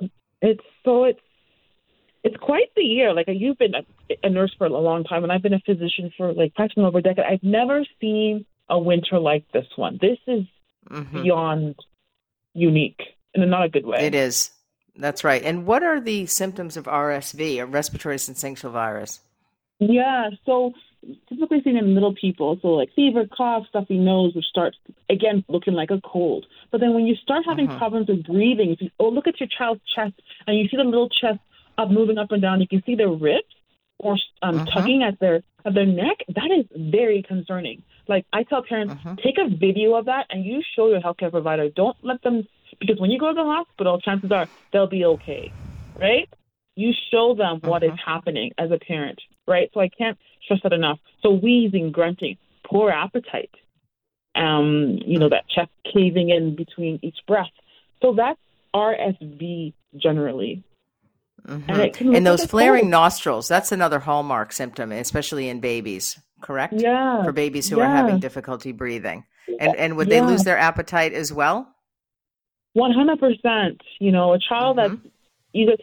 it's 0.42 0.64
so 0.84 1.04
it's 1.04 1.20
it's 2.24 2.36
quite 2.38 2.74
the 2.74 2.82
year. 2.82 3.12
Like 3.14 3.26
you've 3.28 3.58
been 3.58 3.74
a, 3.74 3.84
a 4.24 4.30
nurse 4.30 4.52
for 4.58 4.66
a 4.66 4.70
long 4.70 5.04
time, 5.04 5.22
and 5.22 5.32
I've 5.32 5.42
been 5.42 5.54
a 5.54 5.60
physician 5.60 6.12
for 6.16 6.32
like 6.32 6.54
practically 6.54 6.84
over 6.84 6.98
a 6.98 7.02
decade. 7.02 7.24
I've 7.24 7.42
never 7.42 7.84
seen 8.00 8.44
a 8.68 8.78
winter 8.78 9.18
like 9.18 9.44
this 9.52 9.66
one. 9.76 9.98
This 10.00 10.18
is 10.26 10.44
Mhm. 10.88 11.22
beyond 11.22 11.74
unique 12.54 13.00
in 13.34 13.42
a 13.42 13.46
not 13.46 13.64
a 13.64 13.68
good 13.68 13.84
way. 13.86 14.06
It 14.06 14.14
is. 14.14 14.50
That's 14.98 15.24
right. 15.24 15.42
And 15.42 15.66
what 15.66 15.82
are 15.82 16.00
the 16.00 16.26
symptoms 16.26 16.76
of 16.76 16.84
RSV, 16.84 17.58
or 17.60 17.66
respiratory 17.66 18.16
syncytial 18.16 18.70
virus? 18.70 19.20
Yeah, 19.78 20.30
so 20.46 20.72
typically 21.28 21.62
seen 21.62 21.76
in 21.76 21.94
little 21.94 22.14
people, 22.14 22.58
so 22.62 22.68
like 22.68 22.88
fever, 22.96 23.26
cough, 23.36 23.64
stuffy 23.68 23.98
nose, 23.98 24.34
which 24.34 24.46
starts 24.46 24.76
again 25.10 25.44
looking 25.48 25.74
like 25.74 25.90
a 25.90 26.00
cold. 26.00 26.46
But 26.72 26.80
then 26.80 26.94
when 26.94 27.06
you 27.06 27.14
start 27.16 27.44
having 27.46 27.68
Mhm. 27.68 27.78
problems 27.78 28.08
with 28.08 28.24
breathing, 28.24 28.70
if 28.70 28.80
you 28.80 28.90
oh 28.98 29.08
look 29.08 29.26
at 29.26 29.38
your 29.38 29.48
child's 29.48 29.82
chest 29.94 30.14
and 30.46 30.58
you 30.58 30.66
see 30.68 30.76
the 30.76 30.84
little 30.84 31.10
chest 31.10 31.38
up 31.78 31.90
moving 31.90 32.16
up 32.18 32.32
and 32.32 32.40
down, 32.40 32.60
you 32.60 32.66
can 32.66 32.82
see 32.84 32.94
their 32.94 33.10
ribs 33.10 33.54
or 33.98 34.16
um, 34.42 34.60
Mhm. 34.60 34.72
tugging 34.72 35.02
at 35.02 35.18
their 35.20 35.42
at 35.66 35.74
their 35.74 35.86
neck. 35.86 36.24
That 36.28 36.50
is 36.50 36.64
very 36.74 37.22
concerning. 37.22 37.82
Like 38.08 38.24
I 38.32 38.44
tell 38.44 38.62
parents, 38.62 38.94
Mhm. 38.94 39.22
take 39.22 39.36
a 39.38 39.48
video 39.48 39.94
of 39.94 40.06
that 40.06 40.26
and 40.30 40.44
you 40.44 40.62
show 40.74 40.88
your 40.88 41.00
healthcare 41.00 41.30
provider. 41.30 41.68
Don't 41.68 41.96
let 42.02 42.22
them 42.22 42.46
because 42.80 42.98
when 43.00 43.10
you 43.10 43.18
go 43.18 43.28
to 43.28 43.34
the 43.34 43.44
hospital, 43.44 44.00
chances 44.00 44.30
are 44.32 44.48
they'll 44.72 44.86
be 44.88 45.04
okay, 45.04 45.52
right? 45.98 46.28
You 46.76 46.92
show 47.10 47.34
them 47.34 47.60
what 47.62 47.82
is 47.82 47.90
Mhm. 47.92 47.98
happening 48.04 48.52
as 48.58 48.70
a 48.70 48.78
parent, 48.78 49.20
right? 49.46 49.70
So 49.72 49.80
I 49.80 49.88
can't 49.88 50.18
stress 50.42 50.60
that 50.62 50.72
enough. 50.72 50.98
So 51.22 51.30
wheezing, 51.30 51.90
grunting, 51.92 52.36
poor 52.64 52.90
appetite, 52.90 53.50
um, 54.34 54.98
you 55.04 55.18
know, 55.18 55.28
that 55.30 55.48
chest 55.48 55.70
caving 55.92 56.30
in 56.30 56.54
between 56.54 56.98
each 57.02 57.18
breath. 57.26 57.50
So 58.02 58.12
that's 58.12 58.38
RSV 58.74 59.72
generally. 59.96 60.62
Mhm. 61.46 61.64
And 61.68 61.80
it 61.80 61.94
can 61.94 62.08
look 62.08 62.16
And 62.16 62.26
those 62.26 62.44
flaring 62.44 62.82
cold. 62.82 62.90
nostrils, 62.90 63.48
that's 63.48 63.72
another 63.72 64.00
hallmark 64.00 64.52
symptom, 64.52 64.92
especially 64.92 65.48
in 65.48 65.60
babies, 65.60 66.20
correct? 66.42 66.74
Yeah. 66.76 67.24
For 67.24 67.32
babies 67.32 67.68
who 67.70 67.80
are 67.80 67.88
having 67.88 68.18
difficulty 68.18 68.72
breathing. 68.72 69.24
And 69.60 69.76
and 69.76 69.96
would 69.96 70.08
they 70.10 70.20
lose 70.20 70.42
their 70.44 70.58
appetite 70.58 71.12
as 71.12 71.32
well? 71.32 71.72
One 72.84 72.92
hundred 72.92 73.18
percent. 73.18 73.80
You 74.00 74.12
know, 74.12 74.34
a 74.34 74.38
child 74.38 74.76
Mhm. 74.76 74.80
that's 74.80 75.14
either 75.54 75.76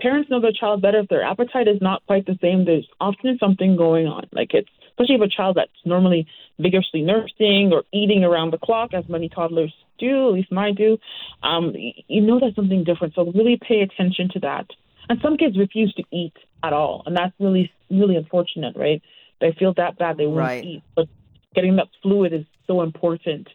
parents 0.00 0.30
know 0.30 0.40
their 0.40 0.58
child 0.62 0.80
better 0.80 1.00
if 1.00 1.08
their 1.08 1.22
appetite 1.22 1.68
is 1.68 1.80
not 1.82 2.02
quite 2.06 2.24
the 2.24 2.38
same. 2.40 2.64
There's 2.64 2.88
often 3.00 3.38
something 3.38 3.76
going 3.76 4.06
on. 4.06 4.24
Like 4.32 4.54
it's 4.54 4.70
especially 4.92 5.16
if 5.16 5.20
a 5.20 5.28
child 5.28 5.56
that's 5.58 5.80
normally 5.84 6.26
vigorously 6.58 7.02
nursing 7.02 7.72
or 7.74 7.84
eating 7.92 8.24
around 8.24 8.50
the 8.52 8.58
clock, 8.66 8.94
as 8.94 9.06
many 9.08 9.28
toddlers 9.28 9.74
do, 9.98 10.28
at 10.28 10.32
least 10.34 10.50
mine 10.50 10.74
do. 10.74 10.96
Um, 11.42 11.74
you 12.08 12.22
know 12.22 12.40
that's 12.40 12.56
something 12.56 12.82
different. 12.82 13.14
So 13.14 13.30
really 13.40 13.58
pay 13.70 13.80
attention 13.82 14.30
to 14.30 14.40
that. 14.40 14.66
And 15.10 15.20
some 15.20 15.36
kids 15.36 15.58
refuse 15.58 15.92
to 15.94 16.04
eat 16.10 16.36
at 16.62 16.72
all, 16.72 17.02
and 17.04 17.14
that's 17.14 17.34
really 17.38 17.70
really 17.90 18.16
unfortunate, 18.16 18.74
right? 18.74 19.02
They 19.42 19.52
feel 19.58 19.74
that 19.74 19.98
bad 19.98 20.16
they 20.16 20.26
won't 20.26 20.38
Right. 20.38 20.64
eat, 20.64 20.82
but 20.96 21.08
getting 21.54 21.76
that 21.76 21.88
fluid 22.02 22.32
is 22.32 22.46
so 22.66 22.80
important, 22.80 23.48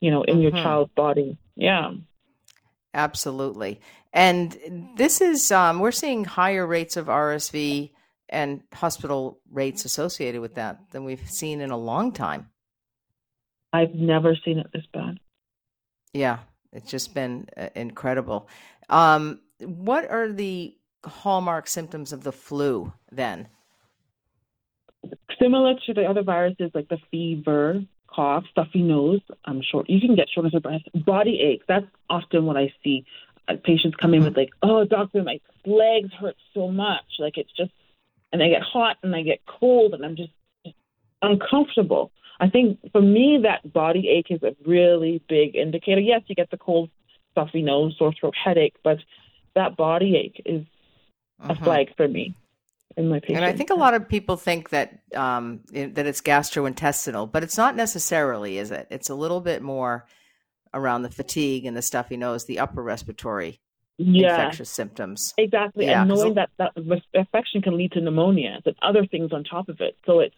you 0.00 0.10
know, 0.10 0.22
in 0.24 0.42
your 0.42 0.50
Mhm. 0.52 0.62
child's 0.62 0.92
body. 0.94 1.38
Yeah. 1.56 1.92
Absolutely. 2.98 3.80
And 4.12 4.58
this 4.96 5.20
is, 5.20 5.52
um, 5.52 5.78
we're 5.78 5.92
seeing 5.92 6.24
higher 6.24 6.66
rates 6.66 6.96
of 6.96 7.06
RSV 7.06 7.92
and 8.28 8.60
hospital 8.74 9.38
rates 9.52 9.84
associated 9.84 10.40
with 10.40 10.56
that 10.56 10.90
than 10.90 11.04
we've 11.04 11.30
seen 11.30 11.60
in 11.60 11.70
a 11.70 11.76
long 11.76 12.10
time. 12.10 12.50
I've 13.72 13.94
never 13.94 14.36
seen 14.44 14.58
it 14.58 14.66
this 14.72 14.82
bad. 14.92 15.20
Yeah, 16.12 16.40
it's 16.72 16.90
just 16.90 17.14
been 17.14 17.46
uh, 17.56 17.68
incredible. 17.76 18.48
Um, 18.88 19.42
what 19.60 20.10
are 20.10 20.32
the 20.32 20.76
hallmark 21.04 21.68
symptoms 21.68 22.12
of 22.12 22.24
the 22.24 22.32
flu 22.32 22.92
then? 23.12 23.46
Similar 25.40 25.74
to 25.86 25.94
the 25.94 26.04
other 26.04 26.24
viruses 26.24 26.72
like 26.74 26.88
the 26.88 26.98
fever, 27.12 27.82
cough, 28.18 28.42
stuffy 28.50 28.82
nose, 28.82 29.20
I'm 29.44 29.62
short. 29.62 29.88
You 29.88 30.00
can 30.00 30.16
get 30.16 30.26
shortness 30.28 30.54
of 30.54 30.64
breath, 30.64 30.80
body 30.92 31.38
aches. 31.40 31.64
That's 31.68 31.86
often 32.10 32.46
what 32.46 32.56
I 32.56 32.72
see. 32.82 33.04
Uh, 33.46 33.54
patients 33.62 33.96
come 34.00 34.12
in 34.12 34.24
with 34.24 34.36
like, 34.36 34.48
oh, 34.60 34.84
doctor, 34.84 35.22
my 35.22 35.38
legs 35.64 36.10
hurt 36.20 36.34
so 36.52 36.68
much. 36.68 37.04
Like 37.20 37.38
it's 37.38 37.52
just, 37.56 37.70
and 38.32 38.42
I 38.42 38.48
get 38.48 38.62
hot 38.62 38.96
and 39.04 39.14
I 39.14 39.22
get 39.22 39.38
cold 39.46 39.94
and 39.94 40.04
I'm 40.04 40.16
just 40.16 40.32
uncomfortable. 41.22 42.10
I 42.40 42.50
think 42.50 42.80
for 42.90 43.00
me, 43.00 43.38
that 43.44 43.72
body 43.72 44.08
ache 44.08 44.30
is 44.30 44.42
a 44.42 44.56
really 44.66 45.22
big 45.28 45.54
indicator. 45.54 46.00
Yes, 46.00 46.22
you 46.26 46.34
get 46.34 46.50
the 46.50 46.58
cold, 46.58 46.90
stuffy 47.30 47.62
nose, 47.62 47.94
sore 47.98 48.12
throat, 48.18 48.34
headache, 48.44 48.74
but 48.82 48.98
that 49.54 49.76
body 49.76 50.16
ache 50.16 50.42
is 50.44 50.64
a 51.48 51.54
Mhm. 51.54 51.64
flag 51.64 51.96
for 51.96 52.08
me 52.08 52.34
in 52.98 53.08
my 53.08 53.20
patients. 53.20 53.36
And 53.36 53.44
I 53.44 53.52
think 53.52 53.70
a 53.70 53.74
lot 53.74 53.94
of 53.94 54.08
people 54.08 54.36
think 54.36 54.70
that 54.70 55.00
um, 55.14 55.60
that 55.72 56.06
it's 56.06 56.20
gastrointestinal, 56.20 57.30
but 57.30 57.42
it's 57.42 57.56
not 57.56 57.76
necessarily, 57.76 58.58
is 58.58 58.70
it? 58.70 58.88
It's 58.90 59.08
a 59.08 59.14
little 59.14 59.40
bit 59.40 59.62
more 59.62 60.06
around 60.74 61.02
the 61.02 61.10
fatigue 61.10 61.64
and 61.64 61.76
the 61.76 61.82
stuffy 61.82 62.16
nose, 62.16 62.44
the 62.44 62.58
upper 62.58 62.82
respiratory 62.82 63.60
yeah, 63.96 64.30
infectious 64.30 64.70
symptoms. 64.70 65.32
exactly. 65.38 65.86
Yeah, 65.86 66.02
and 66.02 66.10
knowing 66.10 66.34
that 66.34 66.50
that 66.58 66.72
infection 67.14 67.62
can 67.62 67.76
lead 67.76 67.92
to 67.92 68.00
pneumonia 68.00 68.60
and 68.64 68.76
other 68.82 69.06
things 69.06 69.32
on 69.32 69.44
top 69.44 69.68
of 69.68 69.80
it. 69.80 69.96
So 70.04 70.20
it 70.20 70.32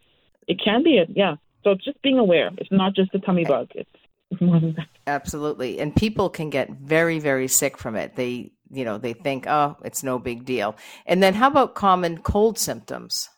it 0.47 0.61
can 0.63 0.83
be 0.83 0.99
a 0.99 1.07
yeah. 1.09 1.37
So 1.65 1.73
it's 1.73 1.85
just 1.85 2.01
being 2.03 2.19
aware. 2.19 2.51
It's 2.59 2.71
not 2.71 2.95
just 2.95 3.15
a 3.15 3.19
tummy 3.19 3.45
bug. 3.45 3.69
It's, 3.75 3.91
it's 4.31 4.41
more 4.41 4.61
than 4.61 4.75
that. 4.75 4.87
Absolutely. 5.07 5.79
And 5.79 5.95
people 5.95 6.31
can 6.31 6.49
get 6.49 6.71
very, 6.71 7.19
very 7.19 7.49
sick 7.49 7.77
from 7.77 7.97
it. 7.97 8.17
They, 8.17 8.53
you 8.71 8.85
know, 8.85 8.99
they 8.99 9.13
think, 9.13 9.47
oh, 9.47 9.77
it's 9.85 10.03
no 10.03 10.19
big 10.19 10.45
deal. 10.45 10.77
And 11.07 11.23
then 11.23 11.35
how 11.35 11.49
about 11.49 11.75
common 11.75 12.19
cold 12.19 12.59
symptoms? 12.59 13.29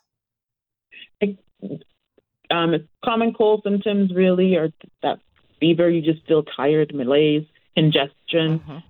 Um, 2.51 2.87
common 3.03 3.33
cold 3.33 3.61
symptoms 3.63 4.13
really, 4.13 4.55
or 4.55 4.69
that 5.01 5.19
fever. 5.59 5.89
You 5.89 6.01
just 6.01 6.25
feel 6.27 6.43
tired, 6.43 6.93
malaise, 6.93 7.45
ingestion. 7.75 8.59
Mhm. 8.59 8.83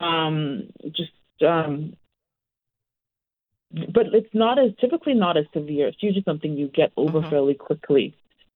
um, 0.00 0.70
just 0.92 1.10
um, 1.44 1.94
but 3.92 4.06
it's 4.14 4.32
not 4.32 4.58
as 4.58 4.70
typically 4.80 5.14
not 5.14 5.36
as 5.36 5.44
severe. 5.52 5.88
It's 5.88 6.02
usually 6.02 6.22
something 6.22 6.56
you 6.56 6.68
get 6.68 6.92
over 6.96 7.20
Mhm. 7.20 7.30
fairly 7.30 7.54
quickly. 7.54 8.14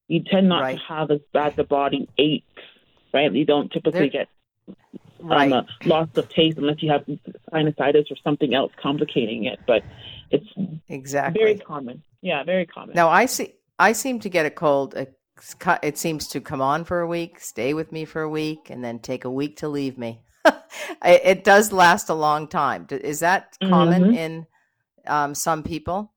You 0.08 0.22
tend 0.22 0.48
not 0.48 0.62
Right. 0.62 0.78
to 0.78 0.84
have 0.84 1.10
as 1.10 1.20
bad 1.32 1.56
the 1.56 1.64
body 1.64 2.08
aches, 2.18 2.46
right? 3.12 3.32
You 3.32 3.44
don't 3.44 3.72
typically 3.72 4.08
There- 4.08 4.26
get 4.26 4.28
Right. 5.22 5.52
um, 5.52 5.66
a 5.84 5.88
loss 5.88 6.08
of 6.16 6.28
taste 6.28 6.58
unless 6.58 6.82
you 6.82 6.90
have 6.90 7.04
sinusitis 7.52 8.10
or 8.10 8.16
something 8.24 8.54
else 8.54 8.72
complicating 8.80 9.44
it. 9.44 9.60
But 9.66 9.82
it's 10.30 10.46
exactly. 10.88 11.42
very 11.42 11.58
common. 11.58 12.02
Yeah, 12.20 12.42
very 12.44 12.66
common. 12.66 12.94
Now 12.94 13.08
I 13.08 13.26
see. 13.26 13.54
I 13.78 13.92
seem 13.92 14.20
to 14.20 14.28
get 14.28 14.46
a 14.46 14.50
cold. 14.50 14.94
It 14.94 15.98
seems 15.98 16.28
to 16.28 16.40
come 16.40 16.60
on 16.60 16.84
for 16.84 17.00
a 17.00 17.06
week, 17.06 17.40
stay 17.40 17.74
with 17.74 17.90
me 17.90 18.04
for 18.04 18.22
a 18.22 18.28
week, 18.28 18.70
and 18.70 18.84
then 18.84 18.98
take 19.00 19.24
a 19.24 19.30
week 19.30 19.56
to 19.58 19.68
leave 19.68 19.98
me. 19.98 20.22
it 21.04 21.44
does 21.44 21.72
last 21.72 22.08
a 22.08 22.14
long 22.14 22.46
time. 22.48 22.86
Is 22.90 23.20
that 23.20 23.56
common 23.62 24.04
Mhm. 24.12 24.16
in 24.16 24.46
um, 25.06 25.34
some 25.34 25.62
people? 25.62 26.12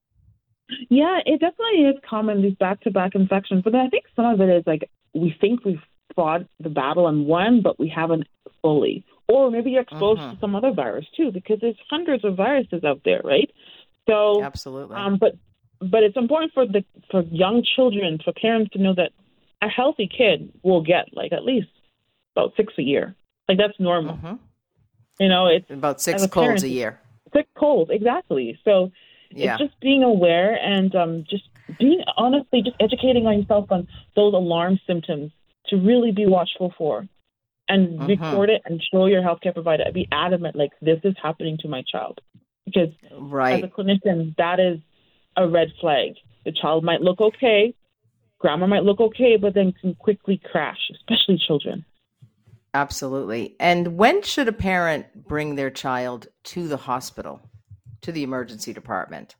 Yeah, 0.89 1.19
it 1.25 1.39
definitely 1.39 1.85
is 1.85 1.95
common 2.07 2.41
these 2.41 2.55
back-to-back 2.55 3.15
infections, 3.15 3.63
but 3.63 3.75
I 3.75 3.87
think 3.89 4.05
some 4.15 4.25
of 4.25 4.41
it 4.41 4.49
is 4.49 4.63
like 4.67 4.89
we 5.13 5.35
think 5.39 5.63
we've 5.63 5.81
fought 6.15 6.41
the 6.59 6.69
battle 6.69 7.07
and 7.07 7.25
won, 7.25 7.61
but 7.61 7.79
we 7.79 7.87
haven't 7.89 8.27
fully. 8.65 9.05
Or 9.27 9.51
maybe 9.51 9.69
you're 9.71 9.87
exposed 9.89 10.21
Mhm. 10.21 10.33
to 10.33 10.39
some 10.39 10.55
other 10.55 10.71
virus 10.71 11.05
too, 11.17 11.31
because 11.31 11.59
there's 11.59 11.79
hundreds 11.89 12.23
of 12.25 12.35
viruses 12.35 12.83
out 12.83 13.01
there, 13.05 13.21
right? 13.23 13.49
So, 14.09 14.43
Absolutely. 14.43 14.95
um, 14.95 15.17
but 15.17 15.33
but 15.93 16.01
it's 16.03 16.17
important 16.17 16.53
for 16.53 16.65
the 16.65 16.83
for 17.11 17.21
young 17.43 17.57
children, 17.75 18.19
for 18.23 18.33
parents 18.33 18.71
to 18.73 18.79
know 18.79 18.93
that 19.01 19.11
a 19.61 19.69
healthy 19.79 20.07
kid 20.19 20.37
will 20.63 20.81
get 20.93 21.05
like 21.19 21.31
at 21.31 21.43
least 21.51 21.71
about 22.35 22.49
six 22.57 22.73
a 22.77 22.85
year. 22.93 23.15
Like 23.47 23.57
that's 23.57 23.79
normal. 23.79 24.15
Mm-hmm. 24.15 24.35
You 25.19 25.29
know, 25.29 25.47
it's 25.47 25.69
about 25.69 26.01
six 26.01 26.17
colds 26.27 26.47
parent, 26.47 26.63
a 26.63 26.69
year. 26.69 26.99
Six 27.33 27.47
colds, 27.63 27.89
exactly. 27.91 28.47
So 28.63 28.91
yeah. 29.31 29.53
it's 29.53 29.63
just 29.63 29.79
being 29.79 30.03
aware 30.03 30.51
and 30.73 30.89
um, 30.95 31.11
just 31.29 31.45
being 31.79 32.01
honestly 32.17 32.61
just 32.61 32.77
educating 32.79 33.25
on 33.27 33.39
yourself 33.39 33.71
on 33.71 33.87
those 34.15 34.33
alarm 34.33 34.79
symptoms 34.87 35.31
to 35.69 35.77
really 35.77 36.11
be 36.11 36.25
watchful 36.25 36.73
for 36.77 37.07
and 37.67 37.99
uh-huh. 37.99 38.07
record 38.07 38.49
it 38.49 38.61
and 38.65 38.81
show 38.91 39.05
your 39.07 39.21
healthcare 39.21 39.53
provider. 39.53 39.83
Be 39.93 40.07
adamant, 40.11 40.55
like 40.55 40.71
this 40.81 40.99
is 41.03 41.15
happening 41.21 41.57
to 41.61 41.67
my 41.67 41.83
child, 41.91 42.19
because 42.65 42.89
right. 43.19 43.63
as 43.63 43.69
a 43.69 43.73
clinician, 43.73 44.35
that 44.37 44.59
is 44.59 44.79
a 45.37 45.47
red 45.47 45.69
flag. 45.81 46.13
The 46.45 46.51
child 46.51 46.83
might 46.83 47.01
look 47.01 47.19
okay, 47.19 47.73
grammar 48.39 48.67
might 48.67 48.83
look 48.83 48.99
okay, 48.99 49.37
but 49.37 49.53
then 49.53 49.73
can 49.79 49.95
quickly 49.95 50.39
crash, 50.51 50.91
especially 50.93 51.41
children. 51.45 51.85
Absolutely. 52.73 53.55
And 53.59 53.97
when 53.97 54.21
should 54.21 54.47
a 54.47 54.53
parent 54.53 55.27
bring 55.27 55.55
their 55.55 55.71
child 55.71 56.27
to 56.43 56.67
the 56.67 56.77
hospital, 56.77 57.41
to 58.01 58.11
the 58.11 58.21
emergency 58.21 58.73
department? 58.73 59.35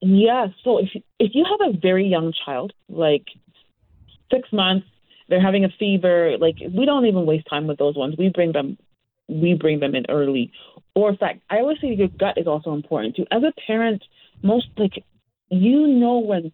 Yeah. 0.00 0.46
So 0.64 0.78
if 0.78 0.88
if 1.18 1.32
you 1.34 1.44
have 1.44 1.74
a 1.74 1.78
very 1.78 2.06
young 2.06 2.32
child, 2.44 2.72
like 2.88 3.26
six 4.32 4.48
months, 4.52 4.86
they're 5.28 5.42
having 5.42 5.64
a 5.64 5.68
fever, 5.78 6.36
like 6.38 6.56
we 6.60 6.86
don't 6.86 7.06
even 7.06 7.26
waste 7.26 7.46
time 7.48 7.66
with 7.66 7.78
those 7.78 7.96
ones. 7.96 8.14
We 8.18 8.28
bring 8.28 8.52
them 8.52 8.78
we 9.28 9.54
bring 9.54 9.80
them 9.80 9.94
in 9.94 10.04
early. 10.08 10.52
Or 10.94 11.10
in 11.10 11.16
fact, 11.16 11.42
I 11.50 11.58
always 11.58 11.78
say 11.80 11.88
your 11.88 12.08
gut 12.08 12.38
is 12.38 12.46
also 12.46 12.74
important 12.74 13.16
too. 13.16 13.26
As 13.30 13.42
a 13.42 13.52
parent, 13.66 14.02
most 14.42 14.68
like 14.76 15.04
you 15.50 15.86
know 15.86 16.18
when 16.18 16.52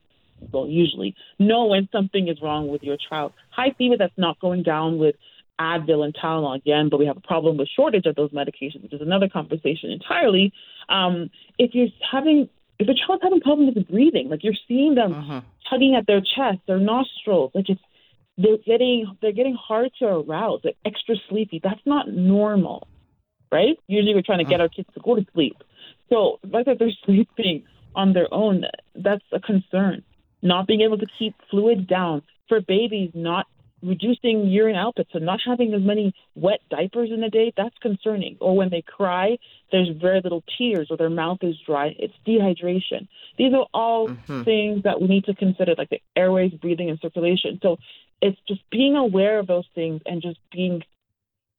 well, 0.50 0.66
usually 0.66 1.14
know 1.38 1.66
when 1.66 1.88
something 1.92 2.28
is 2.28 2.38
wrong 2.42 2.68
with 2.68 2.82
your 2.82 2.96
child. 3.08 3.32
High 3.50 3.74
fever 3.78 3.96
that's 3.98 4.16
not 4.16 4.40
going 4.40 4.62
down 4.62 4.98
with 4.98 5.14
Advil 5.60 6.04
and 6.04 6.14
Tylenol 6.14 6.56
again, 6.56 6.88
but 6.90 6.98
we 6.98 7.06
have 7.06 7.16
a 7.16 7.20
problem 7.20 7.56
with 7.56 7.68
shortage 7.76 8.06
of 8.06 8.16
those 8.16 8.30
medications, 8.30 8.82
which 8.82 8.92
is 8.92 9.00
another 9.00 9.28
conversation 9.28 9.90
entirely. 9.90 10.52
Um, 10.88 11.30
if 11.58 11.74
you're 11.74 11.88
having 12.10 12.48
if 12.78 12.88
a 12.88 12.94
child's 12.94 13.22
having 13.22 13.40
problems 13.40 13.74
with 13.76 13.88
breathing, 13.88 14.28
like 14.28 14.42
you're 14.42 14.54
seeing 14.66 14.94
them 14.94 15.12
uh-huh. 15.12 15.40
tugging 15.70 15.94
at 15.94 16.06
their 16.06 16.20
chest, 16.20 16.58
their 16.66 16.78
nostrils, 16.78 17.52
like 17.54 17.68
it's 17.68 17.80
they're 18.38 18.58
getting 18.64 19.16
they're 19.20 19.32
getting 19.32 19.56
hard 19.60 19.90
to 19.98 20.06
arouse, 20.06 20.60
like 20.64 20.76
extra 20.84 21.16
sleepy. 21.28 21.60
That's 21.62 21.80
not 21.84 22.08
normal, 22.08 22.88
right? 23.50 23.78
Usually 23.86 24.14
we're 24.14 24.22
trying 24.22 24.38
to 24.38 24.44
get 24.44 24.54
uh-huh. 24.54 24.62
our 24.62 24.68
kids 24.68 24.88
to 24.94 25.00
go 25.00 25.16
to 25.16 25.26
sleep. 25.32 25.56
So 26.08 26.38
the 26.42 26.48
fact 26.48 26.66
that 26.66 26.78
they're 26.78 26.90
sleeping 27.06 27.64
on 27.94 28.12
their 28.12 28.32
own, 28.32 28.64
that's 28.94 29.24
a 29.32 29.40
concern. 29.40 30.02
Not 30.42 30.66
being 30.66 30.80
able 30.80 30.98
to 30.98 31.06
keep 31.18 31.34
fluids 31.50 31.86
down 31.86 32.22
for 32.48 32.60
babies, 32.60 33.10
not 33.14 33.46
reducing 33.82 34.46
urine 34.46 34.76
output, 34.76 35.06
so 35.12 35.18
not 35.18 35.40
having 35.44 35.74
as 35.74 35.82
many 35.82 36.14
wet 36.34 36.60
diapers 36.70 37.10
in 37.12 37.22
a 37.22 37.30
day, 37.30 37.52
that's 37.56 37.76
concerning. 37.78 38.36
Or 38.40 38.56
when 38.56 38.70
they 38.70 38.82
cry, 38.82 39.38
there's 39.70 39.88
very 40.00 40.20
little 40.22 40.42
tears 40.56 40.88
or 40.90 40.96
their 40.96 41.10
mouth 41.10 41.38
is 41.42 41.56
dry. 41.66 41.94
It's 41.98 42.14
dehydration. 42.26 43.08
These 43.38 43.52
are 43.54 43.66
all 43.74 44.08
mm-hmm. 44.08 44.42
things 44.44 44.82
that 44.84 45.00
we 45.00 45.08
need 45.08 45.24
to 45.24 45.34
consider, 45.34 45.74
like 45.76 45.90
the 45.90 46.00
airways, 46.16 46.52
breathing, 46.52 46.90
and 46.90 46.98
circulation. 47.00 47.58
So 47.62 47.76
it's 48.22 48.40
just 48.46 48.62
being 48.70 48.96
aware 48.96 49.38
of 49.40 49.48
those 49.48 49.66
things 49.74 50.00
and 50.06 50.22
just 50.22 50.38
being 50.52 50.82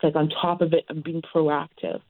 like 0.02 0.16
on 0.16 0.30
top 0.30 0.62
of 0.62 0.74
it 0.74 0.86
and 0.90 1.04
being 1.04 1.22
proactive. 1.22 2.02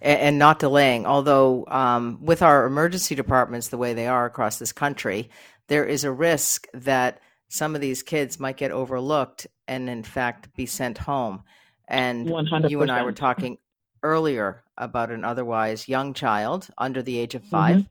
And, 0.00 0.38
not 0.38 0.58
delaying. 0.58 1.06
Although, 1.06 1.64
um, 1.68 2.18
with 2.20 2.42
our 2.42 2.66
emergency 2.66 3.14
departments 3.14 3.68
the 3.68 3.78
way 3.78 3.94
they 3.94 4.06
are 4.06 4.26
across 4.26 4.58
this 4.58 4.72
country, 4.72 5.30
there 5.68 5.84
is 5.86 6.04
a 6.04 6.12
risk 6.12 6.66
that 6.74 7.20
some 7.48 7.74
of 7.74 7.80
these 7.80 8.02
kids 8.02 8.38
might 8.38 8.56
get 8.56 8.70
overlooked 8.70 9.46
and 9.66 9.88
in 9.88 10.02
fact 10.02 10.54
be 10.56 10.66
sent 10.66 10.98
home. 10.98 11.42
And 11.88 12.26
100%. 12.26 12.70
you 12.70 12.82
and 12.82 12.90
I 12.90 13.02
were 13.02 13.12
talking 13.12 13.56
earlier 14.02 14.62
about 14.76 15.10
an 15.10 15.24
otherwise 15.24 15.88
young 15.88 16.12
child 16.12 16.68
under 16.76 17.00
the 17.02 17.18
age 17.18 17.34
of 17.34 17.42
mm-hmm. 17.42 17.50
5 17.50 17.76
mm-hmm. 17.76 17.86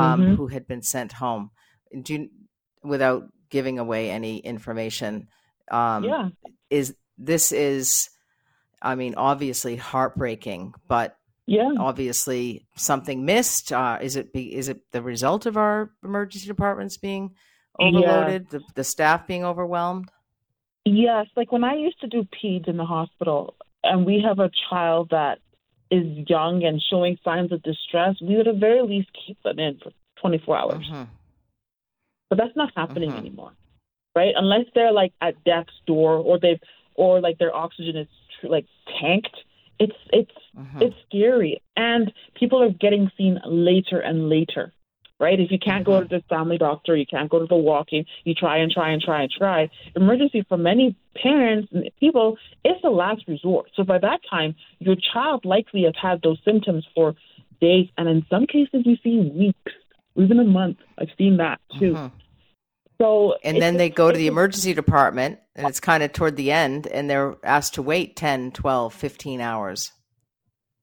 Um, 0.00 0.20
mm-hmm. 0.20 0.34
who 0.34 0.46
had 0.48 0.66
been 0.66 0.82
sent 0.82 1.12
home. 1.12 1.50
Do 2.02 2.14
you, 2.14 2.28
without 2.82 3.24
giving 3.54 3.78
away 3.78 4.10
any 4.10 4.38
information, 4.38 5.28
um, 5.70 6.02
yeah. 6.02 6.28
is 6.70 6.92
this 7.16 7.52
is, 7.52 8.10
I 8.82 8.96
mean, 8.96 9.14
obviously 9.16 9.76
heartbreaking, 9.76 10.74
but 10.88 11.16
yeah, 11.46 11.70
obviously 11.78 12.66
something 12.74 13.24
missed. 13.24 13.72
Uh, 13.72 13.98
is 14.02 14.16
it 14.16 14.32
be, 14.32 14.52
is 14.52 14.68
it 14.68 14.80
the 14.90 15.02
result 15.02 15.46
of 15.46 15.56
our 15.56 15.92
emergency 16.02 16.48
departments 16.48 16.96
being 16.96 17.30
overloaded, 17.78 18.48
yeah. 18.50 18.58
the, 18.58 18.64
the 18.74 18.82
staff 18.82 19.28
being 19.28 19.44
overwhelmed? 19.44 20.10
Yes, 20.84 21.26
like 21.36 21.52
when 21.52 21.62
I 21.62 21.76
used 21.76 22.00
to 22.00 22.08
do 22.08 22.26
peds 22.42 22.66
in 22.68 22.76
the 22.76 22.84
hospital, 22.84 23.54
and 23.84 24.04
we 24.04 24.20
have 24.26 24.40
a 24.40 24.50
child 24.68 25.10
that 25.10 25.38
is 25.92 26.26
young 26.28 26.64
and 26.64 26.82
showing 26.90 27.18
signs 27.22 27.52
of 27.52 27.62
distress, 27.62 28.16
we 28.20 28.34
would 28.36 28.48
at 28.48 28.56
very 28.56 28.82
least 28.82 29.10
keep 29.24 29.40
them 29.44 29.60
in 29.60 29.78
for 29.80 29.92
24 30.20 30.58
hours. 30.58 30.90
Mm-hmm. 30.90 31.02
But 32.34 32.44
that's 32.44 32.56
not 32.56 32.72
happening 32.76 33.10
mm-hmm. 33.10 33.18
anymore, 33.18 33.52
right? 34.16 34.32
Unless 34.34 34.66
they're 34.74 34.92
like 34.92 35.12
at 35.20 35.42
death's 35.44 35.72
door 35.86 36.16
or 36.16 36.40
they've 36.40 36.60
or 36.96 37.20
like 37.20 37.38
their 37.38 37.54
oxygen 37.54 37.96
is 37.96 38.08
tr- 38.40 38.48
like 38.48 38.66
tanked. 39.00 39.36
It's 39.78 39.96
it's 40.12 40.32
mm-hmm. 40.56 40.82
it's 40.82 40.96
scary, 41.08 41.62
and 41.76 42.12
people 42.34 42.60
are 42.60 42.70
getting 42.70 43.10
seen 43.16 43.40
later 43.44 44.00
and 44.00 44.28
later 44.28 44.72
right? 45.20 45.38
If 45.38 45.52
you 45.52 45.58
can't 45.58 45.84
go 45.84 46.02
to 46.02 46.08
the 46.08 46.22
family 46.28 46.58
doctor, 46.58 46.96
you 46.96 47.06
can't 47.06 47.30
go 47.30 47.38
to 47.38 47.46
the 47.46 47.56
walk-in, 47.56 48.04
you 48.24 48.34
try 48.34 48.58
and 48.58 48.70
try 48.70 48.90
and 48.90 49.00
try 49.00 49.22
and 49.22 49.30
try. 49.30 49.70
Emergency 49.94 50.44
for 50.48 50.58
many 50.58 50.96
parents 51.22 51.68
and 51.72 51.88
people 52.00 52.36
is 52.64 52.74
the 52.82 52.90
last 52.90 53.22
resort. 53.28 53.70
So 53.76 53.84
by 53.84 53.98
that 53.98 54.20
time, 54.28 54.56
your 54.80 54.96
child 54.96 55.44
likely 55.44 55.84
has 55.84 55.94
had 56.00 56.20
those 56.22 56.38
symptoms 56.44 56.84
for 56.96 57.14
days, 57.60 57.86
and 57.96 58.08
in 58.08 58.26
some 58.28 58.46
cases, 58.46 58.82
you 58.84 58.96
see 59.04 59.20
weeks, 59.20 59.72
even 60.16 60.40
a 60.40 60.44
month. 60.44 60.78
I've 60.98 61.08
seen 61.16 61.36
that 61.38 61.60
too. 61.78 61.94
Uh-huh. 61.94 62.10
So 63.00 63.34
and 63.42 63.60
then 63.60 63.76
they 63.76 63.90
go 63.90 64.12
to 64.12 64.16
the 64.16 64.28
emergency 64.28 64.72
department 64.72 65.40
and 65.56 65.66
it's 65.66 65.80
kind 65.80 66.02
of 66.02 66.12
toward 66.12 66.36
the 66.36 66.52
end 66.52 66.86
and 66.86 67.10
they're 67.10 67.34
asked 67.42 67.74
to 67.74 67.82
wait 67.82 68.16
10, 68.16 68.52
12, 68.52 68.94
15 68.94 69.40
hours. 69.40 69.92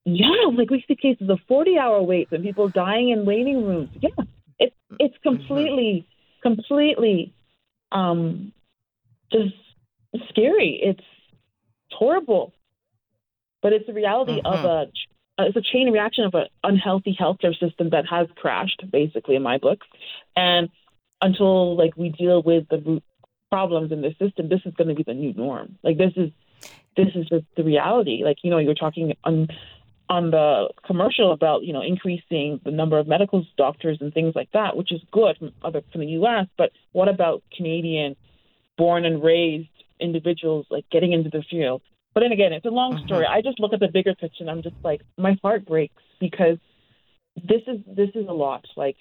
Yeah, 0.05 0.28
like 0.53 0.70
we 0.70 0.84
see 0.88 0.95
cases 0.95 1.30
of 1.30 1.39
forty-hour 1.47 2.01
waits 2.01 2.32
and 2.32 2.43
people 2.43 2.70
dying 2.70 3.09
in 3.09 3.24
waiting 3.24 3.64
rooms. 3.64 3.89
Yeah, 4.01 4.09
it's 4.57 4.76
it's 4.99 5.16
mm-hmm. 5.18 5.38
completely, 5.38 6.07
mm-hmm. 6.43 6.49
completely, 6.49 7.34
um, 7.91 8.51
just 9.32 9.53
scary. 10.30 10.80
It's 10.82 11.05
horrible, 11.91 12.51
but 13.62 13.74
it's 13.74 13.86
the 13.86 13.93
reality 13.93 14.41
mm-hmm. 14.41 14.47
of 14.47 14.66
a 14.66 14.91
it's 15.38 15.55
a 15.55 15.62
chain 15.62 15.91
reaction 15.91 16.26
of 16.26 16.34
an 16.34 16.47
unhealthy 16.64 17.16
healthcare 17.20 17.57
system 17.59 17.91
that 17.91 18.05
has 18.09 18.28
crashed, 18.36 18.84
basically, 18.91 19.36
in 19.36 19.43
my 19.43 19.59
book. 19.59 19.82
And 20.36 20.70
until 21.22 21.78
like 21.78 21.96
we 21.96 22.10
deal 22.10 22.42
with 22.42 22.68
the 22.70 22.80
root 22.80 23.04
problems 23.52 23.92
in 23.92 24.02
the 24.02 24.16
system, 24.20 24.50
this 24.50 24.62
is 24.66 24.74
going 24.76 24.88
to 24.88 24.96
be 24.96 25.04
the 25.04 25.14
new 25.14 25.34
norm. 25.34 25.78
Like 25.84 25.98
this 25.98 26.14
is 26.16 26.32
this 26.98 27.08
is 27.16 27.28
just 27.30 27.46
the 27.56 27.64
reality. 27.64 28.22
Like 28.24 28.38
you 28.44 28.50
know, 28.50 28.58
you're 28.58 28.76
talking 28.76 29.14
on 29.24 29.48
on 30.10 30.32
the 30.32 30.70
commercial 30.86 31.32
about 31.32 31.64
you 31.64 31.74
know 31.74 31.82
increasing 31.82 32.60
the 32.64 32.72
number 32.72 32.98
of 32.98 33.08
medical 33.08 33.46
doctors 33.58 33.98
and 34.02 34.14
things 34.14 34.34
like 34.36 34.52
that, 34.54 34.76
which 34.76 34.92
is 34.92 35.02
good 35.12 35.38
from 35.38 35.52
other 35.64 35.82
from 35.92 36.02
the 36.02 36.08
U.S. 36.08 36.48
But 36.58 36.72
what 36.92 37.08
about 37.08 37.44
Canadian 37.56 38.16
born 38.78 39.06
and 39.06 39.24
raised 39.24 39.70
individuals 40.00 40.66
like 40.70 40.86
getting 40.92 41.14
into 41.14 41.30
the 41.30 41.44
field? 41.50 41.82
But 42.14 42.22
then 42.22 42.32
again, 42.32 42.52
it's 42.52 42.66
a 42.66 42.70
long 42.70 42.96
mm-hmm. 42.96 43.06
story. 43.06 43.26
I 43.26 43.42
just 43.42 43.60
look 43.60 43.74
at 43.74 43.80
the 43.80 43.88
bigger 43.88 44.16
picture 44.16 44.42
and 44.42 44.50
I'm 44.50 44.64
just 44.64 44.76
like 44.84 45.02
my 45.18 45.38
heart 45.42 45.66
breaks 45.66 46.04
because 46.20 46.58
this 47.36 47.62
is 47.68 47.80
this 47.88 48.10
is 48.16 48.28
a 48.28 48.34
lot. 48.34 48.66
Like 48.76 48.98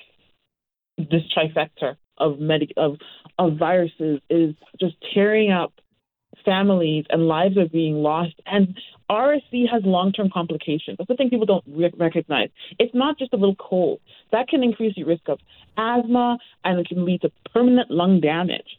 this 0.96 1.22
trifecta 1.36 1.96
of 2.20 2.38
medic 2.38 2.72
of 2.76 2.98
of 3.38 3.56
viruses 3.58 4.20
is 4.28 4.54
just 4.78 4.94
tearing 5.12 5.50
up 5.50 5.72
families 6.44 7.04
and 7.10 7.26
lives 7.26 7.56
are 7.56 7.68
being 7.68 7.96
lost. 7.96 8.34
And 8.46 8.76
RSV 9.10 9.70
has 9.70 9.82
long 9.84 10.12
term 10.12 10.30
complications. 10.32 10.96
That's 10.98 11.08
the 11.08 11.16
thing 11.16 11.30
people 11.30 11.46
don't 11.46 11.64
re- 11.66 11.92
recognize. 11.96 12.50
It's 12.78 12.94
not 12.94 13.18
just 13.18 13.32
a 13.32 13.36
little 13.36 13.56
cold. 13.56 14.00
That 14.32 14.48
can 14.48 14.62
increase 14.62 14.96
your 14.96 15.08
risk 15.08 15.28
of 15.28 15.38
asthma 15.76 16.38
and 16.64 16.78
it 16.78 16.88
can 16.88 17.04
lead 17.04 17.22
to 17.22 17.32
permanent 17.52 17.90
lung 17.90 18.20
damage. 18.20 18.78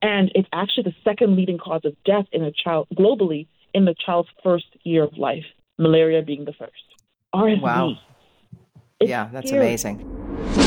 And 0.00 0.30
it's 0.34 0.48
actually 0.52 0.84
the 0.84 0.94
second 1.04 1.36
leading 1.36 1.58
cause 1.58 1.82
of 1.84 1.94
death 2.04 2.26
in 2.32 2.44
a 2.44 2.52
child 2.52 2.88
globally 2.94 3.46
in 3.74 3.84
the 3.84 3.94
child's 4.04 4.28
first 4.42 4.66
year 4.84 5.04
of 5.04 5.18
life, 5.18 5.44
malaria 5.76 6.22
being 6.22 6.44
the 6.44 6.52
first. 6.52 6.72
RSV. 7.34 7.60
Wow. 7.60 7.96
It's 9.00 9.10
yeah, 9.10 9.28
that's 9.32 9.48
scary. 9.48 9.66
amazing. 9.66 10.57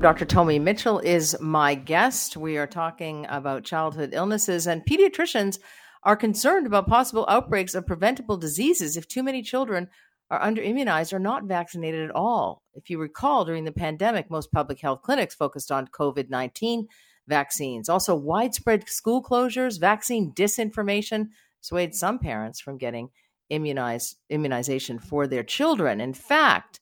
Dr. 0.00 0.24
Tomi 0.24 0.58
Mitchell 0.58 0.98
is 1.00 1.38
my 1.42 1.74
guest. 1.74 2.34
We 2.34 2.56
are 2.56 2.66
talking 2.66 3.26
about 3.28 3.64
childhood 3.64 4.14
illnesses 4.14 4.66
and 4.66 4.82
pediatricians 4.86 5.58
are 6.04 6.16
concerned 6.16 6.66
about 6.66 6.88
possible 6.88 7.26
outbreaks 7.28 7.74
of 7.74 7.86
preventable 7.86 8.38
diseases 8.38 8.96
if 8.96 9.06
too 9.06 9.22
many 9.22 9.42
children 9.42 9.88
are 10.30 10.40
under 10.40 10.62
immunized 10.62 11.12
or 11.12 11.18
not 11.18 11.44
vaccinated 11.44 12.08
at 12.08 12.14
all. 12.14 12.62
If 12.72 12.88
you 12.88 12.98
recall, 12.98 13.44
during 13.44 13.64
the 13.64 13.72
pandemic, 13.72 14.30
most 14.30 14.50
public 14.50 14.80
health 14.80 15.02
clinics 15.02 15.34
focused 15.34 15.70
on 15.70 15.88
COVID 15.88 16.30
19 16.30 16.88
vaccines. 17.28 17.90
Also, 17.90 18.14
widespread 18.14 18.88
school 18.88 19.22
closures, 19.22 19.78
vaccine 19.78 20.32
disinformation, 20.32 21.28
swayed 21.60 21.94
some 21.94 22.18
parents 22.18 22.58
from 22.58 22.78
getting 22.78 23.10
immunized 23.50 24.16
immunization 24.30 24.98
for 24.98 25.26
their 25.26 25.42
children. 25.42 26.00
In 26.00 26.14
fact, 26.14 26.79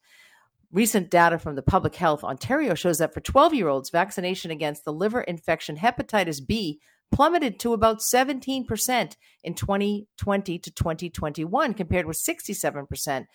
recent 0.73 1.11
data 1.11 1.39
from 1.39 1.55
the 1.55 1.63
Public 1.63 1.95
Health 1.95 2.23
Ontario 2.23 2.75
shows 2.75 2.99
that 2.99 3.15
for 3.15 3.21
12 3.21 3.55
year 3.55 3.69
olds, 3.69 3.91
vaccination 3.91 4.51
against 4.51 4.85
the 4.85 4.93
liver 4.93 5.23
infection 5.23 5.77
hepatitis 5.77 6.47
B 6.47 6.81
plummeted 7.11 7.59
to 7.61 7.73
about 7.73 8.01
17% 8.01 9.17
in 9.45 9.55
2020 9.55 10.59
to 10.59 10.71
2021, 10.71 11.75
compared 11.75 12.07
with 12.07 12.19
67% 12.19 13.27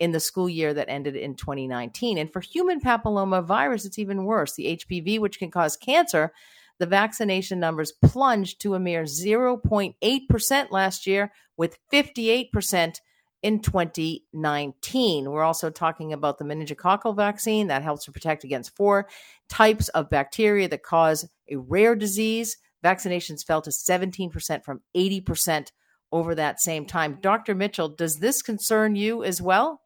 in 0.00 0.12
the 0.12 0.20
school 0.20 0.48
year 0.48 0.74
that 0.74 0.88
ended 0.88 1.14
in 1.14 1.36
2019. 1.36 2.18
And 2.18 2.32
for 2.32 2.40
human 2.40 2.80
papilloma 2.80 3.44
virus, 3.44 3.84
it's 3.84 3.98
even 3.98 4.24
worse. 4.24 4.54
The 4.54 4.78
HPV, 4.78 5.20
which 5.20 5.38
can 5.38 5.50
cause 5.50 5.76
cancer, 5.76 6.32
the 6.78 6.86
vaccination 6.86 7.60
numbers 7.60 7.92
plunged 8.02 8.60
to 8.62 8.74
a 8.74 8.80
mere 8.80 9.04
0.8% 9.04 10.70
last 10.70 11.06
year, 11.06 11.30
with 11.56 11.78
58% 11.92 12.96
in 13.42 13.60
2019. 13.60 15.30
We're 15.30 15.42
also 15.42 15.70
talking 15.70 16.12
about 16.12 16.38
the 16.38 16.44
meningococcal 16.44 17.16
vaccine 17.16 17.68
that 17.68 17.82
helps 17.82 18.04
to 18.04 18.12
protect 18.12 18.44
against 18.44 18.76
four 18.76 19.08
types 19.48 19.88
of 19.90 20.10
bacteria 20.10 20.68
that 20.68 20.82
cause 20.82 21.28
a 21.50 21.56
rare 21.56 21.96
disease. 21.96 22.56
Vaccinations 22.84 23.44
fell 23.44 23.62
to 23.62 23.70
17% 23.70 24.64
from 24.64 24.80
80% 24.96 25.72
over 26.12 26.34
that 26.34 26.60
same 26.60 26.86
time. 26.86 27.18
Dr. 27.20 27.54
Mitchell, 27.54 27.88
does 27.88 28.18
this 28.18 28.42
concern 28.42 28.96
you 28.96 29.22
as 29.24 29.40
well? 29.40 29.80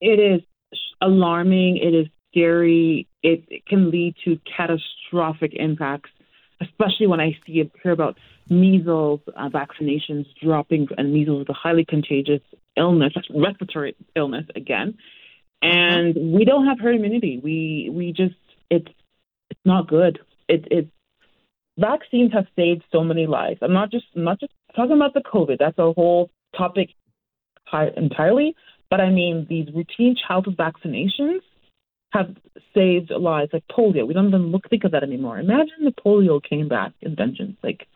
It 0.00 0.20
is 0.20 0.42
alarming. 1.00 1.78
It 1.78 1.94
is 1.94 2.06
scary. 2.30 3.08
It, 3.22 3.44
it 3.48 3.66
can 3.66 3.90
lead 3.90 4.14
to 4.24 4.38
catastrophic 4.56 5.52
impacts, 5.54 6.10
especially 6.60 7.06
when 7.06 7.20
I 7.20 7.36
see 7.46 7.70
hear 7.82 7.92
about 7.92 8.18
measles 8.50 9.20
uh, 9.36 9.48
vaccinations 9.48 10.26
dropping, 10.42 10.88
and 10.96 11.12
measles 11.12 11.42
is 11.42 11.48
a 11.48 11.52
highly 11.52 11.84
contagious 11.84 12.40
illness, 12.78 13.12
respiratory 13.34 13.96
illness 14.16 14.46
again, 14.54 14.96
and 15.62 16.16
uh-huh. 16.16 16.26
we 16.36 16.44
don't 16.44 16.66
have 16.66 16.78
herd 16.80 16.96
immunity. 16.96 17.40
We 17.42 17.90
we 17.92 18.12
just 18.12 18.36
it's 18.70 18.88
it's 19.50 19.60
not 19.64 19.88
good. 19.88 20.20
It 20.48 20.66
it 20.70 20.88
vaccines 21.78 22.32
have 22.32 22.46
saved 22.56 22.84
so 22.92 23.02
many 23.04 23.26
lives. 23.26 23.58
I'm 23.62 23.72
not 23.72 23.90
just 23.90 24.06
I'm 24.16 24.24
not 24.24 24.40
just 24.40 24.52
talking 24.74 24.96
about 24.96 25.14
the 25.14 25.20
COVID. 25.20 25.58
That's 25.58 25.78
a 25.78 25.92
whole 25.92 26.30
topic 26.56 26.90
entirely. 27.72 28.54
But 28.90 29.00
I 29.00 29.10
mean, 29.10 29.46
these 29.48 29.68
routine 29.74 30.16
childhood 30.26 30.56
vaccinations 30.56 31.40
have 32.12 32.34
saved 32.74 33.10
lives, 33.10 33.50
like 33.52 33.64
polio. 33.68 34.06
We 34.06 34.14
don't 34.14 34.28
even 34.28 34.50
look 34.50 34.68
think 34.70 34.84
of 34.84 34.92
that 34.92 35.02
anymore. 35.02 35.38
Imagine 35.38 35.84
the 35.84 35.92
polio 35.92 36.42
came 36.42 36.68
back 36.68 36.92
in 37.02 37.14
vengeance. 37.14 37.56
Like 37.62 37.86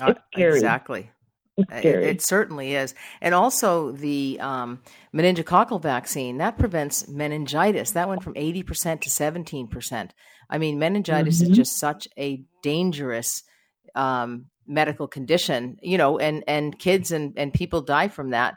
uh, 0.00 0.12
it's 0.12 0.20
scary. 0.32 0.54
Exactly. 0.54 1.10
It, 1.58 1.84
it, 1.84 2.22
certainly 2.22 2.74
is. 2.74 2.94
And 3.20 3.34
also 3.34 3.92
the 3.92 4.38
um, 4.40 4.80
meningococcal 5.14 5.82
vaccine, 5.82 6.38
that 6.38 6.58
prevents 6.58 7.08
meningitis. 7.08 7.92
That 7.92 8.08
went 8.08 8.22
from 8.22 8.34
80% 8.34 9.00
to 9.02 9.10
17%. 9.10 10.10
I 10.50 10.58
mean, 10.58 10.78
meningitis 10.78 11.42
mm-hmm. 11.42 11.50
is 11.52 11.56
just 11.56 11.78
such 11.78 12.08
a 12.18 12.42
dangerous 12.62 13.42
um, 13.94 14.46
medical 14.66 15.08
condition, 15.08 15.78
you 15.82 15.98
know, 15.98 16.18
and, 16.18 16.44
and 16.46 16.78
kids 16.78 17.12
and, 17.12 17.34
and 17.36 17.52
people 17.52 17.82
die 17.82 18.08
from 18.08 18.30
that 18.30 18.56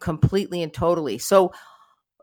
completely 0.00 0.62
and 0.62 0.72
totally. 0.72 1.18
So, 1.18 1.52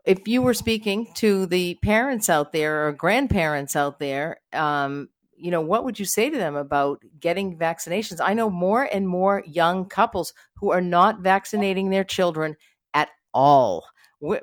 if 0.04 0.28
you 0.28 0.42
were 0.42 0.52
speaking 0.52 1.08
to 1.14 1.46
the 1.46 1.76
parents 1.76 2.28
out 2.28 2.52
there 2.52 2.86
or 2.86 2.92
grandparents 2.92 3.74
out 3.74 3.98
there, 3.98 4.38
um, 4.52 5.08
you 5.44 5.50
know, 5.50 5.60
what 5.60 5.84
would 5.84 5.98
you 5.98 6.06
say 6.06 6.30
to 6.30 6.38
them 6.38 6.56
about 6.56 7.02
getting 7.20 7.58
vaccinations? 7.58 8.18
I 8.18 8.32
know 8.32 8.48
more 8.48 8.88
and 8.90 9.06
more 9.06 9.42
young 9.46 9.84
couples 9.84 10.32
who 10.54 10.70
are 10.72 10.80
not 10.80 11.20
vaccinating 11.20 11.90
their 11.90 12.02
children 12.02 12.56
at 12.94 13.10
all. 13.34 13.84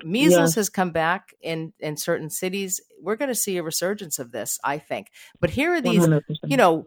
Measles 0.03 0.53
has 0.53 0.69
come 0.69 0.91
back 0.91 1.33
in 1.41 1.73
in 1.79 1.97
certain 1.97 2.29
cities. 2.29 2.79
We're 3.01 3.15
going 3.15 3.29
to 3.29 3.35
see 3.35 3.57
a 3.57 3.63
resurgence 3.63 4.19
of 4.19 4.31
this, 4.31 4.59
I 4.63 4.77
think. 4.77 5.07
But 5.39 5.49
here 5.49 5.73
are 5.73 5.81
these, 5.81 6.05
100%. 6.05 6.21
you 6.45 6.55
know, 6.55 6.85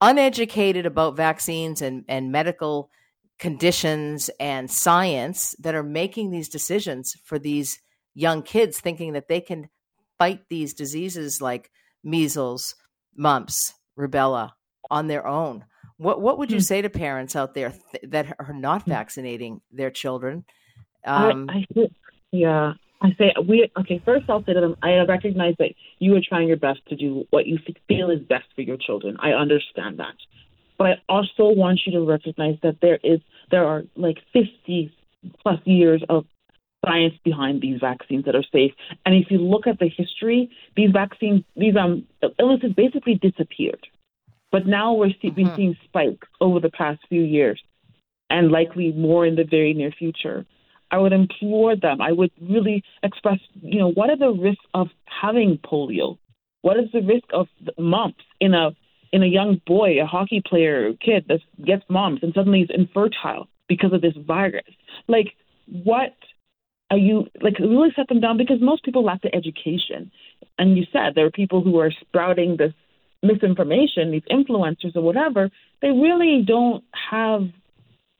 uneducated 0.00 0.86
about 0.86 1.14
vaccines 1.14 1.82
and 1.82 2.06
and 2.08 2.32
medical 2.32 2.88
conditions 3.38 4.30
and 4.40 4.70
science 4.70 5.54
that 5.58 5.74
are 5.74 5.82
making 5.82 6.30
these 6.30 6.48
decisions 6.48 7.14
for 7.24 7.38
these 7.38 7.78
young 8.14 8.42
kids, 8.42 8.80
thinking 8.80 9.12
that 9.12 9.28
they 9.28 9.42
can 9.42 9.68
fight 10.18 10.48
these 10.48 10.72
diseases 10.72 11.42
like 11.42 11.70
measles, 12.02 12.74
mumps, 13.20 13.74
rubella 13.98 14.52
on 14.90 15.06
their 15.06 15.26
own. 15.26 15.64
What 15.98 16.20
what 16.20 16.38
would 16.38 16.50
you 16.50 16.58
hmm. 16.58 16.62
say 16.62 16.82
to 16.82 16.88
parents 16.88 17.36
out 17.36 17.54
there 17.54 17.74
th- 17.92 18.10
that 18.10 18.34
are 18.38 18.54
not 18.54 18.82
hmm. 18.82 18.90
vaccinating 18.90 19.60
their 19.70 19.90
children? 19.90 20.44
Um, 21.04 21.48
I, 21.48 21.66
I 21.78 21.88
yeah, 22.32 22.72
I 23.02 23.10
say 23.18 23.34
we 23.46 23.70
okay. 23.78 24.00
First, 24.04 24.28
I'll 24.28 24.44
say 24.44 24.54
to 24.54 24.60
them, 24.60 24.76
I 24.82 24.98
recognize 25.00 25.54
that 25.58 25.72
you 25.98 26.16
are 26.16 26.20
trying 26.26 26.48
your 26.48 26.56
best 26.56 26.80
to 26.88 26.96
do 26.96 27.26
what 27.30 27.46
you 27.46 27.58
feel 27.86 28.10
is 28.10 28.20
best 28.20 28.46
for 28.54 28.62
your 28.62 28.78
children. 28.78 29.16
I 29.20 29.30
understand 29.32 29.98
that. 29.98 30.16
But 30.78 30.86
I 30.86 30.94
also 31.10 31.50
want 31.50 31.80
you 31.84 31.92
to 31.92 32.06
recognize 32.06 32.56
that 32.62 32.76
there 32.80 32.98
is 33.04 33.20
there 33.50 33.66
are 33.66 33.82
like 33.96 34.16
50 34.32 34.94
plus 35.42 35.60
years 35.64 36.02
of 36.08 36.24
science 36.84 37.14
behind 37.24 37.60
these 37.60 37.80
vaccines 37.80 38.24
that 38.24 38.34
are 38.34 38.44
safe. 38.52 38.72
And 39.04 39.14
if 39.14 39.30
you 39.30 39.38
look 39.38 39.66
at 39.66 39.78
the 39.78 39.88
history, 39.88 40.50
these 40.76 40.90
vaccines, 40.92 41.44
these 41.56 41.76
um 41.76 42.06
illnesses 42.38 42.72
basically 42.76 43.14
disappeared. 43.14 43.86
But 44.52 44.66
now 44.66 44.94
we're 44.94 45.10
see- 45.22 45.30
mm-hmm. 45.30 45.54
seeing 45.54 45.76
spikes 45.84 46.28
over 46.40 46.58
the 46.60 46.70
past 46.70 47.00
few 47.08 47.22
years, 47.22 47.60
and 48.28 48.50
likely 48.50 48.92
more 48.92 49.26
in 49.26 49.36
the 49.36 49.44
very 49.44 49.74
near 49.74 49.92
future. 49.92 50.44
I 50.90 50.98
would 50.98 51.12
implore 51.12 51.76
them. 51.76 52.00
I 52.00 52.10
would 52.10 52.32
really 52.40 52.82
express, 53.04 53.38
you 53.62 53.78
know, 53.78 53.92
what 53.92 54.10
are 54.10 54.16
the 54.16 54.32
risks 54.32 54.64
of 54.74 54.88
having 55.04 55.58
polio? 55.58 56.18
What 56.62 56.78
is 56.78 56.90
the 56.92 57.00
risk 57.00 57.26
of 57.32 57.46
mumps 57.78 58.24
in 58.40 58.54
a 58.54 58.72
in 59.12 59.22
a 59.22 59.26
young 59.26 59.60
boy, 59.66 60.00
a 60.00 60.06
hockey 60.06 60.42
player, 60.44 60.92
kid 60.94 61.24
that 61.28 61.40
gets 61.64 61.82
mumps 61.88 62.22
and 62.22 62.32
suddenly 62.34 62.60
is 62.60 62.70
infertile 62.72 63.48
because 63.68 63.92
of 63.92 64.02
this 64.02 64.14
virus. 64.26 64.62
Like, 65.08 65.34
what 65.66 66.14
are 66.90 66.98
you 66.98 67.26
like? 67.40 67.58
Really 67.58 67.90
set 67.94 68.08
them 68.08 68.20
down 68.20 68.36
because 68.36 68.58
most 68.60 68.84
people 68.84 69.04
lack 69.04 69.22
the 69.22 69.34
education. 69.34 70.10
And 70.58 70.76
you 70.76 70.84
said 70.92 71.14
there 71.14 71.26
are 71.26 71.30
people 71.30 71.62
who 71.62 71.78
are 71.78 71.90
sprouting 72.00 72.56
this 72.56 72.72
misinformation, 73.22 74.10
these 74.10 74.22
influencers 74.30 74.96
or 74.96 75.02
whatever. 75.02 75.50
They 75.82 75.88
really 75.90 76.44
don't 76.46 76.84
have 77.10 77.42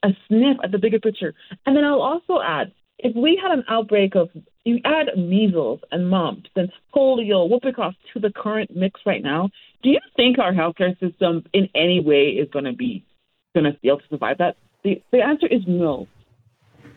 a 0.03 0.09
sniff 0.29 0.57
at 0.63 0.73
the 0.73 0.79
bigger 0.79 1.01
picture. 1.01 1.35
And 1.67 1.77
then 1.77 1.85
I'll 1.85 2.03
also 2.03 2.41
add 2.43 2.73
if 3.03 3.15
we 3.17 3.41
had 3.43 3.53
an 3.53 3.65
outbreak 3.69 4.15
of 4.15 4.29
you 4.65 4.79
add 4.85 5.17
measles 5.17 5.81
and 5.91 6.09
mumps 6.09 6.51
and 6.55 6.71
polio, 6.95 7.49
whooping 7.49 7.73
cough 7.73 7.95
to 8.13 8.21
the 8.21 8.31
current 8.31 8.77
mix 8.77 9.01
right 9.07 9.23
now, 9.23 9.49
do 9.83 9.89
you 9.89 10.01
think 10.17 10.39
our 10.39 10.53
healthcare 10.53 10.99
system 11.01 11.45
in 11.55 11.69
any 11.75 12.01
way 12.01 12.29
is 12.29 12.49
going 12.51 12.67
to 12.67 12.75
be 12.75 13.05
going 13.55 13.65
to 13.65 13.79
be 13.81 13.89
able 13.89 13.99
to 13.99 14.09
survive 14.11 14.39
that? 14.39 14.57
The 14.85 15.03
the 15.13 15.23
answer 15.23 15.47
is 15.47 15.63
no. 15.67 16.07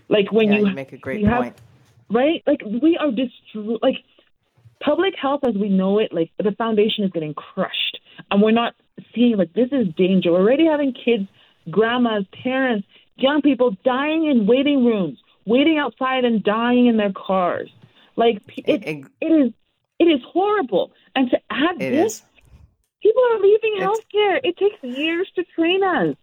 Like 0.09 0.31
when 0.31 0.51
yeah, 0.51 0.59
you, 0.59 0.67
you, 0.67 0.73
make 0.73 0.93
a 0.93 0.97
great 0.97 1.23
point, 1.23 1.33
have, 1.33 1.61
right? 2.09 2.43
Like 2.45 2.61
we 2.63 2.97
are 2.97 3.11
destroyed. 3.11 3.79
Like 3.81 3.95
public 4.83 5.13
health 5.19 5.41
as 5.47 5.55
we 5.55 5.69
know 5.69 5.99
it, 5.99 6.13
like 6.13 6.31
the 6.37 6.51
foundation 6.51 7.03
is 7.03 7.11
getting 7.11 7.33
crushed, 7.33 7.99
and 8.31 8.41
we're 8.41 8.51
not 8.51 8.75
seeing 9.15 9.37
like 9.37 9.53
this 9.53 9.69
is 9.71 9.87
danger. 9.95 10.31
We're 10.31 10.41
already 10.41 10.65
having 10.65 10.93
kids, 10.93 11.27
grandmas, 11.69 12.25
parents, 12.43 12.87
young 13.15 13.41
people 13.41 13.75
dying 13.83 14.25
in 14.25 14.45
waiting 14.45 14.85
rooms 14.85 15.19
waiting 15.45 15.77
outside 15.77 16.25
and 16.25 16.43
dying 16.43 16.87
in 16.87 16.97
their 16.97 17.11
cars. 17.11 17.69
Like 18.15 18.41
it, 18.57 18.83
it, 18.83 19.05
it 19.21 19.25
is 19.25 19.53
it 19.99 20.05
is 20.05 20.21
horrible. 20.27 20.91
And 21.15 21.29
to 21.29 21.39
add 21.49 21.79
this, 21.79 22.15
is. 22.15 22.21
people 23.01 23.23
are 23.31 23.39
leaving 23.39 23.73
it's, 23.75 23.83
healthcare. 23.83 24.39
It 24.43 24.57
takes 24.57 24.83
years 24.83 25.29
to 25.35 25.43
train 25.55 25.83
us. 25.83 26.15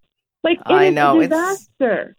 Like 0.43 0.59
it 0.59 0.73
I 0.73 0.91
know, 0.91 1.21
a 1.21 1.29
disaster. 1.29 2.17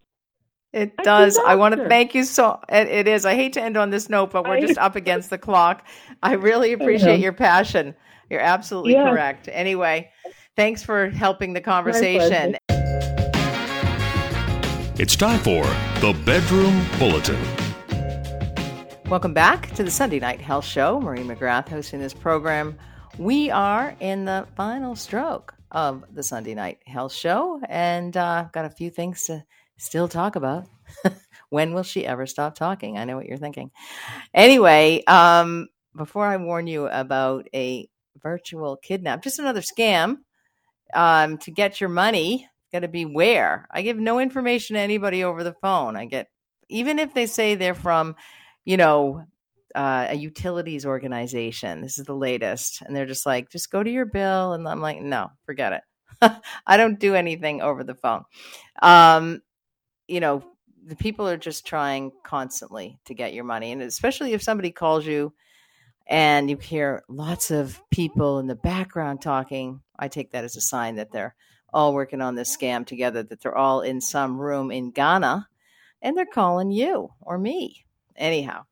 It 0.74 0.93
a 0.99 1.03
does. 1.03 1.34
Disaster. 1.34 1.49
I 1.49 1.55
want 1.55 1.76
to 1.76 1.89
thank 1.89 2.15
you 2.15 2.24
so. 2.24 2.57
It, 2.69 2.88
it 2.88 3.07
is. 3.07 3.26
I 3.26 3.36
hate 3.36 3.51
to 3.53 3.61
end 3.61 3.76
on 3.76 3.89
this 3.89 4.09
note, 4.09 4.32
but 4.32 4.45
we're 4.45 4.55
I, 4.55 4.61
just 4.61 4.78
up 4.78 4.95
against 5.01 5.30
the 5.30 5.38
clock. 5.38 5.86
I 6.24 6.34
really 6.34 6.72
appreciate 6.72 7.19
your 7.19 7.34
passion. 7.34 7.93
You're 8.30 8.39
absolutely 8.39 8.93
yeah. 8.93 9.09
correct. 9.09 9.49
Anyway, 9.51 10.09
thanks 10.55 10.82
for 10.82 11.09
helping 11.09 11.51
the 11.51 11.59
conversation. 11.59 12.55
It's 14.97 15.17
time 15.17 15.39
for 15.39 15.63
the 15.99 16.17
Bedroom 16.26 16.86
Bulletin. 16.97 17.39
Welcome 19.09 19.34
back 19.34 19.74
to 19.76 19.84
the 19.84 19.91
Sunday 19.91 20.19
Night 20.19 20.39
Health 20.39 20.63
Show. 20.63 21.01
Maureen 21.01 21.28
McGrath 21.28 21.67
hosting 21.67 21.99
this 21.99 22.13
program. 22.13 22.78
We 23.17 23.51
are 23.51 23.93
in 23.99 24.24
the 24.24 24.47
final 24.55 24.95
stroke 24.95 25.53
of 25.72 26.05
the 26.13 26.24
Sunday 26.24 26.53
Night 26.53 26.80
Health 26.86 27.11
Show, 27.11 27.59
and 27.67 28.15
uh, 28.15 28.45
got 28.53 28.63
a 28.63 28.69
few 28.69 28.89
things 28.89 29.26
to 29.26 29.43
still 29.82 30.08
talk 30.08 30.36
about. 30.36 30.68
when 31.50 31.74
will 31.74 31.84
she 31.84 32.06
ever 32.06 32.26
stop 32.26 32.56
talking? 32.56 32.98
I 32.98 33.06
know 33.06 33.18
what 33.18 33.26
you're 33.26 33.38
thinking. 33.38 33.72
Anyway, 34.34 35.04
um, 35.06 35.68
before 35.96 36.26
I 36.26 36.38
warn 36.38 36.68
you 36.68 36.88
about 36.88 37.48
a 37.54 37.90
virtual 38.22 38.78
kidnap, 38.78 39.24
just 39.24 39.40
another 39.40 39.62
scam 39.62 40.18
um, 40.94 41.38
to 41.40 41.52
get 41.52 41.82
your 41.82 41.90
money 41.90 42.48
got 42.72 42.80
to 42.80 42.88
be 42.88 43.06
where. 43.06 43.68
I 43.70 43.82
give 43.82 43.98
no 43.98 44.20
information 44.20 44.76
to 44.76 44.80
anybody 44.80 45.24
over 45.24 45.44
the 45.44 45.54
phone. 45.54 45.98
I 45.98 46.06
get 46.06 46.30
even 46.70 47.00
if 47.00 47.14
they 47.14 47.26
say 47.26 47.56
they're 47.56 47.76
from, 47.76 48.16
you 48.64 48.78
know, 48.78 49.26
uh, 49.76 50.08
a 50.10 50.16
utilities 50.16 50.86
organization. 50.86 51.82
This 51.82 51.98
is 51.98 52.06
the 52.06 52.16
latest, 52.16 52.82
and 52.82 52.96
they're 52.96 53.06
just 53.06 53.26
like, 53.26 53.50
just 53.50 53.72
go 53.72 53.84
to 53.84 53.90
your 53.90 54.06
bill, 54.06 54.54
and 54.54 54.68
I'm 54.68 54.82
like, 54.82 55.02
no, 55.02 55.32
forget 55.46 55.74
it. 55.74 56.32
I 56.68 56.78
don't 56.78 57.00
do 57.00 57.16
anything 57.16 57.62
over 57.62 57.84
the 57.84 57.96
phone. 57.96 58.24
Um, 58.82 59.42
you 60.12 60.20
know, 60.20 60.43
the 60.86 60.95
people 60.95 61.28
are 61.28 61.38
just 61.38 61.66
trying 61.66 62.12
constantly 62.24 62.99
to 63.05 63.14
get 63.14 63.34
your 63.34 63.43
money, 63.43 63.72
and 63.72 63.82
especially 63.82 64.34
if 64.34 64.43
somebody 64.43 64.72
calls 64.72 65.05
you 65.05 65.34
and 66.07 66.49
you 66.49 66.57
hear 66.57 67.03
lots 67.07 67.51
of 67.51 67.82
people 67.89 68.39
in 68.39 68.47
the 68.47 68.55
background 68.55 69.22
talking, 69.22 69.82
I 69.97 70.09
take 70.09 70.32
that 70.32 70.43
as 70.43 70.57
a 70.57 70.62
sign 70.62 70.95
that 70.95 71.12
they're 71.12 71.36
all 71.74 71.93
working 71.93 72.22
on 72.22 72.36
this 72.36 72.55
scam 72.55 72.86
together, 72.86 73.24
that 73.24 73.41
they're 73.41 73.57
all 73.57 73.82
in 73.82 74.01
some 74.01 74.38
room 74.38 74.72
in 74.72 74.91
Ghana 74.91 75.47
and 76.01 76.18
they're 76.18 76.26
calling 76.26 76.72
you 76.72 77.09
or 77.22 77.38
me. 77.38 77.86
Anyhow, 78.18 78.64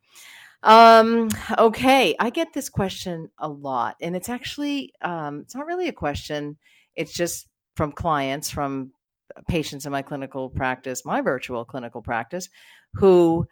um, 0.63 1.29
okay, 1.57 2.15
I 2.19 2.29
get 2.31 2.53
this 2.53 2.69
question 2.69 3.29
a 3.37 3.47
lot, 3.47 3.95
and 4.01 4.15
it's 4.15 4.29
actually 4.29 4.93
um, 5.01 5.41
it's 5.41 5.55
not 5.55 5.65
really 5.65 5.87
a 5.87 5.93
question. 5.93 6.57
It's 6.95 7.13
just 7.13 7.47
from 7.75 7.93
clients, 7.93 8.49
from 8.49 8.91
patients 9.47 9.85
in 9.85 9.91
my 9.91 10.01
clinical 10.01 10.49
practice, 10.49 11.05
my 11.05 11.21
virtual 11.21 11.65
clinical 11.65 12.01
practice, 12.01 12.49
who 12.95 13.47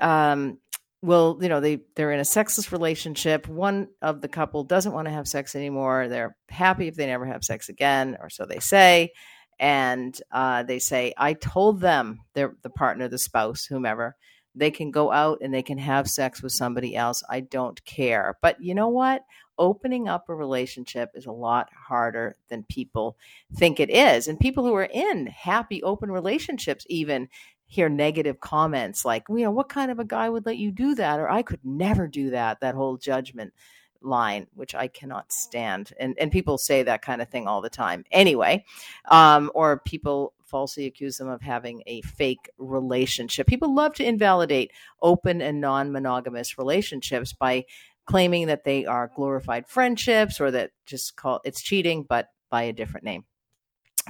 um, 0.00 0.58
will 1.02 1.38
you 1.40 1.48
know 1.48 1.60
they 1.60 1.80
they're 1.94 2.12
in 2.12 2.20
a 2.20 2.24
sexless 2.24 2.72
relationship. 2.72 3.48
One 3.48 3.88
of 4.02 4.20
the 4.20 4.28
couple 4.28 4.64
doesn't 4.64 4.92
want 4.92 5.06
to 5.06 5.12
have 5.12 5.28
sex 5.28 5.54
anymore. 5.54 6.08
They're 6.08 6.36
happy 6.48 6.88
if 6.88 6.96
they 6.96 7.06
never 7.06 7.26
have 7.26 7.44
sex 7.44 7.68
again 7.68 8.16
or 8.20 8.30
so 8.30 8.46
they 8.46 8.60
say. 8.60 9.12
And 9.60 10.16
uh, 10.30 10.62
they 10.62 10.78
say 10.78 11.14
i 11.16 11.32
told 11.32 11.80
them 11.80 12.20
the 12.34 12.54
partner 12.76 13.08
the 13.08 13.18
spouse 13.18 13.64
whomever 13.64 14.14
they 14.54 14.70
can 14.70 14.90
go 14.90 15.12
out 15.12 15.38
and 15.40 15.52
they 15.52 15.62
can 15.62 15.78
have 15.78 16.08
sex 16.08 16.42
with 16.42 16.52
somebody 16.52 16.96
else. 16.96 17.22
I 17.28 17.40
don't 17.40 17.82
care. 17.84 18.36
But 18.42 18.60
you 18.60 18.74
know 18.74 18.88
what 18.88 19.22
opening 19.58 20.08
up 20.08 20.28
a 20.28 20.34
relationship 20.34 21.10
is 21.14 21.26
a 21.26 21.32
lot 21.32 21.68
harder 21.72 22.36
than 22.48 22.62
people 22.64 23.16
think 23.54 23.80
it 23.80 23.90
is 23.90 24.28
and 24.28 24.38
people 24.38 24.64
who 24.64 24.74
are 24.74 24.88
in 24.92 25.26
happy 25.26 25.82
open 25.82 26.10
relationships 26.10 26.86
even 26.88 27.28
hear 27.66 27.88
negative 27.88 28.40
comments 28.40 29.04
like, 29.04 29.24
you 29.28 29.40
know, 29.40 29.50
what 29.50 29.68
kind 29.68 29.90
of 29.90 29.98
a 29.98 30.04
guy 30.04 30.28
would 30.28 30.46
let 30.46 30.56
you 30.56 30.70
do 30.72 30.94
that? 30.94 31.20
Or 31.20 31.30
I 31.30 31.42
could 31.42 31.60
never 31.62 32.06
do 32.06 32.30
that, 32.30 32.60
that 32.60 32.74
whole 32.74 32.96
judgment 32.96 33.52
line, 34.00 34.46
which 34.54 34.74
I 34.74 34.88
cannot 34.88 35.32
stand. 35.32 35.92
And 36.00 36.16
and 36.18 36.32
people 36.32 36.56
say 36.58 36.82
that 36.82 37.02
kind 37.02 37.20
of 37.20 37.28
thing 37.28 37.46
all 37.46 37.60
the 37.60 37.70
time. 37.70 38.04
Anyway, 38.10 38.64
um, 39.10 39.50
or 39.54 39.80
people 39.80 40.32
falsely 40.44 40.86
accuse 40.86 41.18
them 41.18 41.28
of 41.28 41.42
having 41.42 41.82
a 41.86 42.00
fake 42.02 42.48
relationship. 42.56 43.46
People 43.46 43.74
love 43.74 43.94
to 43.94 44.04
invalidate 44.04 44.72
open 45.02 45.42
and 45.42 45.60
non-monogamous 45.60 46.56
relationships 46.56 47.34
by 47.34 47.66
claiming 48.08 48.46
that 48.46 48.64
they 48.64 48.86
are 48.86 49.10
glorified 49.14 49.68
friendships 49.68 50.40
or 50.40 50.50
that 50.50 50.70
just 50.86 51.16
call 51.16 51.40
it's 51.44 51.62
cheating, 51.62 52.04
but 52.08 52.28
by 52.50 52.62
a 52.62 52.72
different 52.72 53.04
name. 53.04 53.24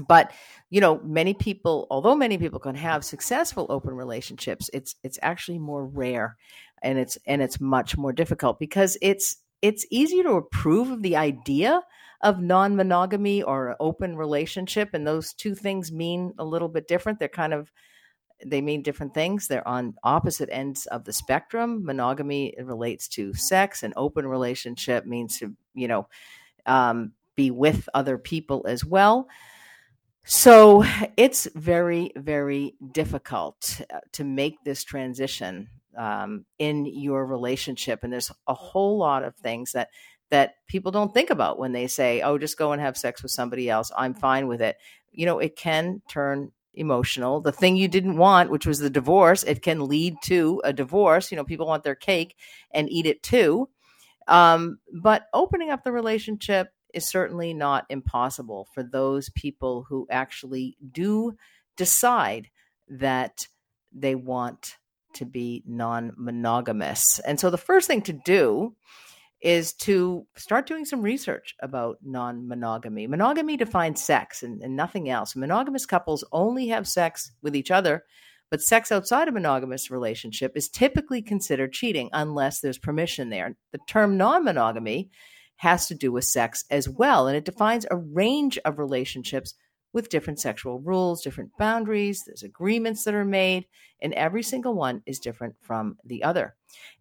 But 0.07 0.32
you 0.70 0.80
know 0.80 1.01
many 1.03 1.34
people 1.34 1.86
although 1.90 2.14
many 2.14 2.38
people 2.38 2.61
can 2.61 2.76
have 2.76 3.05
successful 3.05 3.66
open 3.68 3.94
relationships 3.94 4.70
it's 4.72 4.94
it's 5.03 5.18
actually 5.22 5.59
more 5.59 5.84
rare 5.84 6.36
and 6.82 6.99
it's 6.99 7.18
and 7.26 7.42
it's 7.42 7.61
much 7.61 7.96
more 7.96 8.12
difficult 8.12 8.61
because 8.61 8.96
it's 9.03 9.38
it's 9.61 9.86
easier 9.90 10.22
to 10.22 10.32
approve 10.32 10.90
of 10.90 11.03
the 11.03 11.16
idea 11.16 11.82
of 12.22 12.40
non-monogamy 12.40 13.42
or 13.42 13.76
open 13.80 14.16
relationship 14.16 14.90
and 14.92 15.07
those 15.07 15.32
two 15.32 15.55
things 15.55 15.92
mean 15.92 16.32
a 16.38 16.44
little 16.44 16.68
bit 16.68 16.88
different. 16.88 17.18
They're 17.18 17.28
kind 17.28 17.55
of 17.55 17.70
they 18.45 18.61
mean 18.61 18.82
different 18.82 19.14
things 19.14 19.49
they're 19.49 19.66
on 19.66 19.95
opposite 20.05 20.49
ends 20.53 20.86
of 20.86 21.05
the 21.05 21.12
spectrum 21.12 21.84
monogamy 21.84 22.55
relates 22.62 23.09
to 23.09 23.34
sex 23.34 23.82
and 23.82 23.93
open 23.97 24.26
relationship 24.26 25.07
means 25.07 25.39
to 25.39 25.55
you 25.74 25.89
know 25.89 26.09
um, 26.66 27.12
be 27.34 27.51
with 27.51 27.89
other 27.95 28.18
people 28.18 28.64
as 28.68 28.84
well 28.84 29.28
so 30.30 30.84
it's 31.16 31.49
very, 31.55 32.12
very 32.14 32.74
difficult 32.93 33.80
uh, 33.91 34.01
to 34.12 34.24
make 34.24 34.62
this 34.62 34.84
transition 34.84 35.70
um, 35.97 36.45
in 36.59 36.84
your 36.84 37.24
relationship, 37.24 38.05
and 38.05 38.12
there's 38.12 38.30
a 38.47 38.53
whole 38.53 38.99
lot 38.99 39.24
of 39.24 39.34
things 39.36 39.72
that 39.72 39.89
that 40.28 40.57
people 40.66 40.93
don't 40.93 41.14
think 41.14 41.30
about 41.30 41.59
when 41.59 41.72
they 41.72 41.86
say, 41.86 42.20
"Oh, 42.20 42.36
just 42.36 42.59
go 42.59 42.72
and 42.72 42.82
have 42.82 42.99
sex 42.99 43.22
with 43.22 43.32
somebody 43.32 43.70
else. 43.70 43.91
I'm 43.97 44.12
fine 44.12 44.49
with 44.49 44.61
it." 44.61 44.76
You 45.12 45.24
know, 45.24 45.39
it 45.39 45.57
can 45.57 46.03
turn 46.11 46.53
emotional. 46.74 47.40
The 47.40 47.52
thing 47.52 47.76
you 47.76 47.88
didn't 47.88 48.16
want, 48.16 48.50
which 48.50 48.66
was 48.66 48.78
the 48.78 48.90
divorce, 48.90 49.42
it 49.42 49.62
can 49.62 49.86
lead 49.86 50.16
to 50.24 50.60
a 50.64 50.72
divorce. 50.72 51.30
You 51.30 51.36
know, 51.36 51.44
people 51.44 51.66
want 51.66 51.84
their 51.84 51.94
cake 51.94 52.36
and 52.72 52.90
eat 52.90 53.06
it 53.06 53.22
too. 53.22 53.68
Um, 54.26 54.78
but 54.92 55.26
opening 55.32 55.70
up 55.70 55.84
the 55.84 55.92
relationship 55.92 56.68
is 56.94 57.08
certainly 57.08 57.54
not 57.54 57.86
impossible 57.88 58.68
for 58.74 58.82
those 58.82 59.30
people 59.30 59.86
who 59.88 60.06
actually 60.10 60.76
do 60.92 61.34
decide 61.76 62.48
that 62.88 63.46
they 63.92 64.14
want 64.14 64.76
to 65.14 65.24
be 65.24 65.62
non 65.66 66.12
monogamous. 66.16 67.02
And 67.26 67.40
so 67.40 67.50
the 67.50 67.58
first 67.58 67.86
thing 67.86 68.02
to 68.02 68.12
do 68.12 68.76
is 69.41 69.72
to 69.72 70.26
start 70.36 70.66
doing 70.66 70.84
some 70.84 71.03
research 71.03 71.55
about 71.62 71.99
non 72.03 72.49
monogamy. 72.49 73.07
Monogamy 73.07 73.57
defines 73.57 74.03
sex 74.03 74.43
and, 74.43 74.62
and, 74.62 74.74
nothing 74.74 75.09
else. 75.09 75.36
Monogamous 75.36 75.86
couples 75.86 76.24
only 76.32 76.68
have 76.68 76.89
sex 76.89 77.30
with 77.41 77.55
each 77.55 77.70
other, 77.70 78.05
but 78.51 78.61
sex 78.61 78.91
outside 78.91 79.28
a 79.28 79.32
monogamous 79.32 79.91
relationship 79.91 80.53
is 80.57 80.68
typically 80.68 81.22
considered 81.22 81.72
cheating 81.72 82.11
unless 82.12 82.61
there's 82.61 82.78
permission 82.78 83.30
there. 83.30 83.57
The 83.72 83.78
term 83.89 84.16
non 84.16 84.45
monogamy 84.45 85.11
has 85.59 85.86
to 85.89 85.95
do 85.95 86.11
with 86.11 86.24
sex 86.24 86.64
as 86.70 86.89
well. 86.89 87.26
And 87.26 87.36
it 87.36 87.45
defines 87.45 87.86
a 87.91 87.97
range 87.97 88.59
of 88.64 88.78
relationships 88.78 89.55
with 89.93 90.09
different 90.09 90.41
sexual 90.41 90.80
rules, 90.80 91.22
different 91.22 91.51
boundaries, 91.59 92.22
there's 92.26 92.43
agreements 92.43 93.05
that 93.05 93.14
are 93.14 93.24
made, 93.24 93.66
and 94.03 94.12
every 94.14 94.43
single 94.43 94.74
one 94.74 95.03
is 95.07 95.18
different 95.18 95.57
from 95.61 95.97
the 96.05 96.22
other. 96.22 96.55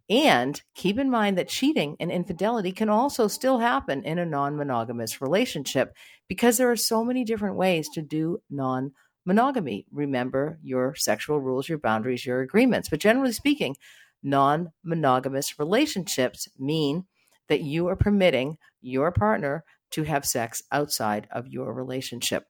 And 0.10 0.62
keep 0.74 0.98
in 0.98 1.10
mind 1.10 1.38
that 1.38 1.50
cheating 1.50 1.98
and 2.00 2.12
infidelity 2.12 2.72
can 2.72 2.90
also 2.90 3.28
still 3.28 3.60
happen 3.60 4.04
in 4.04 4.20
a 4.20 4.26
non 4.26 4.56
monogamous 4.56 5.22
relationship 5.22 5.94
because 6.30 6.58
there 6.58 6.72
are 6.72 6.78
so 6.78 7.04
many 7.04 7.26
different 7.26 7.56
ways 7.58 7.90
to 7.90 8.02
do 8.02 8.42
non 8.50 8.94
monogamy. 9.26 9.86
Remember 9.92 10.58
your 10.64 10.96
sexual 10.96 11.42
rules, 11.42 11.68
your 11.68 11.78
boundaries, 11.78 12.26
your 12.26 12.40
agreements. 12.40 12.88
But 12.88 13.02
generally 13.02 13.34
speaking, 13.34 13.76
non 14.24 14.72
monogamous 14.84 15.60
relationships 15.60 16.48
mean 16.58 17.06
that 17.50 17.62
you 17.62 17.88
are 17.88 17.96
permitting 17.98 18.58
your 18.82 19.12
partner 19.12 19.66
to 19.92 20.04
have 20.04 20.26
sex 20.26 20.64
outside 20.72 21.28
of 21.32 21.48
your 21.48 21.74
relationship. 21.74 22.46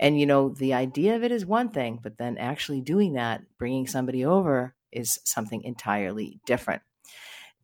And, 0.00 0.18
you 0.18 0.26
know, 0.26 0.50
the 0.50 0.74
idea 0.74 1.16
of 1.16 1.24
it 1.24 1.32
is 1.32 1.44
one 1.44 1.70
thing, 1.70 1.98
but 2.02 2.18
then 2.18 2.38
actually 2.38 2.80
doing 2.80 3.14
that, 3.14 3.42
bringing 3.58 3.86
somebody 3.86 4.24
over, 4.24 4.74
is 4.92 5.18
something 5.24 5.62
entirely 5.62 6.40
different. 6.46 6.82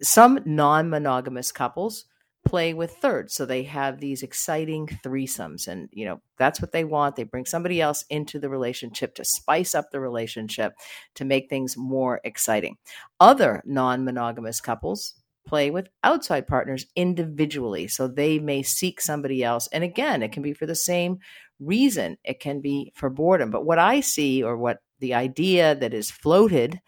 Some 0.03 0.41
non 0.45 0.91
monogamous 0.91 1.53
couples 1.53 2.07
play 2.45 2.74
with 2.74 2.93
thirds. 2.97 3.35
So 3.35 3.47
they 3.47 3.62
have 3.64 3.99
these 3.99 4.22
exciting 4.22 4.87
threesomes. 5.03 5.66
And, 5.66 5.89
you 5.93 6.05
know, 6.05 6.20
that's 6.37 6.61
what 6.61 6.72
they 6.72 6.85
want. 6.85 7.16
They 7.16 7.24
bring 7.24 7.47
somebody 7.47 7.80
else 7.80 8.05
into 8.11 8.39
the 8.39 8.51
relationship 8.51 9.14
to 9.14 9.24
spice 9.24 9.74
up 9.74 9.91
the 9.91 10.01
relationship, 10.01 10.74
to 11.14 11.24
make 11.24 11.49
things 11.49 11.76
more 11.76 12.20
exciting. 12.24 12.76
Other 13.18 13.62
non 13.64 14.05
monogamous 14.05 14.61
couples 14.61 15.14
play 15.47 15.70
with 15.70 15.89
outside 16.03 16.47
partners 16.47 16.87
individually. 16.97 17.89
So 17.89 18.09
they 18.09 18.39
may 18.39 18.62
seek 18.62 19.01
somebody 19.01 19.45
else. 19.45 19.68
And 19.72 19.85
again, 19.85 20.22
it 20.22 20.32
can 20.32 20.43
be 20.43 20.55
for 20.55 20.66
the 20.66 20.74
same 20.74 21.18
reason, 21.61 22.19
it 22.25 22.41
can 22.41 22.61
be 22.61 22.93
for 22.95 23.11
boredom. 23.11 23.51
But 23.51 23.65
what 23.65 23.79
I 23.79 24.01
see, 24.01 24.43
or 24.43 24.57
what 24.57 24.79
the 25.01 25.15
idea 25.15 25.75
that 25.75 25.95
is 25.95 26.11
floated 26.11 26.81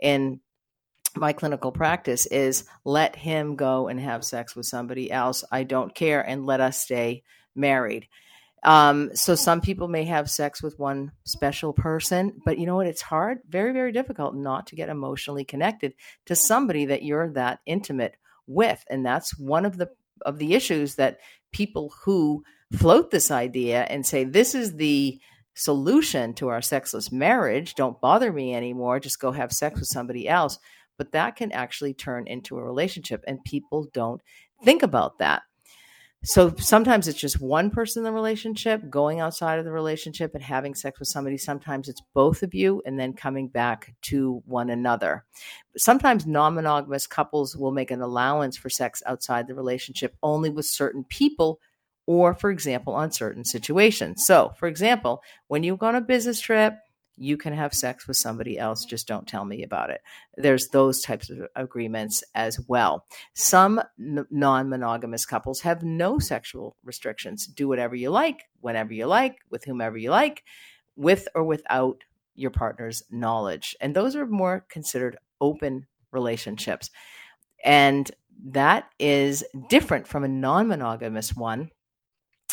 in 0.00 0.40
my 1.16 1.32
clinical 1.32 1.72
practice 1.72 2.26
is 2.26 2.64
let 2.84 3.16
him 3.16 3.56
go 3.56 3.88
and 3.88 4.00
have 4.00 4.24
sex 4.24 4.56
with 4.56 4.66
somebody 4.66 5.10
else. 5.10 5.44
I 5.50 5.62
don't 5.62 5.94
care 5.94 6.20
and 6.20 6.46
let 6.46 6.60
us 6.60 6.80
stay 6.82 7.22
married. 7.54 8.08
Um, 8.64 9.10
so 9.14 9.34
some 9.34 9.60
people 9.60 9.88
may 9.88 10.04
have 10.04 10.30
sex 10.30 10.62
with 10.62 10.78
one 10.78 11.12
special 11.24 11.74
person, 11.74 12.40
but 12.44 12.58
you 12.58 12.66
know 12.66 12.76
what? 12.76 12.86
It's 12.86 13.02
hard, 13.02 13.40
very, 13.48 13.72
very 13.72 13.92
difficult 13.92 14.34
not 14.34 14.68
to 14.68 14.76
get 14.76 14.88
emotionally 14.88 15.44
connected 15.44 15.94
to 16.26 16.34
somebody 16.34 16.86
that 16.86 17.02
you're 17.02 17.30
that 17.32 17.60
intimate 17.66 18.16
with. 18.46 18.82
And 18.88 19.04
that's 19.04 19.38
one 19.38 19.66
of 19.66 19.76
the 19.76 19.90
of 20.24 20.38
the 20.38 20.54
issues 20.54 20.94
that 20.94 21.18
people 21.52 21.92
who 22.04 22.42
float 22.78 23.10
this 23.10 23.30
idea 23.30 23.82
and 23.82 24.06
say 24.06 24.24
this 24.24 24.54
is 24.54 24.76
the 24.76 25.18
solution 25.54 26.34
to 26.34 26.48
our 26.48 26.62
sexless 26.62 27.12
marriage, 27.12 27.74
don't 27.74 28.00
bother 28.00 28.32
me 28.32 28.54
anymore, 28.54 29.00
just 29.00 29.20
go 29.20 29.32
have 29.32 29.52
sex 29.52 29.78
with 29.78 29.88
somebody 29.88 30.28
else. 30.28 30.58
But 30.96 31.12
that 31.12 31.36
can 31.36 31.52
actually 31.52 31.94
turn 31.94 32.26
into 32.26 32.56
a 32.56 32.62
relationship, 32.62 33.24
and 33.26 33.42
people 33.44 33.86
don't 33.92 34.20
think 34.64 34.82
about 34.82 35.18
that. 35.18 35.42
so 36.24 36.54
sometimes 36.56 37.06
it's 37.06 37.20
just 37.20 37.40
one 37.40 37.70
person 37.70 38.00
in 38.00 38.04
the 38.04 38.12
relationship 38.12 38.80
going 38.88 39.20
outside 39.20 39.58
of 39.58 39.64
the 39.66 39.72
relationship 39.72 40.34
and 40.34 40.42
having 40.42 40.74
sex 40.74 40.98
with 40.98 41.08
somebody 41.08 41.36
sometimes 41.36 41.88
it's 41.88 42.00
both 42.14 42.42
of 42.42 42.54
you 42.54 42.82
and 42.86 42.98
then 42.98 43.12
coming 43.12 43.46
back 43.48 43.94
to 44.00 44.42
one 44.46 44.70
another 44.70 45.24
sometimes 45.76 46.26
non-monogamous 46.26 47.06
couples 47.06 47.56
will 47.56 47.72
make 47.72 47.90
an 47.90 48.00
allowance 48.00 48.56
for 48.56 48.70
sex 48.70 49.02
outside 49.04 49.46
the 49.46 49.54
relationship 49.54 50.16
only 50.22 50.48
with 50.48 50.64
certain 50.64 51.04
people 51.04 51.60
or 52.06 52.34
for 52.34 52.50
example 52.50 52.94
on 52.94 53.10
certain 53.10 53.44
situations. 53.44 54.24
So 54.26 54.52
for 54.58 54.68
example 54.68 55.22
when 55.48 55.62
you 55.62 55.76
go 55.76 55.86
on 55.86 55.94
a 55.94 56.00
business 56.00 56.40
trip 56.40 56.74
you 57.16 57.36
can 57.36 57.52
have 57.52 57.72
sex 57.72 58.08
with 58.08 58.16
somebody 58.16 58.58
else 58.58 58.84
just 58.84 59.06
don't 59.06 59.28
tell 59.28 59.44
me 59.44 59.62
about 59.62 59.90
it. 59.90 60.00
There's 60.36 60.68
those 60.68 61.00
types 61.00 61.30
of 61.30 61.46
agreements 61.54 62.24
as 62.34 62.58
well. 62.66 63.06
Some 63.34 63.80
n- 64.00 64.26
non-monogamous 64.30 65.24
couples 65.24 65.60
have 65.60 65.82
no 65.82 66.18
sexual 66.18 66.76
restrictions. 66.82 67.46
Do 67.46 67.68
whatever 67.68 67.94
you 67.94 68.10
like 68.10 68.42
whenever 68.60 68.92
you 68.92 69.06
like 69.06 69.38
with 69.50 69.64
whomever 69.64 69.96
you 69.96 70.10
like 70.10 70.42
with 70.96 71.28
or 71.34 71.44
without 71.44 72.02
your 72.34 72.50
partner's 72.50 73.02
knowledge. 73.10 73.76
And 73.80 73.94
those 73.94 74.16
are 74.16 74.26
more 74.26 74.64
considered 74.68 75.16
open 75.40 75.86
relationships. 76.10 76.90
And 77.64 78.10
that 78.46 78.90
is 78.98 79.44
different 79.68 80.06
from 80.06 80.24
a 80.24 80.28
non-monogamous 80.28 81.34
one 81.34 81.70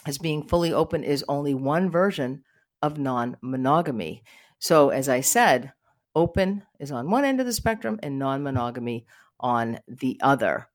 as 0.05 0.17
being 0.17 0.47
fully 0.47 0.73
open 0.73 1.03
is 1.03 1.23
only 1.27 1.53
one 1.53 1.89
version 1.89 2.43
of 2.81 2.97
non 2.97 3.37
monogamy. 3.41 4.23
So, 4.59 4.89
as 4.89 5.09
I 5.09 5.21
said, 5.21 5.73
open 6.15 6.63
is 6.79 6.91
on 6.91 7.09
one 7.09 7.25
end 7.25 7.39
of 7.39 7.45
the 7.45 7.53
spectrum 7.53 7.99
and 8.03 8.19
non 8.19 8.43
monogamy 8.43 9.05
on 9.39 9.79
the 9.87 10.19
other. 10.21 10.67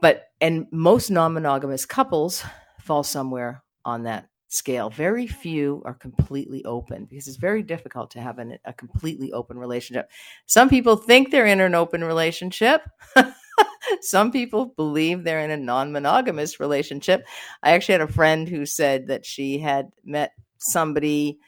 But, 0.00 0.28
and 0.40 0.66
most 0.70 1.10
non 1.10 1.32
monogamous 1.34 1.84
couples 1.86 2.44
fall 2.80 3.02
somewhere 3.02 3.62
on 3.84 4.04
that 4.04 4.28
scale. 4.48 4.90
Very 4.90 5.26
few 5.26 5.82
are 5.84 5.94
completely 5.94 6.64
open 6.64 7.04
because 7.04 7.26
it's 7.28 7.36
very 7.36 7.62
difficult 7.62 8.10
to 8.12 8.20
have 8.20 8.38
an, 8.38 8.58
a 8.64 8.72
completely 8.72 9.32
open 9.32 9.58
relationship. 9.58 10.10
Some 10.46 10.68
people 10.68 10.96
think 10.96 11.30
they're 11.30 11.46
in 11.46 11.60
an 11.60 11.74
open 11.74 12.04
relationship. 12.04 12.82
Some 14.00 14.32
people 14.32 14.66
believe 14.66 15.24
they're 15.24 15.40
in 15.40 15.50
a 15.50 15.56
non 15.56 15.92
monogamous 15.92 16.60
relationship. 16.60 17.26
I 17.62 17.72
actually 17.72 17.94
had 17.94 18.00
a 18.02 18.12
friend 18.12 18.48
who 18.48 18.66
said 18.66 19.08
that 19.08 19.26
she 19.26 19.58
had 19.58 19.90
met 20.04 20.32
somebody 20.58 21.38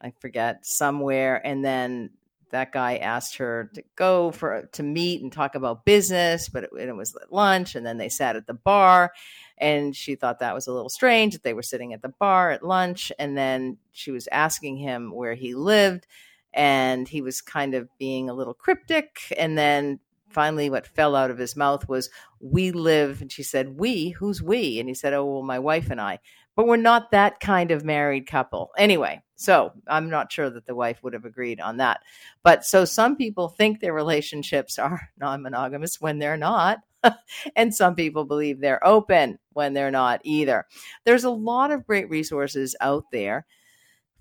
I 0.00 0.12
forget 0.20 0.64
somewhere, 0.64 1.44
and 1.44 1.64
then 1.64 2.10
that 2.50 2.72
guy 2.72 2.96
asked 2.96 3.36
her 3.36 3.70
to 3.74 3.82
go 3.96 4.30
for 4.30 4.68
to 4.72 4.82
meet 4.82 5.22
and 5.22 5.32
talk 5.32 5.54
about 5.54 5.84
business, 5.84 6.48
but 6.48 6.64
it, 6.64 6.70
it 6.78 6.96
was 6.96 7.16
lunch, 7.30 7.74
and 7.74 7.84
then 7.84 7.98
they 7.98 8.08
sat 8.08 8.36
at 8.36 8.46
the 8.46 8.54
bar, 8.54 9.12
and 9.58 9.94
she 9.94 10.14
thought 10.14 10.38
that 10.40 10.54
was 10.54 10.66
a 10.66 10.72
little 10.72 10.88
strange 10.88 11.34
that 11.34 11.42
they 11.42 11.54
were 11.54 11.62
sitting 11.62 11.92
at 11.92 12.02
the 12.02 12.08
bar 12.20 12.50
at 12.50 12.64
lunch, 12.64 13.12
and 13.18 13.36
then 13.36 13.78
she 13.92 14.10
was 14.10 14.28
asking 14.32 14.76
him 14.76 15.12
where 15.12 15.34
he 15.34 15.54
lived, 15.54 16.06
and 16.54 17.08
he 17.08 17.20
was 17.22 17.40
kind 17.40 17.74
of 17.74 17.88
being 17.98 18.30
a 18.30 18.34
little 18.34 18.54
cryptic, 18.54 19.18
and 19.36 19.58
then 19.58 20.00
finally 20.28 20.70
what 20.70 20.86
fell 20.86 21.14
out 21.16 21.30
of 21.30 21.38
his 21.38 21.56
mouth 21.56 21.88
was 21.88 22.10
we 22.40 22.70
live 22.70 23.20
and 23.20 23.32
she 23.32 23.42
said 23.42 23.78
we 23.78 24.10
who's 24.10 24.42
we 24.42 24.78
and 24.78 24.88
he 24.88 24.94
said 24.94 25.12
oh 25.12 25.24
well 25.24 25.42
my 25.42 25.58
wife 25.58 25.90
and 25.90 26.00
i 26.00 26.18
but 26.58 26.66
we're 26.66 26.76
not 26.76 27.12
that 27.12 27.38
kind 27.38 27.70
of 27.70 27.84
married 27.84 28.26
couple. 28.26 28.72
Anyway, 28.76 29.22
so 29.36 29.70
I'm 29.86 30.10
not 30.10 30.32
sure 30.32 30.50
that 30.50 30.66
the 30.66 30.74
wife 30.74 30.98
would 31.04 31.12
have 31.12 31.24
agreed 31.24 31.60
on 31.60 31.76
that. 31.76 32.00
But 32.42 32.64
so 32.64 32.84
some 32.84 33.14
people 33.14 33.48
think 33.48 33.78
their 33.78 33.92
relationships 33.92 34.76
are 34.76 35.08
non 35.20 35.40
monogamous 35.42 36.00
when 36.00 36.18
they're 36.18 36.36
not. 36.36 36.78
and 37.54 37.72
some 37.72 37.94
people 37.94 38.24
believe 38.24 38.58
they're 38.58 38.84
open 38.84 39.38
when 39.52 39.72
they're 39.72 39.92
not 39.92 40.20
either. 40.24 40.66
There's 41.04 41.22
a 41.22 41.30
lot 41.30 41.70
of 41.70 41.86
great 41.86 42.10
resources 42.10 42.74
out 42.80 43.04
there 43.12 43.46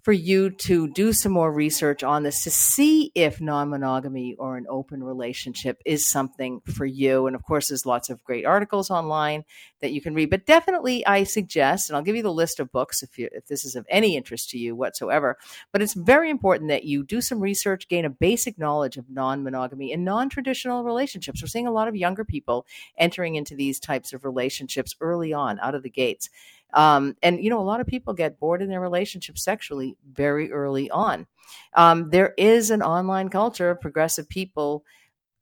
for 0.08 0.14
you 0.14 0.50
to 0.50 0.88
do 0.88 1.12
some 1.12 1.34
more 1.34 1.52
research 1.52 2.02
on 2.02 2.24
this 2.24 2.46
to 2.46 2.50
see 2.50 3.12
if 3.14 3.42
non 3.42 3.68
monogamy 3.68 4.36
or 4.40 4.56
an 4.56 4.66
open 4.70 5.04
relationship 5.04 5.82
is 5.84 6.08
something 6.08 6.62
for 6.62 6.86
you. 6.86 7.28
And 7.28 7.36
of 7.36 7.44
course, 7.44 7.68
there's 7.68 7.86
lots 7.86 8.10
of 8.10 8.24
great 8.24 8.46
articles 8.46 8.90
online 8.90 9.44
that 9.82 9.92
you 9.92 10.00
can 10.00 10.16
read. 10.16 10.30
But 10.30 10.46
definitely, 10.46 11.06
I 11.06 11.26
suggest, 11.26 11.90
and 11.90 11.98
I'll 11.98 12.04
give 12.04 12.16
you 12.16 12.24
the 12.24 12.32
list 12.32 12.62
of 12.62 12.72
books 12.72 13.04
if, 13.04 13.20
you, 13.20 13.28
if 13.34 13.48
this 13.48 13.66
is 13.66 13.76
of 13.76 13.86
any 13.90 14.16
interest 14.16 14.50
to 14.52 14.58
you 14.58 14.78
whatsoever. 14.78 15.38
But 15.74 15.82
it's 15.82 15.94
very 15.94 16.30
important 16.30 16.70
that 16.70 16.86
you 16.86 17.04
do 17.04 17.20
some 17.20 17.42
research, 17.42 17.90
gain 17.90 18.06
a 18.06 18.10
basic 18.10 18.58
knowledge 18.58 18.96
of 18.96 19.10
non 19.10 19.44
monogamy 19.44 19.92
and 19.92 20.06
non 20.06 20.30
traditional 20.30 20.86
relationships. 20.86 21.42
We're 21.42 21.50
seeing 21.50 21.68
a 21.68 21.72
lot 21.72 21.90
of 21.90 21.98
younger 21.98 22.24
people 22.24 22.66
entering 22.98 23.36
into 23.36 23.56
these 23.56 23.78
types 23.78 24.14
of 24.14 24.24
relationships 24.24 24.96
early 25.02 25.34
on, 25.34 25.60
out 25.60 25.76
of 25.76 25.84
the 25.84 25.90
gates. 25.90 26.30
Um, 26.74 27.16
and 27.24 27.44
you 27.44 27.50
know, 27.50 27.60
a 27.60 27.64
lot 27.64 27.80
of 27.80 27.88
people 27.88 28.14
get 28.14 28.40
bored 28.40 28.62
in 28.62 28.70
their 28.70 28.82
relationship 28.82 29.38
sexually 29.38 29.96
very 30.12 30.52
early 30.52 30.90
on. 30.90 31.28
Um, 31.74 32.10
there 32.10 32.34
is 32.38 32.72
an 32.72 32.82
online 32.82 33.30
culture 33.30 33.72
of 33.72 33.82
progressive 33.82 34.28
people 34.28 34.84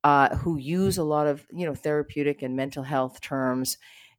uh, 0.03 0.36
who 0.36 0.57
use 0.57 0.97
a 0.97 1.03
lot 1.03 1.28
of 1.28 1.45
you 1.51 1.65
know 1.65 1.73
therapeutic 1.73 2.41
and 2.41 2.55
mental 2.55 2.84
health 2.84 3.21
terms, 3.21 3.78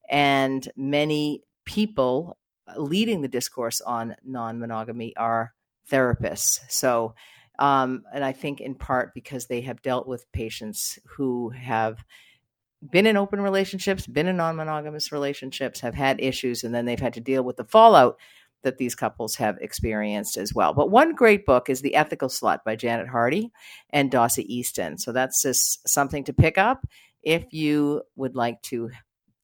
and 0.09 0.69
many 0.77 1.43
people 1.65 2.37
leading 2.77 3.23
the 3.23 3.29
discourse 3.29 3.81
on 3.81 4.17
non-monogamy 4.25 5.17
are 5.17 5.55
therapists. 5.91 6.61
So. 6.69 7.15
Um, 7.59 8.03
and 8.13 8.23
I 8.23 8.33
think 8.33 8.61
in 8.61 8.75
part 8.75 9.15
because 9.15 9.47
they 9.47 9.63
have 9.63 9.81
dealt 9.81 10.07
with 10.07 10.31
patients 10.31 10.99
who 11.07 11.49
have 11.49 12.05
been 12.91 13.07
in 13.07 13.17
open 13.17 13.41
relationships, 13.41 14.07
been 14.07 14.29
in 14.29 14.37
non 14.37 14.57
monogamous 14.57 15.13
relationships, 15.13 15.81
have 15.81 15.95
had 15.95 16.21
issues, 16.21 16.65
and 16.65 16.75
then 16.75 16.85
they've 16.85 17.01
had 17.01 17.15
to 17.15 17.21
deal 17.21 17.43
with 17.43 17.57
the 17.57 17.65
fallout 17.65 18.17
that 18.63 18.79
these 18.79 18.95
couples 18.95 19.37
have 19.37 19.57
experienced 19.61 20.37
as 20.37 20.53
well. 20.53 20.75
But 20.75 20.91
one 20.91 21.15
great 21.15 21.47
book 21.47 21.71
is 21.71 21.83
The 21.83 21.95
Ethical 21.95 22.29
Slut 22.29 22.65
by 22.65 22.75
Janet 22.75 23.09
Hardy 23.09 23.53
and 23.91 24.11
Dossie 24.11 24.45
Easton. 24.47 24.99
So 24.99 25.13
that's 25.13 25.43
just 25.43 25.89
something 25.89 26.25
to 26.25 26.33
pick 26.33 26.59
up 26.59 26.85
if 27.23 27.45
you 27.53 28.03
would 28.17 28.35
like 28.35 28.61
to 28.63 28.91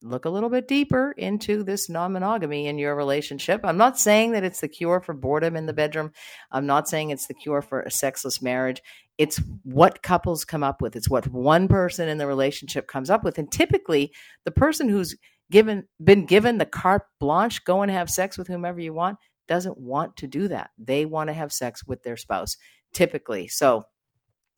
look 0.02 0.24
a 0.24 0.30
little 0.30 0.50
bit 0.50 0.66
deeper 0.66 1.14
into 1.16 1.62
this 1.62 1.88
non 1.88 2.12
monogamy 2.12 2.66
in 2.66 2.78
your 2.78 2.96
relationship. 2.96 3.60
I'm 3.64 3.76
not 3.76 3.98
saying 3.98 4.32
that 4.32 4.44
it's 4.44 4.60
the 4.60 4.68
cure 4.68 5.00
for 5.00 5.14
boredom 5.14 5.56
in 5.56 5.66
the 5.66 5.72
bedroom. 5.72 6.12
I'm 6.50 6.66
not 6.66 6.88
saying 6.88 7.10
it's 7.10 7.26
the 7.26 7.34
cure 7.34 7.62
for 7.62 7.80
a 7.80 7.90
sexless 7.90 8.42
marriage. 8.42 8.82
It's 9.18 9.40
what 9.62 10.02
couples 10.02 10.44
come 10.44 10.62
up 10.62 10.80
with. 10.80 10.96
It's 10.96 11.08
what 11.08 11.28
one 11.28 11.68
person 11.68 12.08
in 12.08 12.18
the 12.18 12.26
relationship 12.26 12.88
comes 12.88 13.10
up 13.10 13.24
with. 13.24 13.38
And 13.38 13.50
typically, 13.50 14.12
the 14.44 14.50
person 14.50 14.88
who's 14.88 15.14
given 15.50 15.86
been 16.02 16.24
given 16.24 16.58
the 16.58 16.66
carte 16.66 17.06
blanche, 17.20 17.64
go 17.64 17.82
and 17.82 17.90
have 17.90 18.10
sex 18.10 18.38
with 18.38 18.48
whomever 18.48 18.80
you 18.80 18.94
want, 18.94 19.18
doesn't 19.48 19.78
want 19.78 20.16
to 20.16 20.26
do 20.26 20.48
that. 20.48 20.70
They 20.78 21.04
want 21.04 21.28
to 21.28 21.34
have 21.34 21.52
sex 21.52 21.84
with 21.86 22.02
their 22.02 22.16
spouse, 22.16 22.56
typically. 22.94 23.48
So 23.48 23.84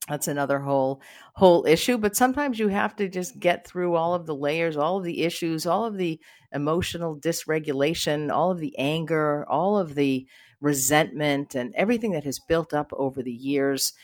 that's 0.08 0.28
another 0.28 0.58
whole 0.58 1.00
whole 1.34 1.64
issue 1.66 1.96
but 1.96 2.14
sometimes 2.14 2.58
you 2.58 2.68
have 2.68 2.94
to 2.94 3.08
just 3.08 3.38
get 3.38 3.66
through 3.66 3.94
all 3.94 4.12
of 4.14 4.26
the 4.26 4.34
layers 4.34 4.76
all 4.76 4.98
of 4.98 5.04
the 5.04 5.22
issues 5.22 5.66
all 5.66 5.86
of 5.86 5.96
the 5.96 6.20
emotional 6.52 7.18
dysregulation 7.18 8.30
all 8.30 8.50
of 8.50 8.58
the 8.58 8.76
anger 8.78 9.46
all 9.48 9.78
of 9.78 9.94
the 9.94 10.26
resentment 10.60 11.54
and 11.54 11.74
everything 11.74 12.12
that 12.12 12.24
has 12.24 12.38
built 12.38 12.74
up 12.74 12.92
over 12.92 13.22
the 13.22 13.32
years 13.32 13.94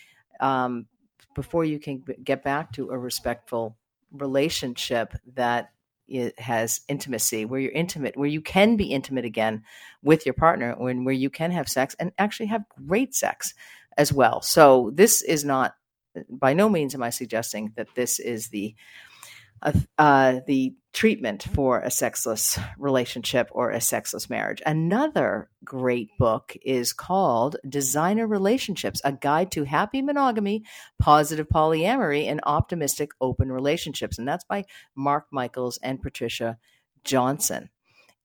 um, 0.41 0.87
before 1.35 1.65
you 1.65 1.79
can 1.79 2.03
get 2.25 2.43
back 2.43 2.73
to 2.73 2.91
a 2.91 2.99
respectful 2.99 3.77
relationship 4.13 5.15
that 5.35 5.71
it 6.09 6.39
has 6.41 6.81
intimacy 6.89 7.45
where 7.45 7.61
you're 7.61 7.71
intimate 7.71 8.17
where 8.17 8.29
you 8.29 8.41
can 8.41 8.77
be 8.77 8.87
intimate 8.87 9.25
again 9.25 9.63
with 10.03 10.27
your 10.27 10.35
partner 10.35 10.75
and 10.81 11.07
where 11.07 11.15
you 11.15 11.31
can 11.31 11.53
have 11.53 11.69
sex 11.69 11.95
and 12.01 12.11
actually 12.19 12.47
have 12.47 12.65
great 12.87 13.15
sex 13.15 13.55
as 13.97 14.13
well. 14.13 14.43
So 14.43 14.91
this 14.93 15.23
is 15.23 15.45
not 15.45 15.75
by 16.29 16.53
no 16.53 16.69
means 16.69 16.95
am 16.95 17.03
I 17.05 17.11
suggesting 17.11 17.73
that 17.77 17.95
this 17.95 18.19
is 18.19 18.49
the 18.49 18.75
uh, 19.99 20.41
the 20.47 20.75
treatment 20.93 21.45
for 21.55 21.81
a 21.81 21.91
sexless 21.91 22.59
relationship 22.79 23.49
or 23.53 23.71
a 23.71 23.81
sexless 23.81 24.29
marriage. 24.29 24.61
Another 24.67 25.49
great 25.65 26.09
book 26.19 26.57
is 26.63 26.93
called 26.93 27.57
Designer 27.69 28.27
Relationships 28.27 29.01
A 29.05 29.13
Guide 29.13 29.53
to 29.53 29.65
Happy 29.65 30.03
Monogamy, 30.03 30.65
Positive 30.99 31.47
Polyamory, 31.49 32.25
and 32.29 32.41
Optimistic 32.45 33.13
Open 33.21 33.53
Relationships. 33.53 34.19
And 34.19 34.27
that's 34.27 34.45
by 34.45 34.65
Mark 34.97 35.27
Michaels 35.31 35.79
and 35.83 36.03
Patricia 36.03 36.59
Johnson. 37.05 37.71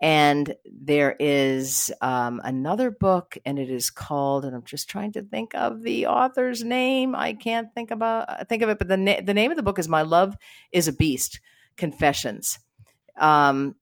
And 0.01 0.53
there 0.65 1.15
is 1.19 1.91
um, 2.01 2.41
another 2.43 2.91
book, 2.91 3.37
and 3.45 3.57
it 3.57 3.69
is 3.69 3.89
called, 3.89 4.43
and 4.43 4.53
I'm 4.53 4.65
just 4.65 4.89
trying 4.89 5.13
to 5.13 5.21
think 5.21 5.55
of 5.55 5.83
the 5.83 6.07
author's 6.07 6.63
name. 6.63 7.15
I 7.15 7.33
can't 7.33 7.73
think 7.73 7.91
about 7.91 8.49
think 8.49 8.61
of 8.61 8.69
it, 8.69 8.77
but 8.77 8.89
the 8.89 8.97
na- 8.97 9.21
the 9.23 9.33
name 9.33 9.51
of 9.51 9.57
the 9.57 9.63
book 9.63 9.79
is 9.79 9.87
"My 9.87 10.01
Love 10.01 10.35
Is 10.73 10.89
a 10.89 10.93
Beast: 10.93 11.39
Confessions," 11.77 12.59
um, 13.17 13.75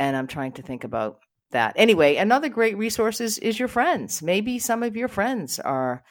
and 0.00 0.16
I'm 0.16 0.26
trying 0.26 0.52
to 0.52 0.62
think 0.62 0.82
about 0.82 1.20
that. 1.52 1.74
Anyway, 1.76 2.16
another 2.16 2.48
great 2.48 2.76
resource 2.76 3.20
is, 3.20 3.38
is 3.38 3.58
your 3.58 3.68
friends. 3.68 4.20
Maybe 4.20 4.58
some 4.58 4.82
of 4.82 4.96
your 4.96 5.08
friends 5.08 5.60
are 5.60 6.02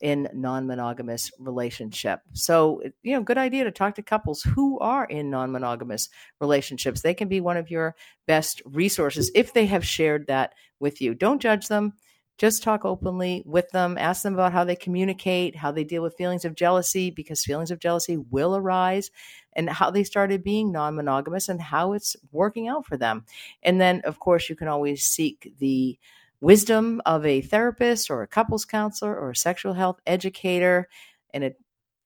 in 0.00 0.28
non-monogamous 0.34 1.30
relationship. 1.38 2.20
So, 2.34 2.82
you 3.02 3.14
know, 3.14 3.22
good 3.22 3.38
idea 3.38 3.64
to 3.64 3.70
talk 3.70 3.94
to 3.94 4.02
couples 4.02 4.42
who 4.42 4.78
are 4.78 5.04
in 5.04 5.30
non-monogamous 5.30 6.08
relationships. 6.40 7.00
They 7.00 7.14
can 7.14 7.28
be 7.28 7.40
one 7.40 7.56
of 7.56 7.70
your 7.70 7.96
best 8.26 8.60
resources 8.66 9.30
if 9.34 9.54
they 9.54 9.66
have 9.66 9.86
shared 9.86 10.26
that 10.26 10.54
with 10.80 11.00
you. 11.00 11.14
Don't 11.14 11.40
judge 11.40 11.68
them. 11.68 11.94
Just 12.38 12.62
talk 12.62 12.84
openly 12.84 13.42
with 13.46 13.70
them. 13.70 13.96
Ask 13.96 14.22
them 14.22 14.34
about 14.34 14.52
how 14.52 14.64
they 14.64 14.76
communicate, 14.76 15.56
how 15.56 15.72
they 15.72 15.84
deal 15.84 16.02
with 16.02 16.18
feelings 16.18 16.44
of 16.44 16.54
jealousy, 16.54 17.10
because 17.10 17.42
feelings 17.42 17.70
of 17.70 17.78
jealousy 17.78 18.18
will 18.18 18.54
arise, 18.54 19.10
and 19.54 19.70
how 19.70 19.90
they 19.90 20.04
started 20.04 20.44
being 20.44 20.70
non 20.70 20.96
monogamous 20.96 21.48
and 21.48 21.62
how 21.62 21.94
it's 21.94 22.14
working 22.32 22.68
out 22.68 22.84
for 22.84 22.98
them. 22.98 23.24
And 23.62 23.80
then, 23.80 24.02
of 24.04 24.18
course, 24.18 24.50
you 24.50 24.56
can 24.56 24.68
always 24.68 25.04
seek 25.04 25.50
the 25.58 25.98
wisdom 26.40 27.00
of 27.06 27.24
a 27.24 27.40
therapist 27.40 28.10
or 28.10 28.22
a 28.22 28.28
couples 28.28 28.64
counselor 28.64 29.16
or 29.16 29.30
a 29.30 29.36
sexual 29.36 29.74
health 29.74 30.00
educator. 30.06 30.88
And 31.32 31.44
it, 31.44 31.56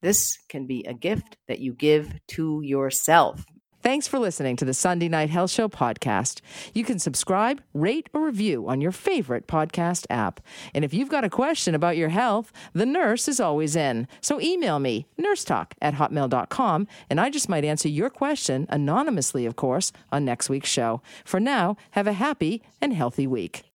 this 0.02 0.38
can 0.48 0.66
be 0.66 0.84
a 0.84 0.94
gift 0.94 1.36
that 1.48 1.60
you 1.60 1.74
give 1.74 2.12
to 2.28 2.60
yourself. 2.62 3.44
Thanks 3.82 4.06
for 4.06 4.18
listening 4.18 4.56
to 4.56 4.66
the 4.66 4.74
Sunday 4.74 5.08
Night 5.08 5.30
Health 5.30 5.50
Show 5.50 5.66
podcast. 5.66 6.42
You 6.74 6.84
can 6.84 6.98
subscribe, 6.98 7.62
rate, 7.72 8.10
or 8.12 8.26
review 8.26 8.68
on 8.68 8.82
your 8.82 8.92
favorite 8.92 9.46
podcast 9.46 10.04
app. 10.10 10.42
And 10.74 10.84
if 10.84 10.92
you've 10.92 11.08
got 11.08 11.24
a 11.24 11.30
question 11.30 11.74
about 11.74 11.96
your 11.96 12.10
health, 12.10 12.52
the 12.74 12.84
nurse 12.84 13.26
is 13.26 13.40
always 13.40 13.74
in. 13.74 14.06
So 14.20 14.38
email 14.38 14.80
me, 14.80 15.06
nursetalk 15.18 15.72
at 15.80 15.94
hotmail.com, 15.94 16.88
and 17.08 17.18
I 17.18 17.30
just 17.30 17.48
might 17.48 17.64
answer 17.64 17.88
your 17.88 18.10
question, 18.10 18.66
anonymously, 18.68 19.46
of 19.46 19.56
course, 19.56 19.92
on 20.12 20.26
next 20.26 20.50
week's 20.50 20.68
show. 20.68 21.00
For 21.24 21.40
now, 21.40 21.78
have 21.92 22.06
a 22.06 22.12
happy 22.12 22.62
and 22.82 22.92
healthy 22.92 23.26
week. 23.26 23.62